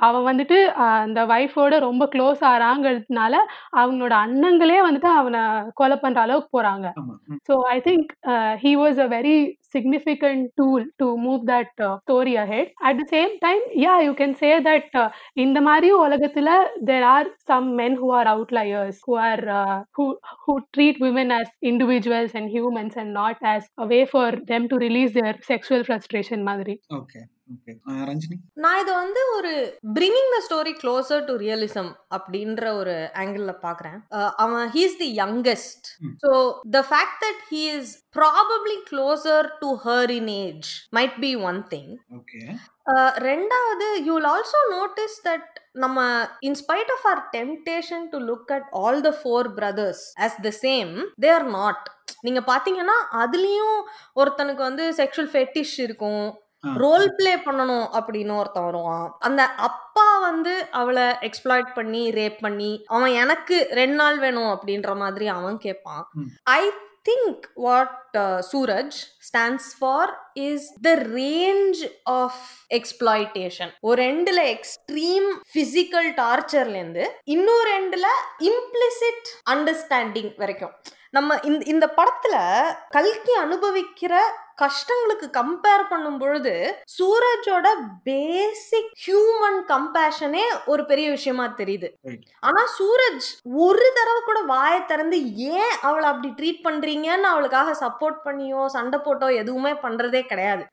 அவன் 0.05 0.27
வந்துட்டு 0.27 0.57
ஆஹ் 0.83 1.01
அந்த 1.01 1.21
ஒய்ஃபோட 1.27 1.79
ரொம்ப 1.79 2.03
க்ளோஸ் 2.13 2.41
ஆறாங்கிறதுனால 2.51 3.33
அவங்களோட 3.77 4.13
அண்ணங்களே 4.25 4.77
வந்துட்டு 4.85 5.09
அவனை 5.15 5.41
கொலை 5.73 5.97
பண்ற 5.97 6.21
அளவுக்கு 6.21 6.63
ம், 7.01 7.41
so 7.49 7.55
I 7.69 7.77
think 7.81 8.13
he 8.63 8.71
was 8.77 8.99
a 8.99 9.09
very 9.15 9.35
significant 9.69 10.51
tool 10.57 10.83
to 10.99 11.17
move 11.17 11.45
that 11.45 11.67
uh, 11.79 11.99
story 12.01 12.35
ahead. 12.35 12.71
At 12.83 12.97
the 12.97 13.05
same 13.09 13.39
time, 13.39 13.59
yeah, 13.73 14.01
you 14.01 14.13
can 14.15 14.35
say 14.35 14.59
that 14.61 14.85
uh, 14.93 15.09
in 15.35 15.53
the 15.53 15.61
Mario 15.61 15.97
Olagathila, 15.97 16.67
there 16.81 17.03
are 17.03 17.25
some 17.45 17.75
men 17.75 17.95
who 17.95 18.11
are 18.11 18.27
outliers, 18.27 18.99
who 19.05 19.15
are 19.15 19.47
uh, 19.49 19.83
who 19.95 20.17
who 20.45 20.59
treat 20.73 20.99
women 20.99 21.31
as 21.31 21.47
individuals 21.61 22.31
and 22.33 22.49
humans 22.49 22.93
and 22.97 23.13
not 23.13 23.37
as 23.43 23.65
a 23.77 23.87
way 23.87 24.05
for 24.05 24.31
them 24.47 24.67
to 24.69 24.75
release 24.77 25.13
their 25.13 25.35
sexual 25.43 25.83
frustration, 25.83 26.43
Madhuri. 26.45 26.79
Okay. 26.91 27.25
நான் 28.63 28.79
இதை 28.81 28.93
வந்து 29.01 29.21
ஒரு 29.35 29.51
bringing 29.97 30.31
the 30.35 30.39
story 30.47 30.73
closer 30.81 31.21
to 31.27 31.33
realism 31.43 31.91
அப்படின்ற 32.17 32.63
ஒரு 32.79 32.95
angle 33.21 33.45
பார்க்குறேன். 33.67 33.97
அவன் 34.43 34.65
he's 34.75 34.97
the 35.03 35.09
youngest. 35.21 35.87
So 36.23 36.31
the 36.75 36.81
fact 36.89 37.19
that 37.25 37.43
he 37.51 37.61
is 37.75 37.91
probably 38.17 38.77
closer 38.89 39.47
to 39.61 39.69
her 39.85 40.13
in 40.19 40.31
age 40.45 40.69
might 40.97 41.15
be 41.25 41.31
one 41.51 41.61
thing 41.73 41.91
ரெண்டாவது 43.29 43.87
you 44.07 44.11
will 44.17 44.31
also 44.33 44.59
notice 44.77 45.15
that 45.27 45.49
நம்ம 45.83 46.03
in spite 46.49 46.91
of 46.95 47.05
our 47.11 47.21
temptation 47.35 48.05
to 48.13 48.19
look 48.29 48.51
at 48.57 48.67
all 48.81 48.99
the 49.07 49.11
four 49.19 49.49
brothers 49.59 50.03
as 50.25 50.37
the 50.47 50.51
same 50.65 50.91
they 51.25 51.31
are 51.37 51.47
not 51.57 51.85
நீங்க 52.25 52.41
பாத்தீங்கன்னா 52.51 52.97
அதுலயும் 53.23 53.79
ஒருத்தனுக்கு 54.21 54.63
வந்து 54.69 54.85
sexual 54.99 55.31
fetish 55.33 55.75
இருக்கும். 55.85 56.27
ஆ. 56.63 56.69
Role 56.77 57.07
play 57.17 57.33
பண்ணணும் 57.43 57.87
அப்படின்னு 57.97 58.33
ஒருத்தன் 58.37 58.67
வருவான் 58.67 59.07
அந்த 59.21 59.41
அப்பா 59.67 59.85
வந்து 60.23 60.53
அவளை 60.77 61.05
எக்ஸ்ப்ளாய்ட் 61.27 61.71
பண்ணி 61.75 62.03
ரேப் 62.15 62.39
பண்ணி 62.41 62.71
அவன் 62.91 63.13
எனக்கு 63.19 63.57
ரெண்டு 63.79 63.97
நாள் 63.97 64.19
வேணும் 64.19 64.51
அப்படின்ற 64.53 64.93
மாதிரி 64.97 65.27
அவன் 65.33 65.57
கேட்பான் 65.63 66.03
ம். 66.17 66.29
I 66.55 66.61
think 67.05 67.43
what 67.63 67.93
Suraj 68.47 68.97
stands 69.27 69.69
for 69.77 70.11
is 70.43 70.65
the 70.81 70.91
range 71.13 71.81
of 72.15 72.41
exploitation 72.77 73.71
ஒரு 73.83 73.97
ரெண்டுல 74.03 74.41
எக்ஸ்ட்ரீம் 74.53 75.29
பிசிக்கல் 75.53 76.09
டார்ச்சர்லேருந்து 76.19 77.05
இன்னொரு 77.33 77.69
ரெண்டுல 77.71 78.09
இம்ப்ளிசிட் 78.51 79.29
அண்டர்ஸ்டாண்டிங் 79.53 80.31
வரைக்கும் 80.37 80.75
நம்ம 81.13 81.39
இந்த 81.43 81.63
இந்த 81.65 81.85
படத்துல 81.97 82.35
கல்கி 82.89 83.33
அனுபவிக்கிற 83.41 84.13
கஷ்டங்களுக்கு 84.57 85.27
கம்பேர் 85.37 85.83
பண்ணும் 85.89 86.17
பொழுது 86.17 86.53
சூரஜோட 86.97 87.67
பேசிக் 88.03 88.91
ஹியூமன் 89.03 89.59
கம்பேஷனே 89.67 90.45
ஒரு 90.65 90.83
பெரிய 90.85 91.07
விஷயமா 91.09 91.45
தெரியுது. 91.59 91.89
ஆனா 92.39 92.61
சூரஜ் 92.77 93.27
ஒரு 93.65 93.87
தடவை 93.97 94.21
கூட 94.21 94.41
வாயை 94.41 94.79
திறந்து 94.85 95.19
ஏன் 95.57 95.75
அவளை 95.81 96.07
அப்படி 96.09 96.31
ட்ரீட் 96.39 96.65
பண்றீங்கன்னு 96.67 97.29
அவளுக்காக 97.33 97.75
சப்போர்ட் 97.83 98.19
பண்ணியோ 98.25 98.65
சண்டை 98.65 98.99
போட்டோ 98.99 99.29
எதுவுமே 99.33 99.73
பண்றதே 99.85 100.21
கிடையாது. 100.21 100.65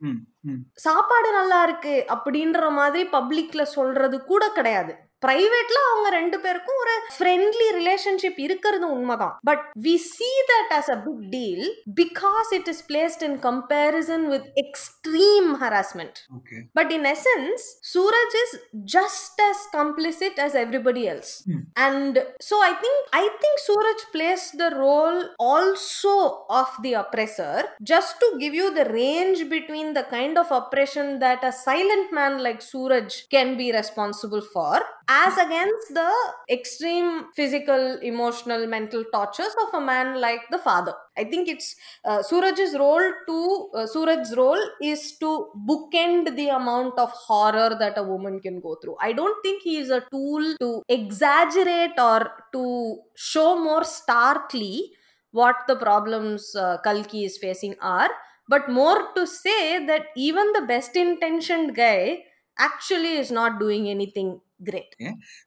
சாப்பாடு 0.87 1.33
நல்லா 1.33 1.63
இருக்கு 1.63 2.07
அப்படின்ற 2.15 2.71
மாதிரி 2.71 3.05
பப்ளிக்ல 3.13 3.63
சொல்றது 3.77 4.17
கூட 4.25 4.45
கிடையாது 4.49 4.95
பிரைவேட்ல 5.25 5.79
அவங்க 5.91 6.09
ரெண்டு 6.19 6.39
பேருக்கும் 6.45 6.81
ஒரு 6.85 6.95
ஃப்ரெண்ட்லி 7.17 7.69
ரிலேஷன்ஷிப் 7.79 8.41
இருக்கிறது 8.47 8.87
உண்மைதான் 8.97 9.35
but 9.51 9.63
we 9.87 9.95
see 10.15 10.35
that 10.51 10.69
as 10.79 10.87
a 10.95 10.99
big 11.07 11.21
deal 11.35 11.63
because 12.03 12.49
it 12.59 12.67
is 12.73 12.79
placed 12.91 13.23
in 13.29 13.33
comparison 13.47 14.23
with 14.33 14.45
extreme 14.65 15.49
harassment 15.63 16.15
okay 16.39 16.59
but 16.79 16.89
in 16.97 17.03
essence 17.13 17.63
suraj 17.93 18.35
is 18.45 18.53
just 18.97 19.41
as 19.49 19.59
complicit 19.79 20.37
as 20.47 20.55
everybody 20.65 21.05
else 21.13 21.31
Hmm. 21.49 21.63
and 21.87 22.15
so 22.49 22.57
i 22.69 22.73
think 22.83 22.99
i 23.21 23.25
think 23.43 23.57
suraj 23.67 24.01
plays 24.15 24.45
the 24.63 24.71
role 24.83 25.19
also 25.51 26.15
of 26.61 26.71
the 26.85 26.93
oppressor 27.03 27.57
just 27.93 28.13
to 28.23 28.29
give 28.43 28.55
you 28.61 28.69
the 28.79 28.87
range 29.01 29.41
between 29.57 29.89
the 29.99 30.05
kind 30.17 30.37
of 30.43 30.51
oppression 30.61 31.07
that 31.25 31.43
a 31.45 31.55
silent 31.67 32.09
man 32.19 32.35
like 32.47 32.61
suraj 32.73 33.09
can 33.35 33.51
be 33.63 33.69
responsible 33.81 34.45
for 34.55 34.75
as 35.17 35.37
against 35.39 35.89
the 35.99 36.11
extreme 36.57 37.09
physical 37.37 37.83
emotional 38.11 38.67
mental 38.67 39.05
tortures 39.13 39.55
of 39.65 39.75
a 39.75 39.81
man 39.81 40.21
like 40.21 40.41
the 40.51 40.59
father. 40.59 40.95
I 41.17 41.25
think 41.25 41.49
it's 41.49 41.77
uh, 42.05 42.23
suraj's 42.23 42.75
role 42.79 43.07
to 43.29 43.71
uh, 43.75 43.87
suraj's 43.87 44.35
role 44.37 44.63
is 44.83 45.17
to 45.19 45.31
bookend 45.69 46.35
the 46.37 46.49
amount 46.49 46.99
of 46.99 47.11
horror 47.13 47.77
that 47.79 47.99
a 47.99 48.03
woman 48.03 48.41
can 48.41 48.61
go 48.61 48.77
through. 48.83 48.97
I 49.01 49.13
don't 49.13 49.41
think 49.43 49.63
he 49.63 49.77
is 49.77 49.91
a 49.91 50.03
tool 50.11 50.57
to 50.61 50.83
exaggerate 50.89 51.99
or 51.99 52.31
to 52.53 52.99
show 53.17 53.57
more 53.63 53.85
starkly 53.85 54.93
what 55.31 55.57
the 55.69 55.77
problems 55.77 56.55
uh, 56.57 56.79
kalki 56.85 57.25
is 57.25 57.39
facing 57.39 57.75
are 57.81 58.11
but 58.49 58.69
more 58.71 59.13
to 59.15 59.27
say 59.27 59.85
that 59.87 60.07
even 60.17 60.53
the 60.53 60.63
best 60.63 60.97
intentioned 60.97 61.75
guy 61.75 62.23
actually 62.59 63.15
is 63.23 63.31
not 63.31 63.59
doing 63.59 63.89
anything 63.89 64.41
great 64.65 64.95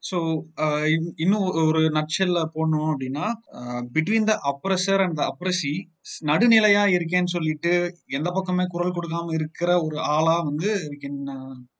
so 0.09 0.17
uh, 0.63 0.85
இன்னும் 1.15 1.45
ஒரு 1.63 1.81
நட்சல்ல 1.91 2.41
போடணும் 2.53 2.89
அப்படின்னா 2.91 3.25
between 3.93 4.29
the 4.31 4.35
அப்ரஸர் 4.51 5.03
and 5.05 5.17
the 5.17 5.25
அப்ரஸி 5.31 5.75
நடுநிலையா 6.27 6.83
இருக்கேன்னு 6.93 7.33
சொல்லிட்டு 7.33 7.73
எந்த 8.11 8.29
பக்கமே 8.31 8.65
குரல் 8.67 8.95
கொடுக்காம 8.97 9.33
இருக்கிற 9.33 9.69
ஒரு 9.81 9.97
ஆளா 10.15 10.35
வந்து 10.43 10.71
வி 10.91 10.97
கேன் 11.03 11.19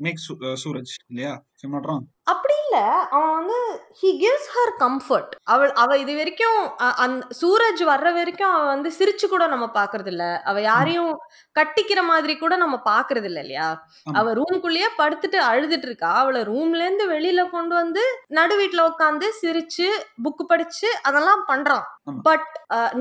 மேக் 0.05 0.23
சூரஜ் 0.63 0.93
இல்லையா? 1.09 1.33
சிம்மாட்றம் 1.61 2.03
அப்படி 2.31 2.55
இல்ல. 2.63 2.77
அவன் 3.13 3.33
வந்து 3.37 3.57
ஹி 3.99 4.09
கிவ்ஸ் 4.21 4.47
ஹர் 4.55 4.71
கம்ஃபர்ட் 4.81 5.33
அவள் 5.51 5.71
அவ 5.81 5.97
இது 5.97 6.13
வரைக்கும் 6.17 6.57
அந்த 7.03 7.27
சூரஜ் 7.39 7.81
வர்ற 7.89 8.09
வரைக்கும் 8.17 8.53
அவ 8.55 8.63
வந்து 8.71 8.89
சிரிச்சு 8.97 9.27
கூட 9.27 9.43
நம்ம 9.53 9.65
பாக்குறது 9.77 10.11
இல்ல 10.13 10.25
அவ 10.49 10.61
யாரையும் 10.63 11.11
கட்டிக்கிற 11.55 12.01
மாதிரி 12.09 12.33
கூட 12.37 12.53
நம்ம 12.63 12.77
பாக்குறது 12.85 13.27
இல்ல 13.29 13.39
இல்லையா. 13.45 13.67
அவ 14.13 14.33
ரூம்குள்ளேயே 14.39 14.89
படுத்துட்டு 14.99 15.39
அழுதுட்டு 15.49 15.87
இருக்கா. 15.89 16.11
அவளை 16.21 16.41
ரூம்ல 16.51 16.81
இருந்து 16.85 17.05
வெளியில 17.13 17.43
கொண்டு 17.55 17.75
வந்து 17.81 18.03
நடு 18.37 18.55
வீட்டுல 18.61 18.83
உட்காந்து 18.91 19.29
சிரிச்சு 19.41 19.87
புக் 20.25 20.43
படிச்சு 20.51 20.89
அதெல்லாம் 21.09 21.43
பண்றான். 21.49 21.85
பட் 22.27 22.49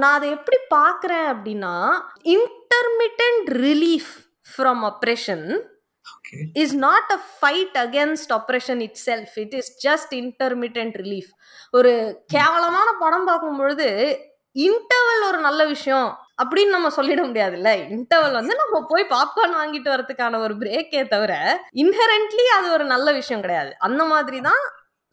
நான் 0.00 0.16
அதை 0.16 0.28
எப்படி 0.36 0.58
பாக்குறேன் 0.72 1.15
அப்படின்னா 1.16 2.00
intermittent 2.24 3.50
relief 3.50 4.12
from 4.56 4.92
oppression 4.92 5.62
okay 6.06 6.58
is 6.58 6.68
not 6.80 7.12
a 7.12 7.20
fight 7.40 7.74
against 7.74 8.28
oppression 8.28 8.80
itself. 8.80 9.26
It 9.44 9.54
is 9.54 9.90
just 9.90 10.14
intermittent 10.14 10.94
relief. 10.96 11.24
ஒரு 11.70 12.22
கேவலமான 12.26 12.92
படம் 12.98 13.24
பார்க்கும் 13.24 13.56
பொழுது 13.56 14.18
இன்டர்வல் 14.54 15.28
ஒரு 15.28 15.38
நல்ல 15.38 15.66
விஷயம் 15.66 16.18
அப்படின்னு 16.42 16.68
நம்ம 16.68 16.88
சொல்லிட 16.88 17.26
முடியாதுல்ல? 17.26 17.88
இன்டர்வல் 17.88 18.32
வந்து 18.32 18.56
நம்ம 18.56 18.84
போய் 18.88 19.06
பாப்கார்ன் 19.08 19.54
வாங்கிட்டு 19.54 19.88
வரதுக்கான 19.88 20.36
ஒரு 20.36 20.54
பிரேக்கே 20.54 21.08
தவிர 21.08 21.60
இன்ஹரண்ட்லி 21.74 22.44
அது 22.58 22.72
ஒரு 22.72 22.84
நல்ல 22.84 23.12
விஷயம் 23.12 23.42
கிடையாது. 23.42 23.74
அந்த 23.78 24.04
மாதிரி 24.04 24.40
தான் 24.40 24.62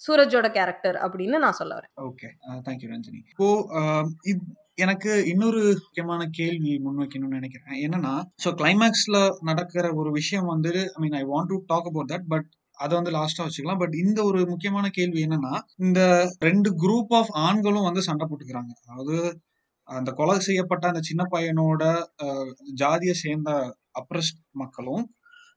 சூரஜோட 0.07 0.51
கேரக்டர் 0.51 0.95
அப்படின்னு 0.95 1.37
நான் 1.37 1.53
சொல்ல 1.53 1.75
வரேன். 1.75 1.99
Okay 2.01 2.29
thank you 2.67 2.95
Ranjini. 2.95 3.21
இப்போ 3.29 3.65
இத்- 4.23 4.61
எனக்கு 4.77 5.11
இன்னொரு 5.31 5.61
முக்கியமான 5.81 6.21
கேள்வி 6.37 6.71
முன்வைக்கணும்னு 6.85 7.37
நினைக்கிறேன். 7.39 7.75
என்னன்னா 7.85 8.13
ஸோ 8.43 8.49
கிளைமேக்ஸ்ல 8.59 9.17
நடக்கிற 9.49 9.85
ஒரு 9.93 10.09
விஷயம் 10.11 10.47
வந்து 10.53 10.71
I 10.95 10.99
mean 11.03 11.17
I 11.21 11.23
want 11.31 11.51
to 11.51 11.57
talk 11.71 11.89
about 11.89 12.11
that 12.13 12.27
but 12.33 12.47
அதை 12.79 12.93
வந்து 12.99 13.11
லாஸ்டா 13.17 13.43
வச்சுக்கலாம். 13.45 13.81
பட் 13.83 13.95
இந்த 14.03 14.19
ஒரு 14.29 14.39
முக்கியமான 14.51 14.85
கேள்வி 14.97 15.19
என்னன்னா 15.25 15.53
இந்த 15.85 15.99
ரெண்டு 16.47 16.69
குரூப் 16.83 17.11
ஆஃப் 17.19 17.31
ஆண்களும் 17.45 17.87
வந்து 17.89 18.03
சண்டை 18.09 18.25
போட்டுக்கிறாங்க. 18.27 18.71
அதாவது 18.83 19.17
அந்த 19.89 20.09
கொலை 20.19 20.37
செய்யப்பட்ட 20.39 20.85
அந்த 20.91 21.01
சின்ன 21.09 21.23
பையனோட 21.33 21.83
ஜாதியை 22.81 23.15
சேர்ந்த 23.23 23.51
அப்ரஸ்ட் 24.01 24.39
மக்களும் 24.61 25.03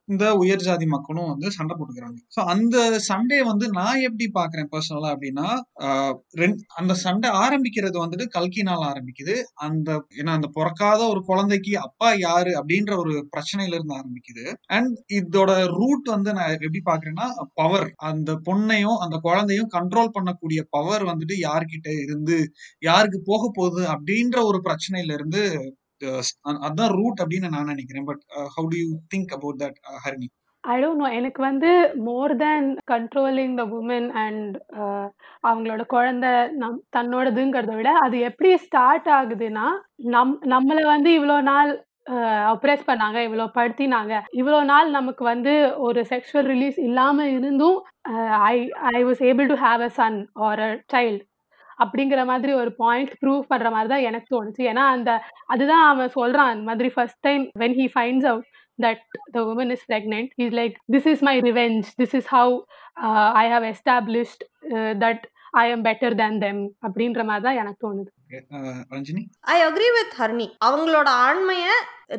இந்த 0.08 0.34
உயர் 0.36 0.58
ஜாதி 0.58 0.86
மக்களும் 0.86 1.28
வந்து 1.28 1.50
சண்டை 1.50 1.74
போட்டுக்கிறாங்க. 1.76 2.18
ஸோ 2.34 2.40
அந்த 2.46 2.76
சண்டே 3.08 3.38
வந்து 3.44 3.66
நான் 3.70 4.00
எப்படி 4.00 4.26
பாக்குறேன் 4.34 4.68
பர்சனலா 4.72 5.08
அப்படின்னா 5.14 5.46
ரெண்- 6.38 6.60
அந்த 6.74 6.94
சண்டை 6.94 7.30
ஆரம்பிக்கிறது 7.38 7.96
வந்துட்டு 8.04 8.26
கல்கினால் 8.36 8.84
ஆரம்பிக்குது. 8.90 9.34
அந்த 9.60 9.88
ஏன்னா 10.16 10.32
அந்த 10.36 10.48
பிறக்காத 10.52 11.00
ஒரு 11.08 11.22
குழந்தைக்கு 11.24 11.78
அப்பா 11.80 12.10
யாரு 12.18 12.52
அப்படின்ற 12.60 12.92
ஒரு 12.96 13.14
பிரச்சனையில 13.32 13.74
இருந்து 13.74 13.96
ஆரம்பிக்குது. 13.96 14.44
அண்ட் 14.70 14.94
இதோட 15.18 15.50
ரூட் 15.74 16.06
வந்து 16.06 16.32
நான் 16.32 16.54
எப்படி 16.58 16.82
பாக்குறேன்னா 16.84 17.28
பவர் 17.54 17.88
அந்த 18.10 18.30
பொண்ணையும் 18.46 18.98
அந்த 18.98 19.18
குழந்தையும் 19.18 19.72
கண்ட்ரோல் 19.74 20.14
பண்ணக்கூடிய 20.16 20.60
பவர் 20.70 21.04
வந்துட்டு 21.04 21.36
யார்கிட்ட 21.40 21.88
இருந்து 22.02 22.38
யாருக்கு 22.82 23.20
போக 23.24 23.50
போகுது 23.54 23.84
அப்படின்ற 23.88 24.36
ஒரு 24.44 24.60
பிரச்சனையில 24.64 25.12
இருந்து 25.12 25.42
அதான் 26.66 26.94
ரூட் 26.98 27.22
அப்படின்னு 27.22 27.48
நான் 27.48 27.70
நினைக்கிறேன். 27.72 28.04
But 28.04 28.22
how 28.56 28.66
do 28.72 28.78
you 28.82 28.90
think 29.14 29.32
about 29.37 29.61
that 29.62 29.78
Harini? 30.04 30.28
I 30.64 30.76
don't 30.82 31.02
know 31.02 31.09
எனக்கு 31.12 31.40
வந்து 31.42 31.70
more 32.06 32.32
than 32.37 32.68
controlling 32.92 33.52
the 33.56 33.64
woman 33.76 34.09
and 34.22 34.54
அவங்களோட 35.44 35.82
குழந்தை 35.87 36.30
நம் 36.62 36.78
தன்னோடதுங்கிறத 36.96 37.74
விட 37.76 37.90
அது 38.04 38.16
எப்படி 38.30 38.50
ஸ்டார்ட் 38.64 39.11
ஆகுதுன்னா 39.18 39.66
நம் 40.14 40.35
நம்மளை 40.54 40.85
வந்து 40.94 41.11
இவ்வளோ 41.18 41.37
நாள் 41.50 41.70
அப்ரெஸ் 42.50 42.88
பண்ணாங்க 42.88 43.18
இவ்வளோ 43.26 43.46
படுத்தினாங்க. 43.54 44.12
இவ்வளோ 44.40 44.59
நாள் 44.64 44.88
நமக்கு 44.90 45.22
வந்து 45.24 45.52
ஒரு 45.87 46.00
செக்ஷுவல் 46.12 46.48
ரிலீஸ் 46.52 46.78
இல்லாமல் 46.88 47.32
இருந்தும் 47.37 47.78
I 48.48 48.56
I 48.92 49.00
was 49.09 49.22
able 49.30 49.48
to 49.52 49.56
have 49.64 49.82
a 49.82 49.90
son 49.98 50.18
or 50.48 50.61
a 50.61 50.70
child 50.94 51.22
அப்படிங்கிற 51.78 52.20
மாதிரி 52.26 52.52
ஒரு 52.54 52.70
பாயிண்ட் 52.82 53.12
ப்ரூவ் 53.22 53.42
பண்ற 53.48 53.70
மாதிரி 53.70 53.88
தான் 53.88 54.06
எனக்கு 54.08 54.28
தோணுச்சு. 54.34 54.62
ஏன்னா 54.72 54.84
அந்த 54.94 55.10
அதுதான் 55.46 55.86
அவன் 55.88 56.14
சொல்றான் 56.16 56.52
அந்த 56.52 56.66
மாதிரி 56.70 56.90
first 56.94 57.22
time 57.22 57.44
when 57.64 57.78
he 57.80 57.88
finds 57.96 58.28
out 58.32 58.46
that 58.78 58.98
the 59.34 59.42
woman 59.44 59.68
is 59.70 59.82
pregnant 59.90 60.28
he's 60.38 60.52
like 60.52 60.74
this 60.88 61.06
is 61.06 61.18
my 61.22 61.36
revenge. 61.40 61.86
This 61.96 62.12
is 62.12 62.26
how 62.28 62.48
uh, 62.98 63.28
i 63.34 63.46
have 63.52 63.64
established 63.66 64.40
uh, 64.70 64.92
that 65.02 65.20
i 65.54 65.66
am 65.74 65.80
better 65.86 66.10
than 66.20 66.34
them. 66.42 66.58
அப்படின்ற 66.86 67.20
மாதிரி 67.28 67.44
தான் 67.46 67.60
எனக்கு 67.62 67.80
தோணுது. 67.86 68.10
ஐ 69.46 69.58
agree 69.66 69.88
with 69.96 70.14
ஹர்னி 70.20 70.48
அவங்களோட 70.68 71.08
ஆண்மைய 71.24 71.66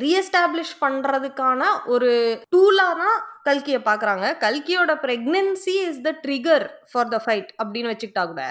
re-establish 0.04 0.74
பண்றதுக்கான 0.82 1.60
ஒரு 1.94 2.10
டூலா 2.54 2.88
தான் 3.02 3.16
கல்கியை 3.48 3.80
பாக்குறாங்க. 3.88 4.26
கல்கியோட 4.44 4.92
pregnancy 5.04 5.76
is 5.86 6.04
the 6.06 6.12
trigger 6.24 6.66
for 6.92 7.12
the 7.14 7.20
fight 7.26 7.50
அப்படின்னு 7.60 7.92
வச்சுக்கிட்டா 7.92 8.24
கூட 8.32 8.42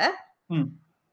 ம். 0.49 0.67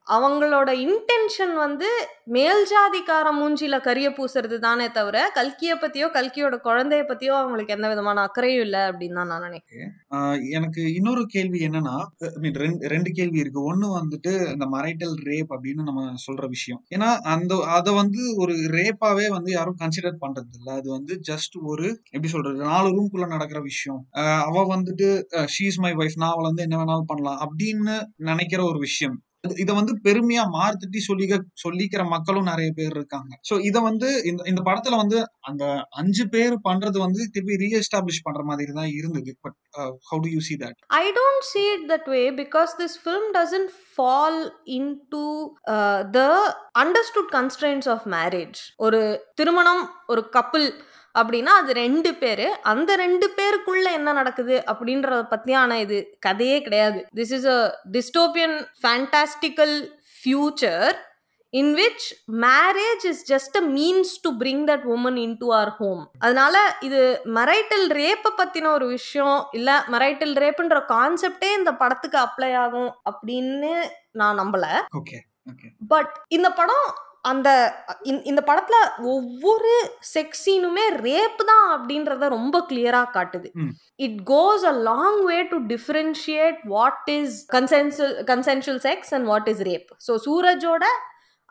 அவங்களோட 0.06 0.70
இன்டென்ஷன் 0.86 1.52
வந்து 1.62 1.88
மேல் 2.34 2.62
ஜாதிக்கார 2.72 3.26
மூஞ்சில 3.38 3.76
கரிய 3.86 4.08
பூசுறது 4.16 4.56
தானே 4.64 4.86
தவிர 4.96 5.16
கல்கியை 5.36 5.74
பத்தியோ 5.82 6.06
கல்கியோட 6.16 6.56
குழந்தைய 6.66 7.02
பத்தியோ 7.10 7.34
அவங்களுக்கு 7.38 7.74
எந்த 7.76 7.86
விதமான 7.92 8.22
அக்கறையும் 8.26 8.64
இல்லை 8.66 8.82
அப்படின்னு 8.88 9.18
தான் 9.20 9.30
நான் 9.32 9.46
நினைக்கிறேன். 9.48 9.92
எனக்கு 10.58 10.82
இன்னொரு 10.98 11.24
கேள்வி 11.34 11.60
என்னன்னா 11.68 11.96
மீன் 12.42 12.60
ரெண்டு 12.64 12.90
ரெண்டு 12.94 13.10
கேள்வி 13.18 13.42
இருக்கு. 13.44 13.60
ஒண்ணு 13.72 13.88
வந்துட்டு 13.98 14.32
இந்த 14.54 14.68
மரைட்டல் 14.76 15.16
ரேப் 15.30 15.50
அப்படின்னு 15.56 15.88
நம்ம 15.88 16.06
சொல்ற 16.26 16.44
விஷயம். 16.56 16.82
ஏன்னா 16.94 17.10
அந்த 17.34 17.62
அதை 17.78 17.94
வந்து 18.02 18.22
ஒரு 18.44 18.56
ரேப்பாவே 18.76 19.26
வந்து 19.38 19.52
யாரும் 19.58 19.80
கன்சிடர் 19.82 20.22
பண்றது 20.26 20.54
இல்லை. 20.58 20.72
அது 20.80 20.88
வந்து 20.98 21.14
ஜஸ்ட் 21.30 21.56
ஒரு 21.72 21.86
எப்படி 22.14 22.30
சொல்றது 22.36 22.70
நாலு 22.72 22.88
ரூம்குள்ள 22.96 23.28
நடக்கிற 23.36 23.60
விஷயம். 23.72 24.00
அவ 24.48 24.66
வந்துட்டு 24.76 25.08
ஷீஸ் 25.56 25.78
மை 25.86 25.94
ஒய்ஃப் 26.02 26.20
நான் 26.22 26.34
அவளை 26.34 26.48
வந்து 26.52 26.66
என்ன 26.68 26.78
வேணாலும் 26.82 27.10
பண்ணலாம் 27.12 27.40
அப்படின்னு 27.46 27.96
நினைக்கிற 28.30 28.62
ஒரு 28.72 28.80
விஷயம். 28.88 29.18
இதை 29.44 29.56
இத 29.56 29.72
வந்து 29.72 29.98
பெருமையா 30.04 30.42
மார்த்தட்டி 30.52 30.98
சொல்லிக்க 31.08 31.40
சொல்லிக்கிற 31.68 32.08
மக்களும் 32.08 32.42
நிறைய 32.42 32.70
பேர் 32.74 32.90
இருக்காங்க. 32.90 33.38
சோ 33.50 33.60
இத 33.60 33.80
வந்து 33.80 34.22
இந்த 34.24 34.42
இந்த 34.46 34.62
படத்துல 34.64 34.96
வந்து 34.96 35.28
அந்த 35.40 35.86
அஞ்சு 35.90 36.28
பேர் 36.28 36.52
பண்றது 36.52 36.98
வந்து 36.98 37.28
திருப்பி 37.32 37.54
ரீஎஸ்டாப்ளிஷ் 37.54 38.22
பண்ற 38.22 38.44
மாதிரி 38.44 38.72
தான் 38.72 38.88
இருந்தது 38.88 39.36
but 39.40 39.54
how 39.78 40.20
do 40.20 40.28
you 40.28 40.40
see 40.40 40.54
that 40.54 40.74
I 40.86 41.10
don't 41.10 41.42
see 41.42 41.60
it 41.60 41.92
that 41.92 42.08
way 42.08 42.30
because 42.30 42.68
this 42.78 42.96
film 43.04 43.28
doesn't 43.34 43.70
fall 43.96 44.52
into 44.66 45.46
uh, 45.70 46.14
the 46.14 46.52
understood 46.78 47.28
constraints 47.32 47.86
of 47.86 48.00
ஒரு 48.76 49.26
திருமணம் 49.34 49.90
ஒரு 50.06 50.28
கப்பிள் 50.32 50.72
அப்படின்னா 51.14 51.52
அது 51.60 51.72
ரெண்டு 51.84 52.10
பேர். 52.22 52.46
அந்த 52.72 52.90
ரெண்டு 53.04 53.26
பேருக்குள்ள 53.38 53.86
என்ன 53.98 54.12
நடக்குது 54.12 54.56
அப்படின்றத 54.72 55.22
பத்தியான 55.32 55.80
இது 55.84 55.98
கதையே 56.18 56.58
கிடையாது. 56.62 57.00
This 57.20 57.34
is 57.38 57.48
a 57.56 57.58
dystopian 57.96 58.56
fantastical 58.82 59.74
future 60.16 60.94
in 61.52 61.72
which 61.74 62.06
marriage 62.44 63.04
is 63.10 63.20
just 63.32 63.56
a 63.60 63.62
means 63.74 64.12
to 64.24 64.30
bring 64.40 64.64
that 64.70 64.86
woman 64.94 65.18
into 65.42 65.48
our 65.58 65.72
home 65.76 66.02
அதனால 66.18 66.54
இது 66.80 67.00
மரைட்டல் 67.36 67.86
ரேப்பை 68.00 68.32
பத்தின 68.40 68.70
ஒரு 68.72 68.86
விஷயம் 68.96 69.38
இல்ல 69.52 69.76
மரைட்டல் 69.94 70.34
ரேப்புன்ற 70.44 70.80
கான்செப்டே 70.94 71.50
இந்த 71.60 71.72
படத்துக்கு 71.82 72.18
அப்ளை 72.24 72.50
ஆகும் 72.64 72.90
அப்படின்னு 73.10 73.72
நான் 74.22 74.40
நம்பல. 74.42 74.66
ஓகே 75.00 75.20
பட் 75.92 76.12
இந்த 76.28 76.50
படம் 76.60 76.88
அந்த 77.24 77.48
இந்த- 78.02 78.44
படத்துல 78.46 78.78
ஒவ்வொரு 79.12 79.72
செக்ஸ் 80.14 80.42
சீனுமே 80.44 80.86
ரேப் 81.02 81.40
தான் 81.44 81.66
அப்படின்றத 81.74 82.28
ரொம்ப 82.28 82.66
கிளியரா 82.68 83.02
காட்டுது. 83.14 83.48
It 83.98 84.18
goes 84.26 84.64
a 84.64 84.74
long 84.82 85.24
way 85.24 85.42
to 85.44 85.58
differentiate 85.66 86.60
what 86.66 87.10
is 87.10 87.36
consensual 87.52 88.14
consensual 88.24 88.82
sex 88.82 89.12
and 89.14 89.26
what 89.26 89.48
is 89.48 89.62
rape 89.62 89.88
so 90.06 90.14
சூரஜோட 90.26 90.84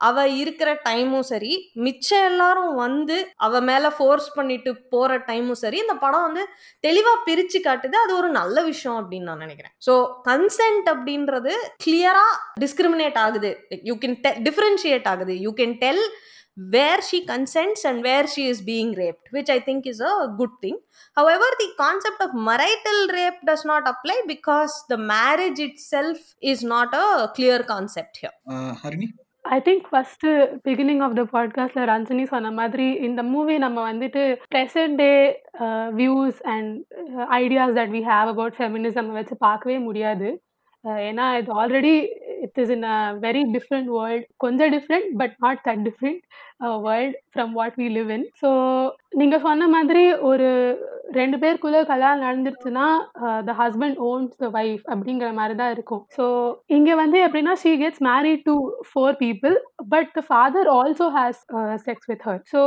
அவ 0.07 0.25
இருக்கிற 0.41 0.69
டைமும் 0.87 1.27
சரி 1.31 1.51
மிச்சம் 1.85 2.25
எல்லாரும் 2.29 2.73
வந்து 2.83 3.17
அவ 3.45 3.61
மேல 3.69 3.91
ஃபோர்ஸ் 3.97 4.29
பண்ணிட்டு 4.37 4.71
போற 4.93 5.17
டைமும் 5.29 5.61
சரி 5.63 5.77
இந்த 5.83 5.95
படம் 6.03 6.25
வந்து 6.27 6.43
தெளிவா 6.87 7.13
பிரிச்சு 7.27 7.61
காட்டுது. 7.67 7.95
அது 8.03 8.13
ஒரு 8.21 8.29
நல்ல 8.39 8.57
விஷயம் 8.71 8.99
அப்படின்னு 8.99 9.29
நான் 9.31 9.43
நினைக்கிறேன். 9.45 9.73
ஸோ 9.87 9.95
கன்சென்ட் 10.29 10.89
அப்படின்றது 10.93 11.53
கிளியரா 11.85 12.27
டிஸ்கிரிமினேட் 12.65 13.19
ஆகுது. 13.25 13.51
யூ 13.91 13.95
கேன் 14.03 14.19
டிஃபரன்ஷியேட் 14.49 15.09
ஆகுது. 15.13 15.35
You 15.47 15.53
can 15.61 15.75
tell 15.85 16.03
where 16.77 17.03
she 17.09 17.19
consents 17.29 17.85
and 17.89 18.01
where 18.07 18.27
she 18.33 18.43
is 18.53 18.63
being 18.71 18.91
raped 19.03 19.29
which 19.35 19.51
I 19.57 19.59
think 19.69 19.87
is 19.93 20.03
a 20.11 20.15
good 20.41 20.57
thing 20.65 20.79
However, 21.17 21.47
the 21.59 21.67
concept 21.81 22.19
of 22.25 22.31
marital 22.47 22.99
rape 23.17 23.39
does 23.49 23.63
not 23.71 23.83
apply 23.91 24.15
because 24.27 24.73
the 24.91 24.97
marriage 25.11 25.59
itself 25.59 26.19
is 26.51 26.59
not 26.63 26.89
a 27.01 27.31
clear 27.35 27.59
concept 27.73 28.13
here. 28.21 28.33
Uh, 28.53 28.71
here 28.81 28.97
I 29.43 29.59
think 29.59 29.87
first 29.89 30.25
beginning 30.67 31.01
of 31.01 31.15
the 31.15 31.23
பாட்காஸ்ட்ல 31.33 31.81
ரஞ்சனி 31.89 32.23
சொன்ன 32.23 32.51
மாதிரி 32.51 32.85
இந்த 33.07 33.23
movie 33.23 33.57
நம்ம 33.57 33.93
வந்துட்டு 33.93 34.21
present 34.55 34.95
day 34.95 35.09
views 35.99 36.39
and 36.43 36.83
ideas 37.39 37.75
that 37.79 37.93
we 37.95 38.01
have 38.11 38.29
about 38.33 38.53
feminism 38.57 39.11
வச்சு 39.11 39.37
பார்க்கவே 39.37 39.77
முடியாது. 39.79 40.29
ஏன்னா 40.83 41.25
இது 41.37 41.51
already 41.61 41.93
it 42.41 42.57
is 42.63 42.69
in 42.69 42.83
a 42.83 42.95
very 43.21 43.41
different 43.55 43.91
world 43.97 44.25
கொஞ்சம் 44.37 44.71
different 44.71 45.09
but 45.17 45.35
not 45.37 45.61
that 45.67 45.83
different 45.87 46.21
world 46.87 47.17
from 47.33 47.53
what 47.59 47.77
we 47.81 47.87
live 47.97 48.11
in 48.17 48.27
so 48.43 48.49
நீங்கள் 49.21 49.41
சொன்ன 49.41 49.67
மாதிரி 49.67 50.03
ஒரு 50.23 50.49
ரெண்டு 51.17 51.37
பேருக்குள்ள 51.37 51.79
கல்யாணம் 51.85 52.23
நடந்துருச்சுன்னா 52.25 52.85
the 53.47 53.53
husband 53.59 53.97
owns 54.07 54.37
the 54.37 54.47
wife 54.53 54.85
அப்படிங்கிற 54.91 55.27
மாதிரி 55.33 55.55
தான் 55.59 55.73
இருக்கும். 55.73 56.01
ஸோ 56.17 56.25
இங்கே 56.67 56.93
வந்து 56.95 57.17
எப்படின்னா 57.25 57.53
she 57.63 57.71
gets 57.81 58.01
married 58.07 58.43
to 58.45 58.55
four 58.89 59.15
people 59.21 59.55
but 59.89 60.09
the 60.13 60.21
father 60.29 60.69
also 60.69 61.07
has 61.17 61.41
sex 61.85 62.07
with 62.11 62.23
her 62.27 62.41
so. 62.53 62.61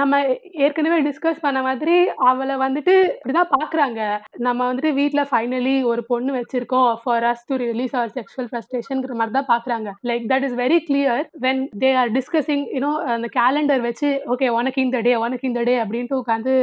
நம்ம 0.00 0.20
ஏற்கனவே 0.64 0.98
டிஸ்கஸ் 1.08 1.42
பண்ண 1.46 1.62
மாதிரி 1.62 1.96
அவளை 2.30 2.56
வந்துட்டு 2.64 2.94
இப்படிதான் 3.12 3.52
பார்க்குறாங்க 3.56 4.00
நம்ம 4.40 4.60
வந்துட்டு 4.68 4.92
வீட்டில் 5.00 5.28
ஃபைனலி 5.30 5.76
ஒரு 5.92 6.04
பொண்ணு 6.10 6.30
வச்சிருக்கோம் 6.38 6.90
for 7.04 7.26
us 7.30 7.44
to 7.50 7.56
release 7.64 7.96
our 8.00 8.14
sexual 8.18 8.50
ஃப்ரஸ்ட்ரேஷன்ங்கிற 8.52 9.16
மாதிரி 9.20 9.36
தான் 9.38 9.50
பார்க்குறாங்க 9.52 9.90
like 10.10 10.26
that 10.32 10.46
is 10.48 10.56
very 10.62 10.80
clear 10.88 11.24
when 11.46 11.62
they 11.84 11.92
are 12.02 12.12
discussing 12.18 12.64
you know 12.76 12.92
அந்த 13.16 13.29
கேலண்டர் 13.32 13.80
வச்சு 13.80 14.08
ஓகே 14.26 14.48
உனக்கு 14.50 14.80
இந்த 14.82 14.98
டே 15.00 15.12
உனக்கு 15.16 15.48
இந்த 15.48 15.62
டே 15.62 15.74
அப்படின்ட்டு 15.82 16.20
உட்காந்து 16.20 16.54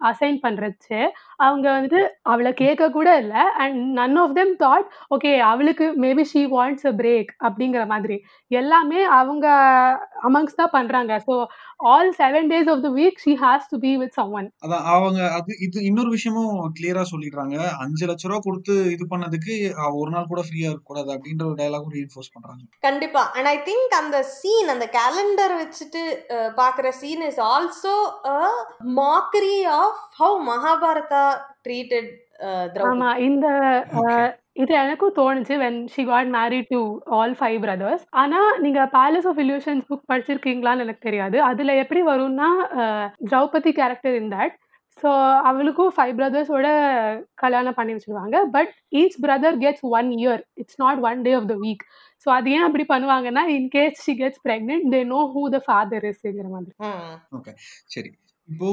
அசைன் 0.00 0.38
பண்ணுறச்சு 0.40 0.98
அவங்க 1.40 1.66
வந்துட்டு 1.72 2.00
அவளை 2.30 2.50
கேட்க 2.56 2.90
கூட 2.90 3.08
இல்லை. 3.22 3.42
And 3.62 3.78
none 3.98 4.18
of 4.18 4.36
them 4.36 4.54
thought 4.60 4.86
okay 5.14 5.32
அவளுக்கு 5.48 5.64
maybe 6.02 6.24
she 6.30 6.42
wants 6.52 6.86
a 6.86 6.94
break 6.98 7.30
அப்படிங்கிற 7.46 7.82
மாதிரி. 7.88 8.16
எல்லாமே 8.50 9.00
அவங்க 9.16 9.46
அமங்ஸ் 10.26 10.58
தான் 10.58 10.74
பண்ணுறாங்க 10.74 10.94
so 11.24 11.34
all 11.88 12.10
seven 12.18 12.46
days 12.50 12.70
of 12.72 12.82
the 12.82 12.92
week 12.94 13.18
she 13.22 13.32
has 13.40 13.66
to 13.70 13.78
be 13.80 13.92
with 14.00 14.14
someone 14.34 14.48
அதான் 14.64 14.86
அவங்க 14.92 15.20
அது 15.36 15.52
இது 15.66 15.78
இன்னொரு 15.88 16.10
விஷயமும் 16.14 16.44
கிளியரா 16.76 17.02
சொல்லிடுறாங்க. 17.10 17.56
அஞ்சு 17.82 18.04
லட்ச 18.08 18.24
ரூபா 18.26 18.40
கொடுத்து 18.42 18.64
இது 18.94 19.06
பண்ணதுக்கு 19.10 19.54
ஒரு 19.96 20.10
நாள் 20.10 20.30
கூட 20.30 20.42
ஃப்ரீயா 20.46 20.68
இருக்க 20.70 20.86
கூடாது 20.86 21.10
அப்படின்ற 21.14 21.44
ஒரு 21.46 21.58
டயலாகும் 21.60 21.94
ரீஎன்ஃபோர்ஸ் 21.94 22.32
பண்றாங்க. 22.34 22.62
கண்டிப்பா. 22.82 23.24
அண்ட் 23.36 23.48
ஐ 23.48 23.58
திங்க் 23.66 23.94
அந்த 24.00 24.18
சீன் 24.36 24.70
அந்த 24.74 24.88
கேலண்டர் 24.96 25.54
வச்சுட்டு 25.60 26.02
அஹ், 26.34 26.52
பார்க்குற 26.58 26.72
scene 27.00 27.24
is 27.28 27.40
also 27.50 27.94
mockery 28.98 29.56
of 29.78 30.00
how 30.18 30.36
Mahabharata 30.48 31.25
treated 31.64 32.10
Draupadi 32.68 32.90
ஆமா 32.90 33.10
இந்த 33.26 33.46
அஹ், 34.00 34.30
இது 34.56 34.72
எனக்கும் 34.80 35.14
தோணுச்சு 35.16 35.54
when 35.60 35.78
she 35.92 36.02
got 36.06 36.30
married 36.34 36.68
to 36.70 36.80
all 37.16 37.34
five 37.38 37.58
brothers 37.62 38.04
ஆனா 38.22 38.40
நீங்க 38.64 38.82
பேலஸ் 38.94 39.28
ஆஃப் 39.30 39.40
இல்யூஷன்ஸ் 39.42 39.88
புக் 39.88 40.08
படிச்சிருக்கீங்களான்னு 40.10 40.84
எனக்கு 40.84 41.06
தெரியாது. 41.06 41.36
அதுல 41.48 41.74
எப்படி 41.82 42.02
வரும்னா 42.08 42.48
Draupadi 43.24 43.72
character 43.76 44.16
in 44.18 44.32
that 44.34 44.54
so 45.02 45.10
அவளுக்கும் 45.48 45.94
ஃபைவ் 45.94 46.12
பிரதர்ஸோட 46.18 46.66
கல்யாணம் 47.42 47.76
பண்ணி 47.78 47.94
வச்சிருவாங்க. 47.94 48.36
But 48.54 48.70
each 48.96 49.18
brother 49.24 49.58
gets 49.62 49.84
one 49.92 50.08
year 50.18 50.42
it's 50.56 50.78
not 50.82 51.00
one 51.04 51.18
day 51.22 51.32
of 51.34 51.50
the 51.50 51.58
week 51.62 51.82
so 52.26 52.34
அது 52.36 52.50
ஏன் 52.52 52.66
அப்படி 52.66 52.84
பண்ணுவாங்கன்னா 52.92 53.42
in 53.54 53.68
case 53.74 53.98
she 54.04 54.14
gets 54.20 54.42
pregnant 54.46 54.86
they 54.94 55.02
know 55.10 55.20
who 55.34 55.42
the 55.50 55.60
father 55.66 56.06
இஸ்ங்கிற 56.10 56.48
மாதிரி. 56.50 56.72
ஓகே 57.32 57.52
சரி. 57.94 58.12
இப்போ 58.48 58.70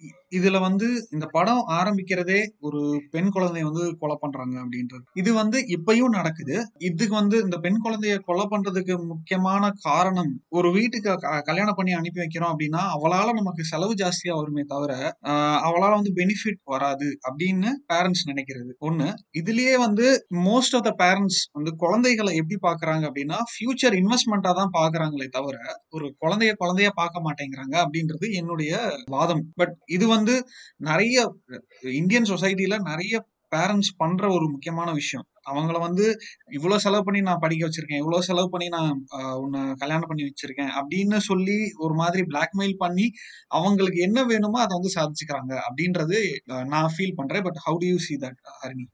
இ- 0.00 0.12
இதுல 0.36 0.60
வந்து 0.60 1.08
இந்த 1.10 1.26
படம் 1.26 1.64
ஆரம்பிக்கிறதே 1.68 2.46
ஒரு 2.60 3.02
பெண் 3.10 3.30
குழந்தைய 3.34 3.62
வந்து 3.62 3.96
கொலை 3.98 4.16
பண்றாங்க 4.20 4.60
அப்படின்றது. 4.60 5.04
இது 5.12 5.34
வந்து 5.34 5.58
இப்பயும் 5.60 6.08
நடக்குது. 6.08 6.56
இதுக்கு 6.78 7.14
வந்து 7.14 7.40
இந்த 7.42 7.56
பெண் 7.58 7.78
குழந்தைய 7.84 8.18
கொலை 8.18 8.46
பண்றதுக்கு 8.50 9.06
முக்கியமான 9.06 9.70
காரணம் 9.82 10.40
ஒரு 10.48 10.72
வீட்டுக்கு 10.72 11.14
க- 11.16 11.40
கல்யாணம் 11.40 11.74
பண்ணி 11.76 11.92
அனுப்பி 11.92 12.20
வைக்கிறோம் 12.20 12.54
அப்படின்னா 12.54 12.80
அவளால 12.94 13.32
நமக்கு 13.32 13.64
செலவு 13.64 13.94
ஜாஸ்தியா 13.94 14.34
வருமே 14.34 14.62
தவிர 14.66 15.16
அவளால 15.66 15.90
வந்து 15.90 16.12
பெனிஃபிட் 16.16 16.60
வராது 16.64 17.18
அப்படின்னு 17.30 17.68
பேரண்ட்ஸ் 17.92 18.24
நினைக்கிறது. 18.26 18.72
ஒண்ணு 18.80 19.14
இதுலயே 19.40 19.74
வந்து 19.78 20.26
மோஸ்ட் 20.34 20.76
ஆஃப் 20.76 20.86
த 20.88 20.94
பேரண்ட்ஸ் 20.98 21.40
வந்து 21.52 21.76
குழந்தைகளை 21.76 22.32
எப்படி 22.34 22.56
பாக்குறாங்க 22.62 23.04
அப்படின்னா 23.06 23.36
ஃபியூச்சர் 23.50 23.96
இன்வெஸ்ட்மெண்டா 23.96 24.54
தான் 24.54 24.70
பாக்குறாங்களே 24.72 25.26
தவிர 25.28 25.58
ஒரு 25.90 26.14
குழந்தைய 26.20 26.52
குழந்தைய 26.60 26.88
பார்க்க 26.94 27.22
மாட்டேங்கிறாங்க 27.22 27.74
அப்படின்றது 27.74 28.32
என்னுடைய 28.32 28.96
வாதம். 29.06 29.44
பட் 29.54 29.74
இது 29.86 30.06
வந்து 30.08 30.25
நிறைய 30.88 31.16
இந்தியன் 32.00 32.30
சொசைட்டில 32.32 32.76
நிறைய 32.90 33.14
பேரண்ட்ஸ் 33.54 33.96
பண்ற 34.00 34.22
ஒரு 34.36 34.46
முக்கியமான 34.52 34.88
விஷயம். 34.92 35.26
அவங்கள 35.50 35.76
வந்து 35.84 36.04
இவ்வளவு 36.50 36.82
செலவு 36.84 37.04
பண்ணி 37.04 37.20
நான் 37.20 37.42
படிக்க 37.42 37.62
வச்சிருக்கேன் 37.66 38.00
இவ்வளவு 38.02 38.26
செலவு 38.28 38.48
பண்ணி 38.54 38.66
நான் 38.68 38.90
உன்னை 39.42 39.60
கல்யாணம் 39.82 40.08
பண்ணி 40.10 40.24
வச்சிருக்கேன் 40.28 40.72
அப்படின்னு 40.78 41.18
சொல்லி 41.28 41.56
ஒரு 41.84 41.94
மாதிரி 41.94 42.22
பிளாக்மெயில் 42.32 42.74
பண்ணி 42.78 43.06
அவங்களுக்கு 43.58 44.00
என்ன 44.08 44.24
வேணுமோ 44.32 44.60
அதை 44.64 44.72
வந்து 44.78 44.92
சாதிச்சுக்கிறாங்க 44.96 45.54
அப்படின்றது 45.68 46.20
நான் 46.74 46.92
ஃபீல் 46.96 47.18
பண்றேன். 47.20 47.46
But 47.48 47.62
how 47.66 47.80
do 47.84 47.88
you 47.92 48.00
see 48.08 48.16
that 48.26 48.40
Harini 48.60 48.86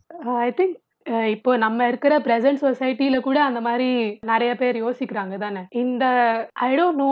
I 0.46 0.50
think 0.60 0.76
இப்போ 1.32 1.56
நம்ம 1.56 1.86
இருக்கிற 1.88 2.14
பிரசன்ட் 2.18 2.60
சொசைட்டில 2.60 3.16
கூட 3.20 3.38
அந்த 3.44 3.60
மாதிரி 3.60 3.88
நிறைய 4.22 4.52
பேர் 4.54 4.76
யோசிக்கிறாங்க 4.78 5.36
தானே? 5.38 5.62
இந்த 5.82 6.04
I 6.62 6.70
don't 6.76 7.00
know 7.00 7.10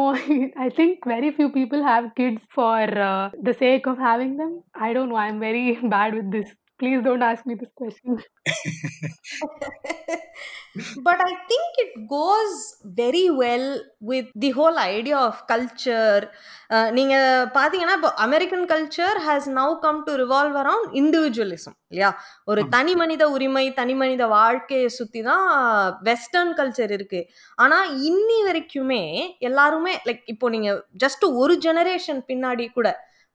I 0.59 0.69
think 0.77 1.07
very 1.07 1.31
few 1.35 1.49
people 1.51 1.83
have 1.85 2.07
kids 2.15 2.49
for 2.55 2.95
the 3.43 3.55
sake 3.61 3.89
of 3.89 4.03
having 4.07 4.37
them 4.37 4.55
I 4.81 4.91
don't 4.93 5.13
know 5.15 5.19
I 5.19 5.29
am 5.29 5.43
very 5.47 5.65
bad 5.95 6.17
with 6.19 6.31
this 6.37 6.53
please 6.81 7.03
don't 7.09 7.27
ask 7.29 7.49
me 7.51 7.57
this 7.63 7.75
question 7.81 8.21
but 10.99 11.19
I 11.21 11.33
think 11.49 11.79
it 11.79 11.93
goes 12.09 12.53
very 12.97 13.25
well 13.33 13.65
with 14.01 14.27
the 14.37 14.51
whole 14.51 14.79
idea 14.85 15.17
of 15.19 15.35
culture. 15.47 16.21
நீங்க 16.93 17.15
பாத்தீங்கன்னா 17.57 17.97
இப்போ 17.99 18.11
American 18.19 18.65
culture 18.73 19.19
has 19.27 19.49
now 19.57 19.73
come 19.85 19.99
to 20.07 20.13
revolve 20.23 20.57
around 20.63 20.93
individualism 21.01 21.77
இல்லையா 21.91 22.11
ஒரு. 22.51 22.61
தனி 22.69 22.95
மனித 22.95 23.23
உரிமை 23.29 23.65
தனி 23.73 23.95
மனித 23.95 24.27
வாழ்க்கையை 24.37 24.89
சுத்தி 24.99 25.23
தான் 25.23 25.45
வெஸ்டர்ன் 26.03 26.55
கல்ச்சர் 26.61 26.95
இருக்கு 26.99 27.23
ஆனா 27.59 27.79
இன்னி 28.11 28.39
வரைக்குமே 28.49 29.03
எல்லாருமே 29.51 29.95
லைக் 30.09 30.25
இப்போ 30.27 30.49
நீங்க 30.49 30.71
ஜஸ்ட் 31.05 31.27
ஒரு 31.43 31.57
ஜெனரேஷன் 31.67 32.23
பின்னாடி 32.31 32.67
கூட 32.79 32.89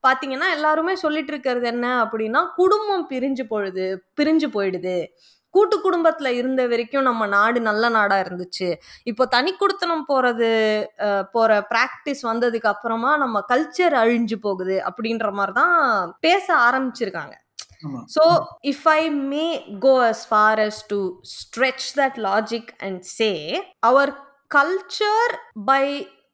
பாத்தீங்கன்னா 0.08 0.49
எல்லாருமே 0.51 0.95
சொல்லிட்டு 0.95 1.32
இருக்கிறது 1.32 1.68
என்ன 1.68 1.88
அப்படின்னா 2.03 2.41
குடும்பம் 2.56 3.08
பிரிஞ்சு 3.10 3.45
போயிடுது 3.49 3.88
பிரிஞ்சு 4.22 4.49
போயிடுது. 4.58 4.97
கூட்டு 5.49 5.76
குடும்பத்துல 5.84 6.28
இருந்த 6.28 6.68
வரைக்கும் 6.68 7.03
நம்ம 7.03 7.28
நாடு 7.28 7.60
நல்ல 7.62 7.89
நாடா 7.89 8.16
இருந்துச்சு. 8.20 8.76
இப்போ 9.03 9.26
தனி 9.26 9.51
குடுத்தனம் 9.62 10.03
போறது 10.10 10.49
போற 11.32 11.68
பிராக்டிஸ் 11.70 12.24
வந்ததுக்கு 12.24 12.72
அப்புறமா 12.74 13.18
நம்ம 13.18 13.43
கல்ச்சர் 13.53 13.95
அழிஞ்சு 14.01 14.36
போகுது 14.41 14.84
அப்படின்ற 14.89 15.32
மாதிரி 15.32 15.53
தான் 15.53 16.16
பேச 16.20 16.56
ஆரம்பிச்சிருக்காங்க. 16.68 17.36
ஆமா. 17.86 18.01
So, 18.08 18.24
if 18.72 18.88
I 18.88 19.10
may 19.10 19.49
go 19.80 19.93
as 20.12 20.20
far 20.32 20.53
as 20.68 20.76
to 20.91 20.99
stretch 21.22 21.86
that 21.95 22.16
logic 22.28 22.74
and 22.80 23.03
say, 23.18 23.36
our 23.89 24.08
culture 24.58 25.32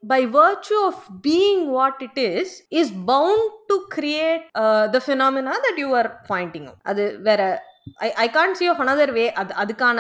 by 0.03 0.07
by 0.07 0.25
virtue 0.25 0.81
of 0.85 0.95
being 1.21 1.71
what 1.71 2.01
it 2.01 2.17
is 2.17 2.63
is 2.69 2.91
bound 2.91 3.41
to 3.67 3.85
create 3.89 4.41
uh, 4.53 4.87
the 4.87 4.99
phenomena 4.99 5.49
that 5.49 5.75
you 5.77 5.93
are 5.93 6.19
pointing 6.27 6.67
out. 6.67 6.77
அது 6.83 7.19
வேற 7.21 7.63
I 7.95 8.13
I 8.13 8.29
can't 8.29 8.57
see 8.59 8.69
of 8.69 8.79
another 8.79 9.13
way. 9.13 9.29
அது 9.29 9.53
அதுக்கான 9.53 9.99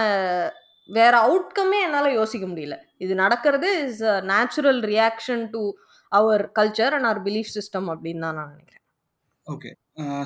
வேற 0.85 1.13
அவுட்கமே 1.27 1.79
என்னால் 1.81 2.13
யோசிக்க 2.13 2.47
முடியல. 2.47 2.77
இது 2.97 3.15
நடக்கிறது 3.15 3.87
is 3.87 4.03
a 4.03 4.21
natural 4.21 4.81
reaction 4.81 5.49
to 5.49 5.71
our 6.07 6.51
culture 6.59 6.91
and 6.91 7.05
our 7.05 7.23
belief 7.23 7.53
system 7.55 7.89
அப்படின்னு 7.93 8.19
தான் 8.19 8.35
நான் 8.35 8.49
நினைக்கிறேன். 8.49 8.83
ஓகே 9.45 9.80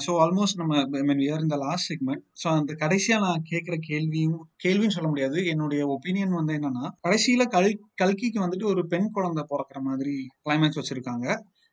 ஸோ 0.05 0.11
ஆல்மோஸ்ட் 0.23 0.59
நம்ம 0.61 0.73
மீன் 1.07 1.21
வியர் 1.21 1.43
இந்த 1.45 1.57
லாஸ்ட் 1.63 1.87
செக்மெண்ட் 1.91 2.23
ஸோ 2.41 2.47
அந்த 2.51 2.71
கடைசியாக 2.83 3.23
நான் 3.25 3.45
கேட்குற 3.51 3.75
கேள்வியும் 3.87 4.39
கேள்வியும் 4.63 4.95
சொல்ல 4.95 5.07
முடியாது. 5.09 5.37
என்னுடைய 5.53 5.81
ஒப்பீனியன் 5.95 6.37
வந்து 6.39 6.53
என்னன்னா 6.59 6.85
கடைசியில் 7.01 7.51
கல் 7.55 7.69
கல்கிக்கு 8.01 8.39
வந்துட்டு 8.43 8.67
ஒரு 8.73 8.81
பெண் 8.93 9.09
குழந்தை 9.11 9.43
பிறக்கிற 9.51 9.79
மாதிரி 9.81 10.15
கிளைமேக்ஸ் 10.45 10.79
வச்சிருக்காங்க. 10.81 11.27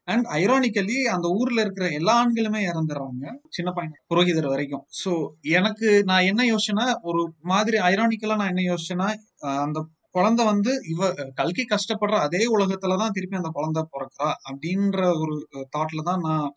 அண்ட் 0.08 0.26
ஐரானிக்கலி 0.38 0.96
அந்த 1.14 1.26
ஊர்ல 1.38 1.58
இருக்கிற 1.64 1.86
எல்லா 1.98 2.14
ஆண்களுமே 2.22 2.60
இறந்துடுறாங்க. 2.70 3.24
சின்ன 3.48 3.70
பையன் 3.72 3.98
புரோகிதர் 4.10 4.52
வரைக்கும். 4.54 4.84
ஸோ 5.02 5.10
எனக்கு 5.58 5.90
நான் 6.10 6.28
என்ன 6.30 6.44
யோசிச்சேன்னா 6.44 6.86
ஒரு 7.10 7.22
மாதிரி 7.44 7.78
ஐரானிக்கலா 7.90 8.38
நான் 8.42 8.52
என்ன 8.54 8.64
யோசிச்சேன்னா 8.70 9.08
அந்த 9.64 9.80
குழந்தை 10.14 10.42
வந்து 10.44 10.72
இவ 10.92 11.02
கல்கி 11.34 11.64
கஷ்டப்படுற 11.66 12.16
அதே 12.24 12.42
உலகத்துலதான் 12.56 13.14
திருப்பி 13.16 13.40
அந்த 13.40 13.50
குழந்தை 13.50 13.82
பிறக்கிறா 13.94 14.28
அப்படின்ற 14.48 14.98
ஒரு 15.22 15.36
தாட்ல 15.76 16.02
தான் 16.10 16.24
நான் 16.28 16.48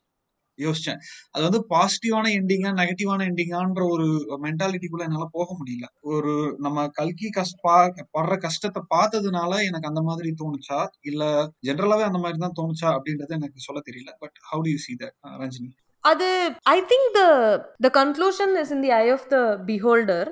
யோசிச்சேன். 0.57 0.99
அது 1.31 1.43
வந்து 1.47 1.61
பாசிட்டிவான 1.73 2.31
எண்டிங்கா 2.39 2.71
நெகட்டிவான 2.81 3.25
எண்டிங்கான்ற 3.29 3.83
ஒரு 3.95 4.07
மென்டாலிட்டிக்குள்ள 4.45 5.07
என்னால 5.07 5.27
போக 5.31 5.47
முடியல. 5.59 5.85
ஒரு 6.13 6.33
நம்ம 6.57 6.87
கல்கி 6.99 7.29
கஷ்ட 7.29 7.73
படுற 8.17 8.35
கஷ்டத்தை 8.45 8.81
பார்த்ததுனால 8.95 9.51
எனக்கு 9.69 9.91
அந்த 9.91 10.01
மாதிரி 10.01 10.31
தோணுச்சா? 10.41 10.79
இல்ல 11.01 11.23
ஜென்ரலாவே 11.67 12.05
அந்த 12.09 12.21
மாதிரி 12.25 12.39
தான் 12.45 12.57
தோணுச்சா? 12.59 12.89
அப்படின்றது 12.97 13.37
எனக்கு 13.39 13.65
சொல்ல 13.67 13.81
தெரியல. 13.89 14.13
But 14.19 14.37
how 14.51 14.63
do 14.67 14.71
you 14.75 14.81
see 14.87 14.95
that 15.03 15.15
Ranjini? 15.43 15.69
அது 16.03 16.27
I 16.75 16.77
think 16.91 17.07
the 17.19 17.21
the 17.81 17.89
conclusion 17.99 18.55
is 18.63 18.73
in 18.75 18.83
the 18.87 18.91
eye 19.01 19.05
of 19.09 19.27
the 19.27 19.37
beholder. 19.69 20.29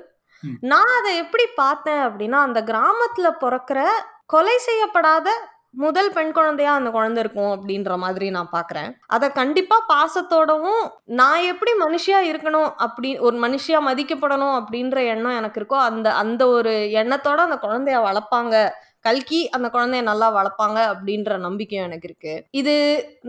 நான் 0.72 0.92
அதை 0.98 1.12
எப்படி 1.22 1.44
பார்த்தேன் 1.62 2.02
அப்படின்னா 2.06 2.38
அந்த 2.46 2.60
கிராமத்துல 2.70 3.28
பிறக்கிற 3.42 3.80
கொலை 4.26 4.56
செய்யப்படாத 4.66 5.28
முதல் 5.76 6.10
பெண் 6.12 6.32
குழந்தையா 6.32 6.74
அந்த 6.74 6.90
குழந்தை 6.90 7.22
இருக்கும் 7.22 7.50
அப்படின்ற 7.54 7.96
மாதிரி 7.96 8.30
நான் 8.30 8.50
பாக்குறேன். 8.52 8.90
அதை 9.06 9.28
கண்டிப்பா 9.30 9.76
பாசத்தோடவும் 9.92 10.84
நான் 11.04 11.42
எப்படி 11.42 11.72
மனுஷியா 11.84 12.20
இருக்கணும் 12.30 12.70
அப்படி 12.76 13.18
ஒரு 13.18 13.36
மனுஷியா 13.48 13.80
மதிக்கப்படணும் 13.88 14.56
அப்படின்ற 14.60 15.06
எண்ணம் 15.06 15.36
எனக்கு 15.36 15.60
இருக்கோ 15.60 15.78
அந்த 15.90 16.14
அந்த 16.14 16.48
ஒரு 16.48 16.74
எண்ணத்தோட 17.02 17.40
அந்த 17.46 17.58
குழந்தைய 17.62 18.00
வளர்ப்பாங்க. 18.08 18.70
கல்கி 19.06 19.40
அந்த 19.56 19.66
குழந்தைய 19.74 20.02
நல்லா 20.08 20.28
வளர்ப்பாங்க 20.36 20.78
அப்படின்ற 20.92 21.38
நம்பிக்கையும் 21.44 21.86
எனக்கு 21.88 22.08
இருக்கு. 22.08 22.34
இது 22.60 22.74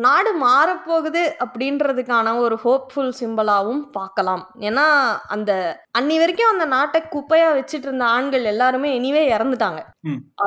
நாடு 0.06 0.32
மாறப்போகுது 0.44 1.24
அப்படின்றதுக்கான 1.46 2.36
ஒரு 2.44 2.58
ஹோப்ஃபுல் 2.66 3.12
சிம்பிளாவும் 3.22 3.82
பார்க்கலாம். 3.98 4.44
ஏன்னா 4.68 4.86
அந்த 5.36 5.52
அன்னி 6.00 6.18
வரைக்கும் 6.22 6.54
அந்த 6.54 6.68
நாட்டை 6.76 7.02
குப்பையா 7.16 7.50
வச்சுட்டு 7.58 7.90
இருந்த 7.90 8.06
ஆண்கள் 8.16 8.46
எல்லாருமே 8.54 8.92
எனிவே 9.00 9.24
இறந்துட்டாங்க. 9.36 9.82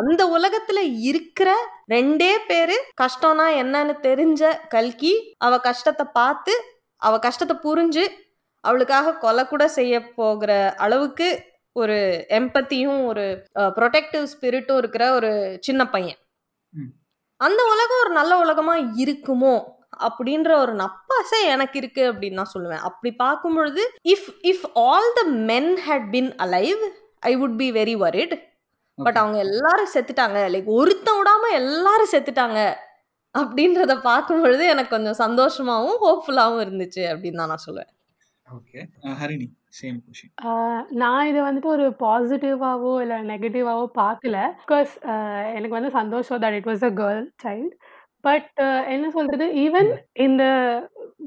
அந்த 0.00 0.22
உலகத்துல 0.36 0.80
இருக்கிற 1.10 1.50
ரெண்டே 1.94 2.32
பேரு 2.48 2.78
கஷ்டம்னா 3.02 3.46
என்னன்னு 3.62 3.94
தெரிஞ்ச 4.08 4.42
கல்கி 4.76 5.12
அவ 5.46 5.60
கஷ்டத்தை 5.68 6.06
பார்த்து 6.18 6.54
அவ 7.02 7.14
கஷ்டத்தை 7.26 7.56
புரிஞ்சு 7.66 8.04
அவளுக்காக 8.64 9.16
கொலை 9.22 9.42
கூட 9.46 9.64
செய்ய 9.76 9.94
போகிற 10.18 10.52
அளவுக்கு 10.84 11.28
ஒரு 11.82 11.96
எம்பத்தியும் 12.38 13.00
ஒரு 13.10 13.24
ப்ரொடெக்டிவ் 13.78 14.26
ஸ்பிரிட்டும் 14.34 14.80
இருக்கிற 14.82 15.04
ஒரு 15.18 15.30
சின்ன 15.66 15.82
பையன். 15.94 16.20
அந்த 17.40 17.60
உலகம் 17.72 18.02
ஒரு 18.04 18.12
நல்ல 18.20 18.32
உலகமா 18.44 18.74
இருக்குமோ 19.04 19.54
அப்படின்ற 20.06 20.50
ஒரு 20.62 20.72
நப்பாசை 20.82 21.38
எனக்கு 21.52 21.76
இருக்கு 21.80 22.02
அப்படின்னு 22.12 22.38
நான் 22.40 22.54
சொல்லுவேன். 22.54 22.84
அப்படி 22.88 23.10
பார்க்கும் 23.22 23.56
பொழுது 23.58 23.82
if 24.12 24.28
if 24.50 24.66
all 24.86 25.08
the 25.18 25.22
men 25.50 25.70
had 25.86 26.08
been 26.14 26.30
alive 26.46 26.82
I 27.30 27.32
would 27.42 27.56
be 27.62 27.68
very 27.78 27.94
worried 28.04 28.34
but 28.98 29.18
அவங்க 29.22 29.38
எல்லாரும் 29.46 29.92
செத்துட்டாங்க. 29.94 30.38
லைக் 30.54 30.68
ஒருத்தன் 30.78 31.18
விடாம 31.20 31.50
எல்லாரும் 31.60 32.12
செத்துட்டாங்க 32.12 32.60
அப்படின்றத 33.34 33.94
பார்க்கும் 34.08 34.42
பொழுது 34.42 34.64
எனக்கு 34.74 34.92
கொஞ்சம் 34.94 35.20
சந்தோஷமாவும் 35.24 35.98
ஹோப்ஃபுல்லாகவும் 36.04 36.62
இருந்துச்சு 36.64 37.02
அப்படின்னு 37.12 37.40
தான் 37.42 37.52
நான் 37.52 37.66
சொல்லுவேன். 37.66 37.90
ஓகே. 38.46 38.80
ஹரிணி. 39.20 39.48
சேம் 39.72 39.98
கொஷின் 40.04 40.32
நான் 41.00 41.28
இதை 41.30 41.40
வந்துட்டு 41.42 41.70
ஒரு 41.74 41.86
பாசிட்டிவாவோ 42.00 42.92
இல்லை 43.02 43.16
நெகட்டிவாவோ 43.30 43.84
பார்க்கல. 43.98 44.36
பிகாஸ் 44.62 44.92
எனக்கு 45.56 45.76
வந்து 45.78 45.90
சந்தோஷம் 45.98 46.40
that 46.44 46.56
it 46.58 46.68
was 46.70 46.84
a 46.88 46.92
girl 47.00 47.24
child 47.44 47.74
but 48.24 48.48
என்ன 48.94 49.06
சொல்றது? 49.16 49.46
ஈவன் 49.64 49.90
இந்த 50.26 50.44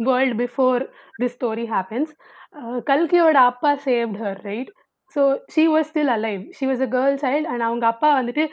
world 0.07 0.37
before 0.41 0.83
this 1.21 1.35
story 1.37 1.65
happens 1.73 2.11
கல்கியோட 2.89 3.37
அப்பா 3.51 3.71
saved 3.85 4.17
her 4.23 4.39
right 4.47 4.71
so 5.15 5.21
she 5.53 5.63
was 5.71 5.89
still 5.89 6.11
alive 6.15 6.41
she 6.57 6.65
was 6.69 6.83
a 6.85 6.89
girl 6.93 7.15
child 7.23 7.47
and 7.51 7.63
அவங்க 7.67 7.85
அப்பா 7.93 8.09
வந்துட்டு 8.19 8.43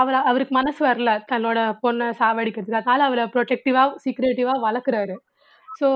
அவர் 0.00 0.16
அவருக்கு 0.30 0.54
மனசு 0.58 0.80
வரல 0.88 1.12
தன்னோட 1.30 1.58
பொண்ணை 1.84 2.08
சாவடிக்கிறதுக்கு. 2.20 2.80
அதனால 2.82 3.04
அவரை 3.08 3.24
ப்ரொடெக்டிவாக 3.34 3.96
சீக்ரெட்டிவாக 4.04 4.64
வளர்க்குறாரு. 4.66 5.16
ஸோ 5.68 5.88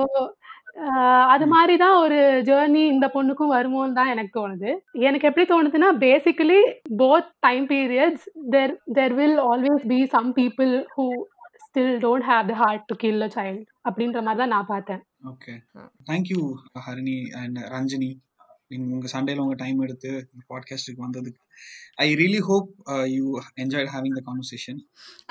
அது 1.35 1.47
மாதிரி 1.53 1.75
தான் 1.83 1.99
ஒரு 2.03 2.19
ஜேர்னி 2.49 2.83
இந்த 2.95 3.07
பொண்ணுக்கும் 3.15 3.53
வருமோன்னு 3.55 3.99
தான் 3.99 4.11
எனக்கு 4.15 4.33
தோணுது. 4.39 4.71
எனக்கு 5.09 5.29
எப்படி 5.29 5.47
தோணுதுன்னா 5.53 5.89
basically 6.05 6.59
both 7.03 7.31
time 7.47 7.65
periods 7.73 8.27
there 8.55 8.75
there 8.99 9.15
will 9.21 9.39
always 9.51 9.87
be 9.93 9.99
some 10.17 10.29
people 10.41 10.75
who 10.97 11.07
still 11.65 11.97
don't 12.05 12.29
have 12.33 12.45
the 12.53 12.57
heart 12.63 12.85
to 12.91 12.97
kill 13.05 13.27
a 13.29 13.31
child 13.39 13.65
அப்படின்ற 13.89 14.21
மாதிரி 14.27 14.43
தான் 14.43 14.55
நான் 14.57 14.71
பார்த்தேன். 14.75 15.03
Okay 15.33 15.55
thank you 16.11 16.43
Harini 16.87 17.19
and 17.43 17.59
Ranjini. 17.75 18.13
நீங்க 18.71 18.87
உங்க 18.95 19.09
சண்டேல 19.13 19.43
உங்க 19.47 19.57
டைம் 19.65 19.83
எடுத்து 19.87 20.11
இந்த 20.33 20.43
பாட்காஸ்டுக்கு 20.53 21.05
வந்ததுக்கு. 21.07 21.41
I 22.05 22.07
really 22.23 22.41
hope 22.49 22.71
you 23.17 23.27
enjoyed 23.65 23.93
having 23.97 24.17
the 24.19 24.23
conversation 24.31 24.81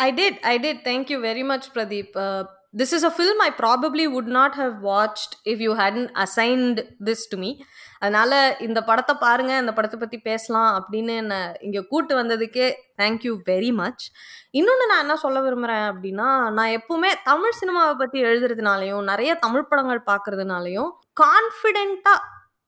I 0.05 0.11
did. 0.19 0.35
I 0.53 0.57
did. 0.65 0.77
Thank 0.89 1.05
you 1.13 1.19
very 1.29 1.43
much, 1.51 1.65
Pradeep. 1.75 2.11
Uh, 2.25 2.43
this 2.75 2.91
is 2.91 3.03
a 3.03 3.11
film 3.11 3.37
I 3.41 3.51
probably 3.51 4.05
would 4.05 4.27
not 4.29 4.53
have 4.55 4.81
watched 4.81 5.37
if 5.45 5.59
you 5.59 5.73
hadn't 5.75 6.11
assigned 6.15 6.79
this 6.99 7.21
to 7.27 7.37
me. 7.37 7.51
அதனால 7.99 8.31
இந்த 8.59 8.79
படத்தை 8.83 9.13
பாருங்க 9.15 9.51
இந்த 9.57 9.73
படத்தை 9.73 9.97
பத்தி 9.99 10.17
பேசலாம் 10.19 10.71
அப்படின்னு 10.79 11.13
என்னை 11.15 11.39
இங்க 11.61 11.81
கூட்டு 11.81 12.13
வந்ததுக்கே 12.15 12.67
தேங்க்யூ 13.01 13.33
வெரி 13.45 13.71
மச் 13.73 14.03
இன்னொன்று 14.51 14.85
நான் 14.85 14.99
என்ன 14.99 15.15
சொல்ல 15.15 15.41
விரும்புகிறேன் 15.41 15.87
அப்படின்னா 15.91 16.27
நான் 16.57 16.75
எப்பவுமே 16.79 17.11
தமிழ் 17.23 17.57
சினிமாவை 17.61 17.95
பத்தி 17.95 18.19
எழுதுறதுனாலையும் 18.23 19.03
நிறைய 19.03 19.33
தமிழ் 19.35 19.67
படங்கள் 19.67 20.03
பார்க்கறதுனாலையும் 20.05 20.91
கான்ஃபிடென்ட்டா 21.23 22.15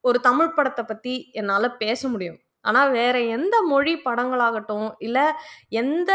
ஒரு 0.03 0.19
தமிழ் 0.19 0.55
படத்தை 0.57 0.85
பத்தி 0.85 1.15
என்னால் 1.31 1.77
பேச 1.77 2.07
முடியும் 2.07 2.39
ஆனால் 2.65 2.91
வேற 2.91 3.15
எந்த 3.37 3.55
மொழி 3.71 3.93
படங்களாகட்டும் 4.05 4.89
இல்லை 4.99 5.25
எந்த 5.81 6.11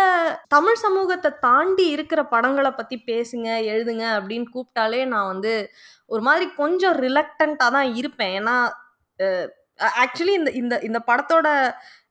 தமிழ் 0.48 0.78
சமூகத்தை 0.84 1.30
தாண்டி 1.40 1.86
இருக்கிற 1.88 2.20
படங்களை 2.34 2.70
பற்றி 2.70 2.96
பேசுங்க 3.06 3.48
எழுதுங்க 3.72 4.04
அப்படின்னு 4.18 4.46
கூப்பிட்டாலே 4.54 5.00
நான் 5.06 5.30
வந்து 5.32 5.54
ஒரு 6.06 6.22
மாதிரி 6.22 6.46
கொஞ்சம் 6.60 6.96
ரிலக்டண்ட்டாக 7.06 7.74
தான் 7.76 7.90
இருப்பேன். 8.00 8.34
ஏன்னா 8.40 8.56
ஆக்சுவலி 10.02 10.34
இந்த 10.40 10.50
இந்த 10.60 10.74
இந்த 10.88 10.98
படத்தோட 11.10 11.48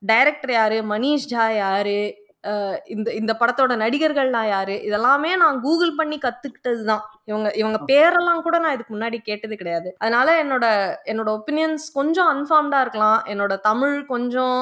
டைரக்டர் 0.06 0.52
யாரு? 0.52 0.78
மணிஷ் 0.94 1.28
ஜா 1.34 1.46
யாரு? 1.56 2.00
இந்த 2.86 3.10
இந்த 3.14 3.34
படத்தோட 3.40 3.74
நடிகர்கள்லாம் 3.84 4.48
யாரு? 4.48 4.76
இதெல்லாமே 4.88 5.32
நான் 5.38 5.58
கூகுள் 5.62 5.96
பண்ணி 5.96 6.18
கத்துக்கிட்டது 6.18 6.84
தான் 6.84 7.04
இவங்க 7.26 7.52
இவங்க 7.56 7.80
பேரெல்லாம் 7.92 8.42
கூட 8.42 8.60
நான் 8.60 8.74
இதுக்கு 8.74 8.96
முன்னாடி 8.98 9.18
கேட்டது 9.18 9.56
கிடையாது. 9.56 9.90
அதனால 9.98 10.28
என்னோட 10.44 10.66
என்னோட 11.06 11.30
ஒப்பீனியன்ஸ் 11.38 11.86
கொஞ்சம் 11.94 12.30
அன்ஃபார்ம்டா 12.34 12.80
இருக்கலாம். 12.82 13.20
என்னோட 13.26 13.56
தமிழ் 13.60 14.06
கொஞ்சம் 14.06 14.58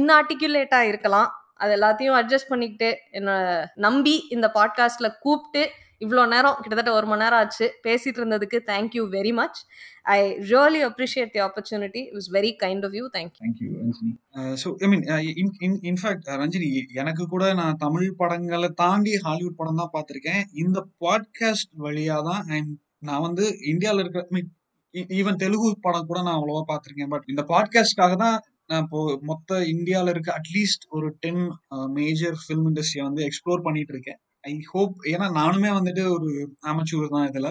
இன்ஆர்டிகுலேட்டா 0.00 0.80
இருக்கலாம். 0.80 1.30
அது 1.54 1.72
எல்லாத்தையும் 1.76 2.18
அட்ஜஸ்ட் 2.20 2.48
பண்ணிக்கிட்டு 2.48 2.90
என்னை 3.10 3.36
நம்பி 3.74 4.16
இந்த 4.30 4.46
பாட்காஸ்ட்ல 4.54 5.08
கூப்பிட்டு 5.20 5.62
இவ்வளோ 6.00 6.22
நேரம் 6.26 6.58
கிட்டத்தட்ட 6.60 6.92
ஒரு 6.92 7.06
மணி 7.06 7.22
நேரம் 7.22 7.40
ஆச்சு 7.40 7.66
பேசிட்டு 7.82 8.20
இருந்ததுக்கு 8.20 8.58
thank you 8.68 9.02
very 9.14 9.32
much 9.32 9.58
I 10.10 10.18
really 10.50 10.80
appreciate 10.88 11.32
the 11.34 11.40
opportunity 11.40 12.02
is 12.18 12.30
very 12.36 12.52
kind 12.62 12.84
of 12.88 12.94
you 12.98 13.04
thank you 13.16 13.40
thank you 13.42 13.68
Ranjini 13.80 14.12
so 14.62 14.70
I 14.82 14.88
mean 14.92 15.04
in fact 15.90 16.30
Ranjini 16.42 16.70
எனக்கு 17.00 17.26
கூட 17.26 17.46
நான் 17.54 17.80
தமிழ் 17.80 18.08
படங்களை 18.20 18.70
தாண்டி 18.80 19.14
ஹாலிவுட் 19.24 19.58
படம் 19.58 19.82
தான் 19.82 19.94
பார்த்துருக்கேன். 19.94 20.42
இந்த 20.62 20.78
பாட்காஸ்ட் 21.00 21.72
வழியாக 21.78 22.22
தான் 22.30 22.70
நான் 23.02 23.24
வந்து 23.26 23.44
இந்தியாவில் 23.64 24.02
இருக்கிற 24.02 24.24
மீன் 24.30 24.50
ஈவன் 25.16 25.36
e, 25.36 25.42
தெலுங்கு 25.42 25.68
படம் 25.82 26.08
கூட 26.08 26.18
நான் 26.22 26.38
அவ்வளோவா 26.38 26.62
பார்த்துருக்கேன். 26.70 27.12
பட் 27.12 27.28
இந்த 27.28 27.42
பாட்காஸ்ட்காக 27.50 28.14
தான் 28.24 28.38
நான் 28.70 28.82
இப்போ 28.84 29.00
மொத்த 29.28 29.60
இந்தியாவில் 29.72 30.12
இருக்க 30.12 30.30
அட்லீஸ்ட் 30.38 30.84
ஒரு 30.96 31.08
டென் 31.24 31.44
மேஜர் 31.94 32.36
ஃபிலிம் 32.40 32.66
இண்டஸ்ட்ரியை 32.70 33.04
வந்து 33.08 33.22
எக்ஸ்ப்ளோர் 33.28 33.66
பண்ணிட்டு 33.66 33.94
இருக்கேன். 33.94 34.20
ஐ 34.44 34.52
ஹோப் 34.70 34.94
ஏன்னா 35.10 35.26
நானுமே 35.38 35.70
வந்துட்டு 35.76 36.02
ஒரு 36.14 36.28
அமச்சூர் 36.70 37.12
தான் 37.14 37.26
இதுல. 37.30 37.48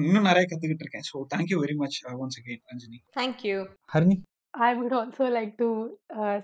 இன்னும் 0.00 0.28
நிறைய 0.30 0.44
கத்துக்கிட்டு 0.44 0.84
இருக்கேன் 0.84 1.06
so 1.10 1.18
thank you 1.32 1.58
very 1.62 1.76
much 1.82 1.98
once 2.16 2.38
again 2.40 2.62
Ranjini 2.70 2.98
thank you 3.18 3.56
Harini. 3.94 4.16
I 4.54 4.70
would 4.78 4.96
also 5.00 5.26
like 5.36 5.54
to 5.62 5.68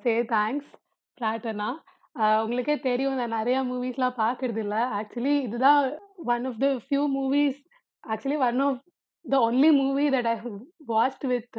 say 0.05 0.15
thanks 0.33 0.71
பிராட்டனா 1.19 1.69
உங்களுக்கே 2.41 2.77
தெரியும் 2.87 3.19
நான் 3.21 3.37
நிறையா 3.39 3.61
மூவிஸ்லாம் 3.69 4.19
பார்க்கறது 4.23 4.61
இல்லை 4.65 4.81
ஆக்சுவலி 4.99 5.35
இதுதான் 5.47 5.83
one 6.33 6.47
of 6.51 6.59
the 6.65 6.71
few 6.85 7.05
movies 7.15 7.61
actually 8.05 8.39
one 8.49 8.61
of 8.67 8.81
the 9.25 9.39
only 9.47 9.71
movie 9.81 10.05
that 10.15 10.29
I 10.29 10.37
watched 10.93 11.27
with 11.33 11.59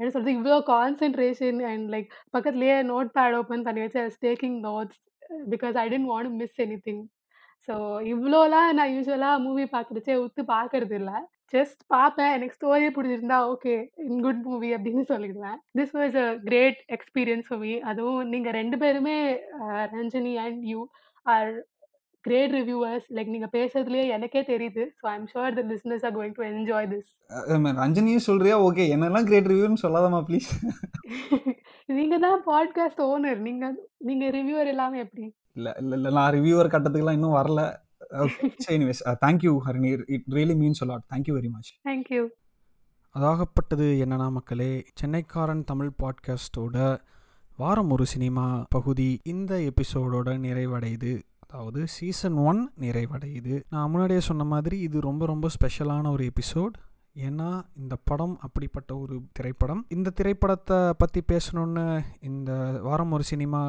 என்ன 0.00 0.10
சொல்றது 0.10 0.36
இவ்வளோ 0.36 0.58
கான்சென்ட்ரேஷன் 0.70 1.58
அண்ட் 1.70 1.86
லைக் 1.94 2.06
பக்கத்துலேயே 2.34 2.76
நோட் 2.90 3.10
பேட் 3.16 3.36
ஓப்பன் 3.40 3.64
பண்ணி 3.66 3.82
வச்சு 3.84 4.04
taking 4.26 4.58
notes 4.68 5.00
because 5.52 5.74
I 5.76 5.86
didn't 5.92 6.10
want 6.12 6.32
miss 6.40 6.60
anything 6.86 7.02
so 7.70 7.76
இவ்வளோலாம் 8.12 8.70
நான் 8.78 8.92
யூஸ்வலாக 8.94 9.42
மூவி 9.46 9.64
பார்க்குறச்சே 9.74 10.14
உத்து 10.22 10.42
பார்க்கறது 10.54 10.94
இல்லை. 11.00 11.18
ஜஸ்ட் 11.54 11.80
பார்ப்பேன் 11.94 12.32
எனக்கு 12.36 12.56
ஸ்டோரி 12.58 12.88
பிடிச்சிருந்தா 12.96 13.38
ஓகே 13.52 13.74
இன் 14.08 14.22
குட் 14.26 14.42
மூவி 14.48 14.68
அப்படின்னு 14.76 15.02
சொல்லிடுவேன். 15.10 15.58
This 15.78 15.94
was 15.98 16.16
a 16.24 16.28
great 16.48 16.80
experience 16.96 17.48
for 17.48 17.60
me 17.64 17.72
அதுவும் 17.90 18.30
நீங்கள் 18.34 18.56
ரெண்டு 18.60 18.76
பேருமே 18.82 19.16
Ranjani 19.94 20.34
and 20.44 20.60
you 20.72 20.80
are 21.26 21.50
great 22.24 22.54
reviewers 22.58 23.06
like 23.16 23.32
நீங்கள் 23.34 23.52
பேசுறதுலேயே 23.56 24.06
எனக்கே 24.16 24.42
தெரியுது. 24.52 24.84
So 25.00 25.04
I'm 25.14 25.26
sure 25.32 25.58
the 25.58 25.64
listeners 25.72 26.04
are 26.08 26.16
going 26.18 26.36
to 26.38 26.44
enjoy 26.52 26.88
this 26.94 27.10
ரஞ்சனியும் 27.82 28.26
சொல்றியா? 28.30 28.56
ஓகே 28.68 28.86
என்னெல்லாம் 28.96 29.28
கிரேட் 29.30 29.50
ரிவ்யூன்னு 29.52 29.84
சொல்லாதமா 29.86 30.22
ப்ளீஸ் 30.30 30.50
நீங்கள் 31.98 32.24
தான் 32.24 32.40
பாட்காஸ்ட் 32.50 33.00
ஓனர் 33.10 33.40
நீங்கள் 33.46 33.76
நீங்கள் 34.08 34.34
ரிவ்யூவர் 34.38 34.72
எல்லாமே 34.72 34.98
எப்படி? 35.04 35.24
இல்லை 35.56 35.72
இல்லை 35.78 35.96
இல்லை. 35.98 36.10
நான் 36.12 36.32
ரிவ்யூவர் 36.34 36.72
கட்டத்துக்குலாம் 36.74 37.18
இன்னும் 37.18 37.38
வரல. 37.38 37.62
Anyways 38.74 39.02
thank you 39.24 39.52
Harini 39.66 39.90
it 40.14 40.28
really 40.36 40.54
means 40.62 40.82
a lot 40.84 41.04
thank you 41.12 41.34
very 41.38 41.50
much 41.54 41.70
thank you 41.88 42.22
அதாகப்பட்டது 43.14 43.86
என்னன்னா 44.04 44.26
மக்களே 44.30 44.72
சென்னைக்காரன் 45.00 45.62
தமிழ் 45.64 45.90
பாட்காஸ்டோட 46.02 46.76
வாரம் 47.56 47.90
ஒரு 47.90 48.04
சினிமா 48.06 48.44
பகுதி 48.68 49.08
இந்த 49.24 49.52
எபிசோடோட 49.70 50.28
நிறைவடையுது. 50.46 51.12
அதாவது 51.44 51.80
சீசன் 51.86 52.36
ஒன் 52.50 52.60
நிறைவடையுது. 52.80 53.54
நான் 53.70 53.90
முன்னாடியே 53.90 54.20
சொன்ன 54.20 54.44
மாதிரி 54.44 54.76
இது 54.80 55.00
ரொம்ப 55.00 55.26
ரொம்ப 55.26 55.48
ஸ்பெஷலான 55.56 56.10
ஒரு 56.10 56.24
எபிசோட் 56.30 56.74
ஏன்னா 57.26 57.48
இந்த 57.74 57.94
படம் 58.04 58.36
அப்படிப்பட்ட 58.40 58.90
ஒரு 58.98 59.16
திரைப்படம். 59.32 59.82
இந்த 59.96 60.10
திரைப்படத்தை 60.10 60.78
பற்றி 60.98 61.22
பேசணுன்னு 61.32 61.86
இந்த 62.20 62.52
வாரம் 62.82 63.12
ஒரு 63.12 63.22
சினிமா 63.22 63.62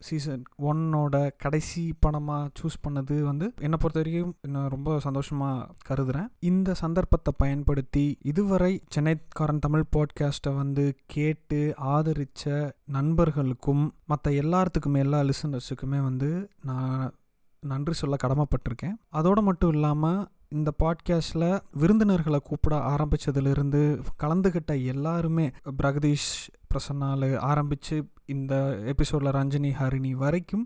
சீசன் 0.00 0.42
ஒன்னோட 0.58 1.30
கடைசி 1.38 1.94
படமாக 2.00 2.50
சூஸ் 2.62 2.88
பண்ணது 2.88 3.20
வந்து 3.20 3.52
என்னை 3.60 3.78
பொறுத்த 3.80 4.00
வரைக்கும் 4.00 4.34
நான் 4.48 4.68
ரொம்ப 4.68 4.98
சந்தோஷமாக 4.98 5.68
கருதுகிறேன் 5.84 6.28
இந்த 6.38 6.74
சந்தர்ப்பத்தை 6.74 7.32
பயன்படுத்தி 7.36 8.18
இதுவரை 8.22 8.82
சென்னைக்காரன் 8.94 9.58
தமிழ் 9.58 9.84
பாட்காஸ்ட்டை 9.96 10.54
வந்து 10.54 10.94
கேட்டு 11.06 11.74
ஆதரித்த 11.76 12.74
நண்பர்களுக்கும் 12.84 13.94
மற்ற 14.06 14.30
எல்லாத்துக்குமே 14.30 14.98
எல்லா 14.98 15.20
லிசனர்ஸுக்குமே 15.20 16.02
வந்து 16.02 16.48
நான் 16.62 17.14
நன்றி 17.60 17.92
சொல்ல 17.92 18.16
கடமைப்பட்டிருக்கேன். 18.24 18.94
அதோடு 19.08 19.42
மட்டும் 19.42 19.72
இல்லாமல் 19.72 20.28
இந்த 20.48 20.72
பாட்காஸ்டில் 20.78 21.60
விருந்தினர்களை 21.72 22.38
கூப்பிட 22.38 22.76
ஆரம்பித்ததுலேருந்து 22.76 24.02
கலந்துக்கிட்ட 24.22 24.84
எல்லாருமே 24.84 25.50
பிரகதீஷ் 25.82 26.48
பிரசன்னால் 26.74 27.26
ஆரம்பித்து 27.50 27.96
இந்த 28.34 28.54
எபிசோடில் 28.92 29.36
ரஞ்சினி 29.38 29.72
ஹரிணி 29.80 30.12
வரைக்கும் 30.22 30.64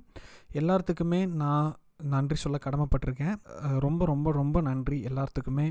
எல்லாத்துக்குமே 0.53 1.21
நான் 1.43 1.71
நன்றி 2.13 2.37
சொல்ல 2.37 2.59
கடமைப்பட்டிருக்கேன். 2.65 3.37
ரொம்ப 3.79 4.05
ரொம்ப 4.05 4.29
ரொம்ப 4.33 4.61
நன்றி 4.61 4.99
எல்லாத்துக்குமே 5.11 5.67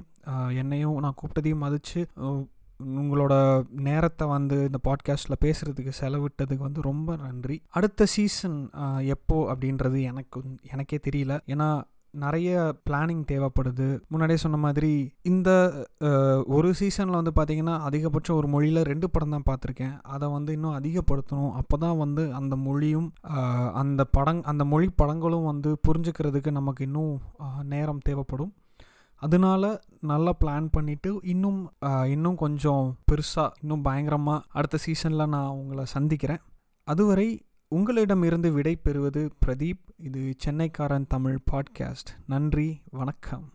என்னையும் 0.62 1.00
நான் 1.00 1.20
கூப்பிட்டதையும் 1.22 1.64
மதித்து 1.66 2.02
உங்களோட 3.02 3.34
நேரத்தை 3.88 4.26
வந்து 4.28 4.56
இந்த 4.64 4.80
பாட்காஸ்ட்டில் 4.88 5.42
பேசுகிறதுக்கு 5.46 5.92
செலவிட்டதுக்கு 6.00 6.68
வந்து 6.68 6.82
ரொம்ப 6.82 7.16
நன்றி. 7.16 7.58
அடுத்த 7.70 8.06
சீசன் 8.06 8.58
எப்போ 9.16 9.38
அப்படின்றது 9.54 10.00
எனக்கு 10.02 10.42
எனக்கே 10.72 11.00
தெரியல. 11.08 11.36
ஏன்னா 11.46 11.70
நிறைய 12.24 12.50
பிளானிங் 12.88 13.22
தேவைப்படுது. 13.32 13.88
முன்னாடியே 14.12 14.40
சொன்ன 14.44 14.58
மாதிரி 14.66 14.92
இந்த 15.32 15.50
ஒரு 16.56 16.70
சீசனில் 16.80 17.20
வந்து 17.20 17.34
பார்த்திங்கன்னா 17.38 17.76
அதிகபட்சம் 17.88 18.40
ஒரு 18.40 18.48
மொழியில் 18.56 18.82
ரெண்டு 18.92 19.08
படம் 19.14 19.36
தான் 19.36 19.48
பார்த்துருக்கேன் 19.50 19.96
அதை 20.16 20.28
வந்து 20.38 20.52
இன்னும் 20.58 20.78
அதிகப்படுத்தணும். 20.80 21.54
அப்போ 21.62 21.78
தான் 21.86 22.02
வந்து 22.04 22.26
அந்த 22.40 22.56
மொழியும் 22.68 23.08
அந்த 23.82 24.04
படங் 24.18 24.42
அந்த 24.54 24.66
மொழி 24.74 24.90
படங்களும் 25.02 25.50
வந்து 25.52 25.72
புரிஞ்சுக்கிறதுக்கு 25.88 26.52
நமக்கு 26.60 26.84
இன்னும் 26.90 27.16
நேரம் 27.74 28.04
தேவைப்படும். 28.10 28.54
அதனால 29.22 29.64
நல்லா 30.12 30.32
பிளான் 30.42 30.68
பண்ணிவிட்டு 30.76 31.12
இன்னும் 31.34 31.60
இன்னும் 32.14 32.42
கொஞ்சம் 32.44 32.86
பெருசாக 33.10 33.56
இன்னும் 33.62 33.86
பயங்கரமாக 33.88 34.46
அடுத்த 34.60 34.80
சீசனில் 34.86 35.32
நான் 35.36 35.56
உங்களை 35.60 35.86
சந்திக்கிறேன். 35.96 36.42
அதுவரை 36.88 37.28
உங்களிடமிருந்து 37.74 38.52
விடை 38.52 38.76
பெறுவது 38.76 39.30
பிரதீப். 39.46 39.84
இது 39.98 40.36
சென்னைக்காரன் 40.46 41.06
தமிழ் 41.08 41.40
பாட்காஸ்ட். 41.52 42.12
நன்றி 42.28 42.82
வணக்கம். 42.92 43.54